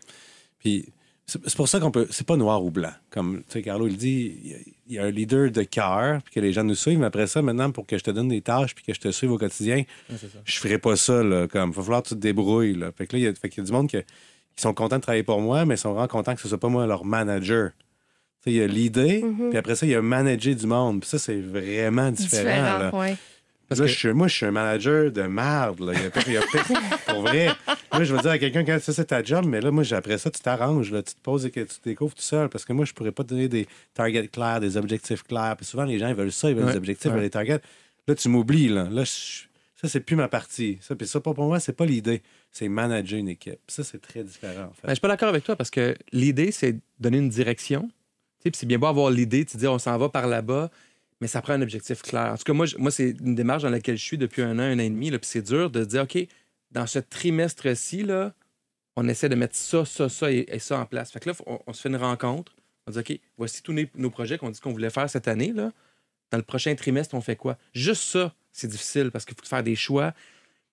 Puis 0.59 0.89
c'est 1.27 1.57
pour 1.57 1.69
ça 1.69 1.81
qu'on 1.81 1.91
peut. 1.91 2.07
C'est 2.11 2.27
pas 2.27 2.37
noir 2.37 2.63
ou 2.65 2.71
blanc. 2.71 2.93
Comme 3.11 3.39
tu 3.39 3.45
sais, 3.55 3.63
Carlo 3.63 3.89
il 3.89 3.97
dit, 3.97 4.39
il 4.45 4.51
y 4.51 4.55
a- 4.55 4.59
il 4.89 4.95
y 4.95 4.99
a 5.01 5.05
un 5.05 5.11
leader 5.11 5.51
de 5.51 5.63
cœur, 5.65 6.23
puis 6.23 6.35
que 6.35 6.39
les 6.41 6.53
gens 6.53 6.63
nous 6.63 6.77
suivent. 6.77 7.01
Mais 7.01 7.07
après 7.07 7.27
ça, 7.27 7.43
maintenant, 7.43 7.73
pour 7.73 7.85
que 7.87 7.99
je 7.99 8.05
te 8.05 8.11
donne 8.13 8.29
des 8.29 8.41
tâches, 8.41 8.73
puis 8.75 8.85
que 8.85 8.95
je 8.95 9.01
te 9.01 9.11
suive 9.11 9.33
au 9.33 9.39
quotidien, 9.39 9.83
je 10.45 10.59
ferai 10.59 10.79
pas 10.79 10.95
ça. 10.95 11.25
Là, 11.25 11.49
comme, 11.49 11.73
va 11.73 11.83
falloir 11.83 12.03
que 12.05 12.09
tu 12.09 12.15
te 12.15 12.21
débrouilles. 12.21 12.75
Là. 12.77 12.93
Fait 12.97 13.07
que 13.09 13.17
là, 13.17 13.19
il 13.19 13.25
y 13.25 13.27
a, 13.29 13.35
fait 13.35 13.49
qu'il 13.49 13.65
y 13.65 13.67
a 13.67 13.67
du 13.67 13.73
monde 13.73 13.89
qui 13.89 13.97
sont 14.57 14.73
contents 14.73 14.97
de 14.97 15.03
travailler 15.03 15.25
pour 15.25 15.41
moi, 15.41 15.65
mais 15.67 15.75
ils 15.75 15.79
sont 15.79 15.91
vraiment 15.93 16.07
contents 16.07 16.35
que 16.37 16.41
ce 16.41 16.49
soit 16.49 16.61
pas 16.61 16.69
moi 16.69 16.87
leur 16.87 17.05
manager. 17.05 17.71
Tu 17.73 17.77
sais, 18.45 18.51
il 18.53 18.57
y 18.59 18.63
a 18.63 18.69
l'idée, 18.69 19.23
Mhm. 19.25 19.49
puis 19.51 19.59
après 19.59 19.75
ça, 19.75 19.85
il 19.87 19.91
y 19.91 19.95
a 19.97 20.03
manager 20.03 20.55
du 20.55 20.67
monde. 20.67 21.01
Puis 21.01 21.09
ça, 21.11 21.19
c'est 21.19 21.41
vraiment 21.41 22.13
différent. 22.13 22.79
là. 22.79 22.95
ouais. 22.95 23.17
Parce 23.69 23.81
que 23.81 23.87
je 23.89 23.95
suis- 23.99 24.13
moi, 24.13 24.29
je 24.29 24.35
suis 24.37 24.47
un 24.47 24.53
manager 24.53 25.11
de 25.11 25.23
merde. 25.23 25.81
Là. 25.81 25.93
Il 25.95 26.01
y 26.03 26.07
a, 26.07 26.11
il 26.27 26.33
y 26.35 26.37
a- 26.37 26.43
pour 27.13 27.23
vrai. 27.23 27.49
Moi, 27.93 28.05
je 28.05 28.15
veux 28.15 28.21
dire 28.21 28.31
à 28.31 28.39
quelqu'un, 28.39 28.65
quand 28.65 28.79
ça, 28.81 28.93
c'est 28.93 29.07
ta 29.07 29.23
job, 29.23 29.45
mais 29.47 29.61
là, 29.61 29.71
moi, 29.73 29.83
après 29.93 30.19
ça, 30.19 30.31
tu 30.31 30.41
t'arranges. 30.41 30.93
là. 30.93 31.03
Tu 31.03 31.15
te 31.15 31.21
poses 31.21 31.47
et 31.47 31.51
que 31.51 31.61
tu 31.61 31.81
te 31.81 31.89
découvres 31.89 32.15
tout 32.15 32.23
seul. 32.23 32.49
Parce 32.49 32.65
que 32.65 32.73
moi, 32.73 32.85
je 32.85 32.93
pourrais 32.93 33.13
pas 33.13 33.25
te 33.25 33.31
donner 33.31 33.49
des 33.49 33.67
targets 33.95 34.29
clairs, 34.29 34.61
des 34.61 34.77
objectifs 34.77 35.23
clairs. 35.25 35.57
Puis 35.57 35.67
souvent, 35.67 35.85
les 35.85 35.99
gens, 35.99 36.09
ils 36.09 36.15
veulent 36.15 36.31
ça, 36.33 36.49
ils 36.49 36.55
veulent 36.55 36.67
Ouais, 36.67 36.71
des 36.73 36.77
objectifs, 36.79 37.07
ils 37.07 37.09
ouais. 37.09 37.15
veulent 37.15 37.25
des 37.25 37.31
targets. 37.31 37.61
Là, 38.07 38.15
tu 38.15 38.29
m'oublies. 38.29 38.69
Là, 38.69 38.85
là 38.91 39.03
je- 39.05 39.47
ça, 39.81 39.89
c'est 39.89 40.01
plus 40.01 40.17
ma 40.17 40.29
partie. 40.29 40.79
Ça, 40.81 40.95
puis 40.95 41.07
ça, 41.07 41.21
pour 41.21 41.37
moi, 41.37 41.59
c'est 41.61 41.73
pas 41.75 41.85
l'idée. 41.87 42.23
C'est 42.53 42.69
manager 42.69 43.19
une 43.19 43.29
équipe. 43.29 43.59
Ça, 43.69 43.83
c'est 43.85 44.01
très 44.01 44.23
différent, 44.25 44.65
en 44.71 44.73
fait. 44.73 44.83
Ben, 44.85 44.89
je 44.91 44.95
suis 44.95 45.01
pas 45.01 45.09
d'accord 45.09 45.29
avec 45.29 45.43
toi 45.45 45.57
parce 45.57 45.71
que 45.71 45.95
l'idée, 46.13 46.51
c'est 46.53 46.77
donner 47.01 47.19
une 47.19 47.29
direction. 47.29 47.83
Tu 47.83 48.45
sais, 48.45 48.51
puis 48.53 48.59
c'est 48.61 48.67
bien 48.67 48.79
beau 48.79 48.87
avoir 48.87 49.11
l'idée, 49.11 49.45
tu 49.45 49.57
dis 49.57 49.67
on 49.67 49.79
s'en 49.79 49.99
va 49.99 50.09
par 50.09 50.29
là-bas, 50.29 50.71
mais 51.21 51.29
ça 51.29 51.41
prend 51.41 51.55
un 51.55 51.63
objectif 51.63 52.03
clair. 52.03 52.33
En 52.33 52.37
tout 52.37 52.45
cas, 52.45 52.53
moi, 52.53 52.67
moi 52.79 52.91
c'est 52.91 53.11
une 53.11 53.35
démarche 53.35 53.63
dans 53.63 53.71
laquelle 53.71 53.97
je 53.97 54.05
suis 54.05 54.19
depuis 54.19 54.43
un 54.43 54.59
an, 54.59 54.63
un 54.63 54.79
an 54.79 54.83
et 54.83 54.91
demi. 54.91 55.11
là, 55.11 55.19
Puis 55.19 55.29
c'est 55.31 55.43
dur 55.43 55.71
de 55.71 55.85
dire, 55.85 56.03
OK, 56.03 56.19
dans 56.71 56.87
ce 56.87 56.99
trimestre-ci, 56.99 58.03
là, 58.03 58.35
on 58.97 59.09
essaie 59.09 59.29
de 59.29 59.35
mettre 59.35 59.57
ça, 59.57 59.85
ça, 59.85 60.09
ça 60.09 60.31
et, 60.31 60.59
ça 60.59 60.79
en 60.79 60.87
place. 60.87 61.13
Fait 61.13 61.21
que 61.21 61.31
là, 61.31 61.37
on, 61.67 61.73
se 61.73 61.83
fait 61.83 61.89
une 61.89 61.97
rencontre. 61.97 62.55
On 62.87 62.93
dit, 62.93 62.99
OK, 62.99 63.21
voici 63.37 63.63
tous 63.63 63.75
nos, 63.95 64.11
projets 64.11 64.39
qu'on 64.39 64.51
dit 64.51 64.61
qu'on 64.61 64.73
voulait 64.73 64.91
faire 64.91 65.09
cette 65.09 65.29
année. 65.29 65.53
Là. 65.53 65.73
Dans 66.31 66.39
le 66.39 66.45
prochain 66.45 66.75
trimestre, 66.75 67.15
on 67.15 67.21
fait 67.21 67.37
quoi? 67.37 67.59
Juste 67.73 68.03
ça, 68.03 68.35
c'est 68.53 68.69
difficile 68.69 69.11
parce 69.11 69.25
qu'il 69.25 69.37
faut 69.37 69.47
faire 69.47 69.63
des 69.63 69.77
choix. 69.77 70.15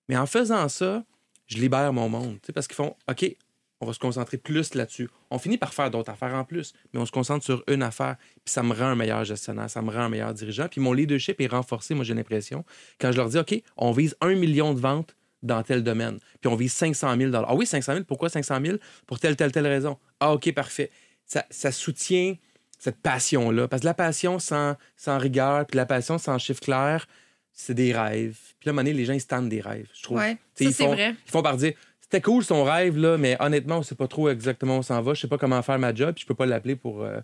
Mais 0.08 0.16
en 0.16 0.26
faisant 0.26 0.68
ça, 0.68 1.04
je 1.46 1.58
libère 1.58 1.92
mon 1.92 2.08
monde. 2.08 2.38
Parce 2.54 2.66
qu'ils 2.66 2.76
font, 2.76 2.96
OK, 3.08 3.36
on 3.84 3.86
va 3.86 3.92
se 3.92 3.98
concentrer 3.98 4.38
plus 4.38 4.74
là-dessus. 4.74 5.08
On 5.30 5.38
finit 5.38 5.58
par 5.58 5.74
faire 5.74 5.90
d'autres 5.90 6.10
affaires 6.10 6.34
en 6.34 6.44
plus, 6.44 6.72
mais 6.92 7.00
on 7.00 7.06
se 7.06 7.12
concentre 7.12 7.44
sur 7.44 7.62
une 7.68 7.82
affaire. 7.82 8.16
Puis 8.44 8.52
ça 8.52 8.62
me 8.62 8.72
rend 8.72 8.86
un 8.86 8.94
meilleur 8.94 9.24
gestionnaire, 9.24 9.68
ça 9.68 9.82
me 9.82 9.90
rend 9.90 10.04
un 10.04 10.08
meilleur 10.08 10.32
dirigeant. 10.32 10.68
Puis 10.68 10.80
mon 10.80 10.94
leadership 10.94 11.40
est 11.40 11.46
renforcé, 11.46 11.94
moi 11.94 12.04
j'ai 12.04 12.14
l'impression, 12.14 12.64
quand 12.98 13.12
je 13.12 13.18
leur 13.18 13.28
dis, 13.28 13.38
OK, 13.38 13.62
on 13.76 13.92
vise 13.92 14.16
un 14.22 14.34
million 14.34 14.72
de 14.72 14.80
ventes 14.80 15.14
dans 15.42 15.62
tel 15.62 15.82
domaine. 15.82 16.18
Puis 16.40 16.50
on 16.50 16.56
vise 16.56 16.72
500 16.72 17.16
000 17.18 17.30
Ah 17.34 17.54
oui, 17.54 17.66
500 17.66 17.92
000, 17.92 18.04
pourquoi 18.04 18.30
500 18.30 18.60
000? 18.64 18.78
Pour 19.06 19.20
telle, 19.20 19.36
telle, 19.36 19.52
telle 19.52 19.66
raison. 19.66 19.98
Ah 20.18 20.32
OK, 20.32 20.50
parfait. 20.54 20.90
Ça, 21.26 21.44
ça 21.50 21.70
soutient 21.70 22.34
cette 22.78 22.96
passion-là. 22.96 23.68
Parce 23.68 23.80
que 23.80 23.86
la 23.86 23.94
passion 23.94 24.38
sans, 24.38 24.76
sans 24.96 25.18
rigueur, 25.18 25.66
puis 25.66 25.76
la 25.76 25.86
passion 25.86 26.16
sans 26.16 26.38
chiffre 26.38 26.60
clair, 26.60 27.06
c'est 27.52 27.74
des 27.74 27.92
rêves. 27.92 28.38
Puis 28.58 28.66
là, 28.66 28.70
à 28.70 28.72
un 28.72 28.72
moment 28.72 28.84
donné, 28.84 28.94
les 28.94 29.04
gens, 29.04 29.12
ils 29.12 29.20
se 29.20 29.26
tannent 29.26 29.48
des 29.48 29.60
rêves, 29.60 29.88
je 29.94 30.02
trouve. 30.02 30.18
Ouais, 30.18 30.36
ça, 30.54 30.64
ils 30.64 30.74
c'est 30.74 30.84
font, 30.84 30.92
vrai. 30.92 31.14
Ils 31.26 31.30
font 31.30 31.42
par 31.42 31.56
dire 31.56 31.72
c'était 32.14 32.22
cool 32.22 32.44
son 32.44 32.62
rêve, 32.64 32.96
là, 32.96 33.18
mais 33.18 33.36
honnêtement, 33.40 33.78
on 33.78 33.82
sait 33.82 33.94
pas 33.96 34.06
trop 34.06 34.28
exactement 34.28 34.76
où 34.76 34.78
on 34.78 34.82
s'en 34.82 35.00
va. 35.02 35.14
Je 35.14 35.20
sais 35.22 35.28
pas 35.28 35.38
comment 35.38 35.60
faire 35.62 35.78
ma 35.78 35.92
job, 35.94 36.14
puis 36.14 36.22
je 36.22 36.26
peux 36.26 36.34
pas 36.34 36.46
l'appeler 36.46 36.76
pour. 36.76 37.02
euh, 37.02 37.18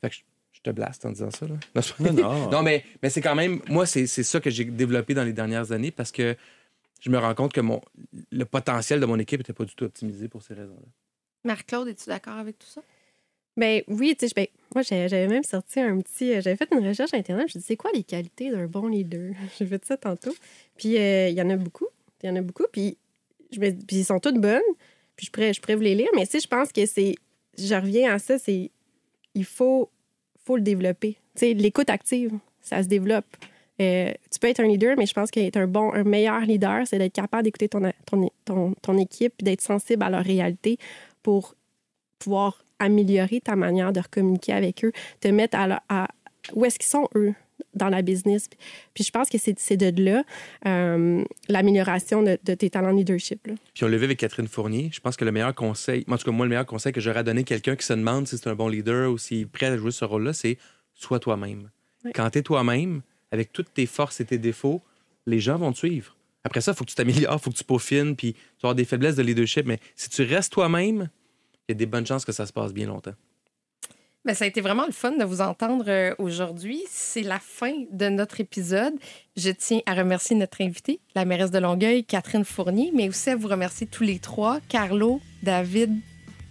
Fait 0.00 0.10
que 0.10 0.14
je, 0.14 0.20
je 0.52 0.60
te 0.60 0.70
blaste 0.70 1.04
en 1.06 1.10
disant 1.10 1.30
ça. 1.30 1.46
Là. 1.46 1.54
Non, 2.00 2.12
Non, 2.12 2.12
non. 2.12 2.50
non, 2.52 2.62
mais, 2.62 2.84
mais 3.02 3.10
c'est 3.10 3.20
quand 3.20 3.34
même. 3.34 3.60
Moi, 3.68 3.84
c'est 3.86 4.06
c'est 4.06 4.22
ça 4.22 4.38
que 4.40 4.48
j'ai 4.50 4.64
développé 4.64 5.14
dans 5.14 5.24
les 5.24 5.32
dernières 5.32 5.72
années 5.72 5.90
parce 5.90 6.12
que 6.12 6.36
je 7.00 7.10
me 7.10 7.18
rends 7.18 7.34
compte 7.34 7.52
que 7.52 7.60
mon, 7.60 7.80
le 8.30 8.44
potentiel 8.44 9.00
de 9.00 9.06
mon 9.06 9.18
équipe 9.18 9.40
n'était 9.40 9.52
pas 9.52 9.64
du 9.64 9.74
tout 9.74 9.84
optimisé 9.84 10.28
pour 10.28 10.42
ces 10.42 10.54
raisons-là. 10.54 10.88
Marc-Claude, 11.44 11.88
es-tu 11.88 12.08
d'accord 12.08 12.34
avec 12.36 12.58
tout 12.58 12.66
ça? 12.66 12.80
Ben 13.56 13.82
oui, 13.88 14.14
tu 14.16 14.26
sais, 14.26 14.28
je- 14.30 14.34
ben, 14.34 14.46
moi, 14.74 14.82
j'avais 14.82 15.26
même 15.26 15.42
sorti 15.42 15.80
un 15.80 15.98
petit. 16.00 16.32
euh, 16.32 16.40
J'avais 16.40 16.56
fait 16.56 16.68
une 16.72 16.86
recherche 16.86 17.12
Internet. 17.12 17.48
Je 17.52 17.58
me 17.58 17.62
c'est 17.62 17.76
quoi 17.76 17.90
les 17.92 18.04
qualités 18.04 18.50
d'un 18.52 18.66
bon 18.66 18.86
leader? 18.86 19.32
J'ai 19.58 19.66
fait 19.66 19.84
ça 19.84 19.96
tantôt. 19.96 20.34
Puis 20.76 20.96
euh, 20.96 21.28
il 21.28 21.34
y 21.34 21.42
en 21.42 21.50
a 21.50 21.56
beaucoup. 21.56 21.88
Il 22.22 22.26
y 22.28 22.30
en 22.30 22.36
a 22.36 22.40
beaucoup. 22.40 22.64
Puis, 22.70 22.96
puis 23.50 23.74
ils 23.92 24.04
sont 24.04 24.18
toutes 24.20 24.40
bonnes. 24.40 24.60
Puis 25.16 25.26
je 25.26 25.30
pourrais, 25.32 25.52
je 25.52 25.60
pourrais 25.60 25.74
vous 25.74 25.82
les 25.82 25.94
lire. 25.94 26.08
Mais 26.14 26.24
tu 26.26 26.32
sais, 26.32 26.40
je 26.40 26.48
pense 26.48 26.72
que 26.72 26.86
c'est. 26.86 27.14
Je 27.58 27.74
reviens 27.74 28.12
à 28.14 28.18
ça, 28.18 28.38
c'est. 28.38 28.70
Il 29.34 29.44
faut, 29.44 29.90
faut 30.44 30.56
le 30.56 30.62
développer. 30.62 31.12
Tu 31.34 31.40
sais, 31.40 31.54
l'écoute 31.54 31.90
active, 31.90 32.32
ça 32.60 32.82
se 32.82 32.88
développe. 32.88 33.26
Euh, 33.80 34.12
tu 34.30 34.38
peux 34.40 34.48
être 34.48 34.60
un 34.60 34.66
leader, 34.66 34.96
mais 34.98 35.06
je 35.06 35.12
pense 35.14 35.30
qu'être 35.30 35.56
un 35.56 35.68
bon, 35.68 35.92
un 35.92 36.02
meilleur 36.02 36.40
leader, 36.40 36.84
c'est 36.86 36.98
d'être 36.98 37.12
capable 37.12 37.44
d'écouter 37.44 37.68
ton, 37.68 37.80
ton, 38.06 38.30
ton, 38.44 38.74
ton 38.82 38.98
équipe, 38.98 39.34
d'être 39.42 39.60
sensible 39.60 40.02
à 40.02 40.10
leur 40.10 40.24
réalité 40.24 40.78
pour 41.22 41.54
pouvoir 42.18 42.64
améliorer 42.80 43.40
ta 43.40 43.54
manière 43.54 43.92
de 43.92 44.00
communiquer 44.10 44.52
avec 44.52 44.84
eux, 44.84 44.92
te 45.20 45.28
mettre 45.28 45.56
à- 45.58 46.08
où 46.54 46.64
est-ce 46.64 46.78
qu'ils 46.78 46.88
sont, 46.88 47.08
eux, 47.14 47.34
dans 47.74 47.88
la 47.88 48.02
business. 48.02 48.48
Puis 48.94 49.04
je 49.04 49.10
pense 49.10 49.28
que 49.28 49.38
c'est 49.38 49.76
de 49.76 50.02
là 50.02 50.24
euh, 50.66 51.24
l'amélioration 51.48 52.22
de, 52.22 52.38
de 52.44 52.54
tes 52.54 52.70
talents 52.70 52.92
de 52.92 52.98
leadership. 52.98 53.46
là. 53.46 53.54
Puis 53.74 53.84
on 53.84 53.88
l'a 53.88 53.96
vu 53.96 54.04
avec 54.04 54.18
Catherine 54.18 54.48
Fournier. 54.48 54.90
Je 54.92 55.00
pense 55.00 55.16
que 55.16 55.24
le 55.24 55.32
meilleur 55.32 55.54
conseil, 55.54 56.04
moi, 56.06 56.16
en 56.16 56.18
tout 56.18 56.24
cas, 56.24 56.32
moi, 56.32 56.46
le 56.46 56.50
meilleur 56.50 56.66
conseil 56.66 56.92
que 56.92 57.00
j'aurais 57.00 57.20
à 57.20 57.22
donner 57.22 57.40
à 57.40 57.44
quelqu'un 57.44 57.76
qui 57.76 57.86
se 57.86 57.92
demande 57.92 58.26
si 58.26 58.38
c'est 58.38 58.48
un 58.48 58.54
bon 58.54 58.68
leader 58.68 59.10
ou 59.10 59.18
s'il 59.18 59.42
est 59.42 59.46
prêt 59.46 59.66
à 59.66 59.76
jouer 59.76 59.90
ce 59.90 60.04
rôle-là, 60.04 60.32
c'est 60.32 60.58
sois 60.94 61.20
toi-même. 61.20 61.70
Oui. 62.04 62.12
Quand 62.14 62.28
tu 62.30 62.38
es 62.38 62.42
toi-même, 62.42 63.02
avec 63.30 63.52
toutes 63.52 63.72
tes 63.72 63.86
forces 63.86 64.20
et 64.20 64.24
tes 64.24 64.38
défauts, 64.38 64.82
les 65.26 65.40
gens 65.40 65.56
vont 65.58 65.72
te 65.72 65.78
suivre. 65.78 66.16
Après 66.44 66.60
ça, 66.60 66.72
il 66.72 66.74
faut 66.76 66.84
que 66.84 66.90
tu 66.90 66.96
t'améliores, 66.96 67.38
il 67.38 67.42
faut 67.42 67.50
que 67.50 67.56
tu 67.56 67.64
peaufines, 67.64 68.16
puis 68.16 68.32
tu 68.32 68.40
vas 68.62 68.68
avoir 68.68 68.74
des 68.74 68.84
faiblesses 68.84 69.16
de 69.16 69.22
leadership. 69.22 69.66
Mais 69.66 69.78
si 69.94 70.08
tu 70.08 70.22
restes 70.22 70.52
toi-même, 70.52 71.10
il 71.68 71.72
y 71.72 71.72
a 71.72 71.74
des 71.74 71.86
bonnes 71.86 72.06
chances 72.06 72.24
que 72.24 72.32
ça 72.32 72.46
se 72.46 72.52
passe 72.52 72.72
bien 72.72 72.86
longtemps. 72.86 73.14
Ben, 74.28 74.34
ça 74.34 74.44
a 74.44 74.48
été 74.48 74.60
vraiment 74.60 74.84
le 74.84 74.92
fun 74.92 75.12
de 75.12 75.24
vous 75.24 75.40
entendre 75.40 75.86
euh, 75.88 76.14
aujourd'hui. 76.18 76.82
C'est 76.90 77.22
la 77.22 77.38
fin 77.38 77.72
de 77.90 78.10
notre 78.10 78.42
épisode. 78.42 78.92
Je 79.38 79.48
tiens 79.48 79.80
à 79.86 79.94
remercier 79.94 80.36
notre 80.36 80.60
invitée, 80.60 81.00
la 81.14 81.24
mairesse 81.24 81.50
de 81.50 81.58
Longueuil, 81.58 82.04
Catherine 82.04 82.44
Fournier, 82.44 82.92
mais 82.94 83.08
aussi 83.08 83.30
à 83.30 83.36
vous 83.36 83.48
remercier 83.48 83.86
tous 83.86 84.02
les 84.02 84.18
trois, 84.18 84.58
Carlo, 84.68 85.22
David 85.42 85.96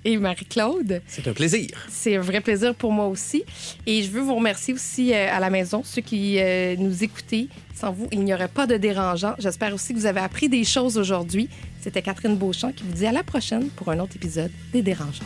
et 0.06 0.18
Marie-Claude. 0.18 1.04
C'est 1.06 1.28
un 1.28 1.34
plaisir. 1.34 1.70
C'est 1.88 2.16
un 2.16 2.20
vrai 2.20 2.42
plaisir 2.42 2.74
pour 2.74 2.92
moi 2.92 3.06
aussi. 3.06 3.44
Et 3.86 4.02
je 4.02 4.10
veux 4.10 4.22
vous 4.22 4.34
remercier 4.34 4.74
aussi 4.74 5.14
euh, 5.14 5.28
à 5.32 5.40
la 5.40 5.52
maison, 5.52 5.84
ceux 5.84 6.02
qui 6.02 6.40
euh, 6.40 6.76
nous 6.80 7.04
écoutez. 7.04 7.48
Sans 7.76 7.92
vous, 7.92 8.08
il 8.12 8.24
n'y 8.24 8.34
aurait 8.34 8.48
pas 8.48 8.66
de 8.66 8.78
dérangeant. 8.78 9.36
J'espère 9.38 9.76
aussi 9.76 9.94
que 9.94 10.00
vous 10.00 10.08
avez 10.08 10.22
appris 10.22 10.50
des 10.50 10.64
choses 10.64 10.98
aujourd'hui. 10.98 11.48
C'était 11.80 12.02
Catherine 12.02 12.38
Beauchamp 12.38 12.72
qui 12.72 12.86
vous 12.86 12.94
dit 12.94 13.06
à 13.06 13.12
la 13.12 13.22
prochaine 13.22 13.70
pour 13.70 13.92
un 13.92 14.00
autre 14.00 14.16
épisode 14.16 14.50
des 14.74 14.82
Dérangeants. 14.82 15.26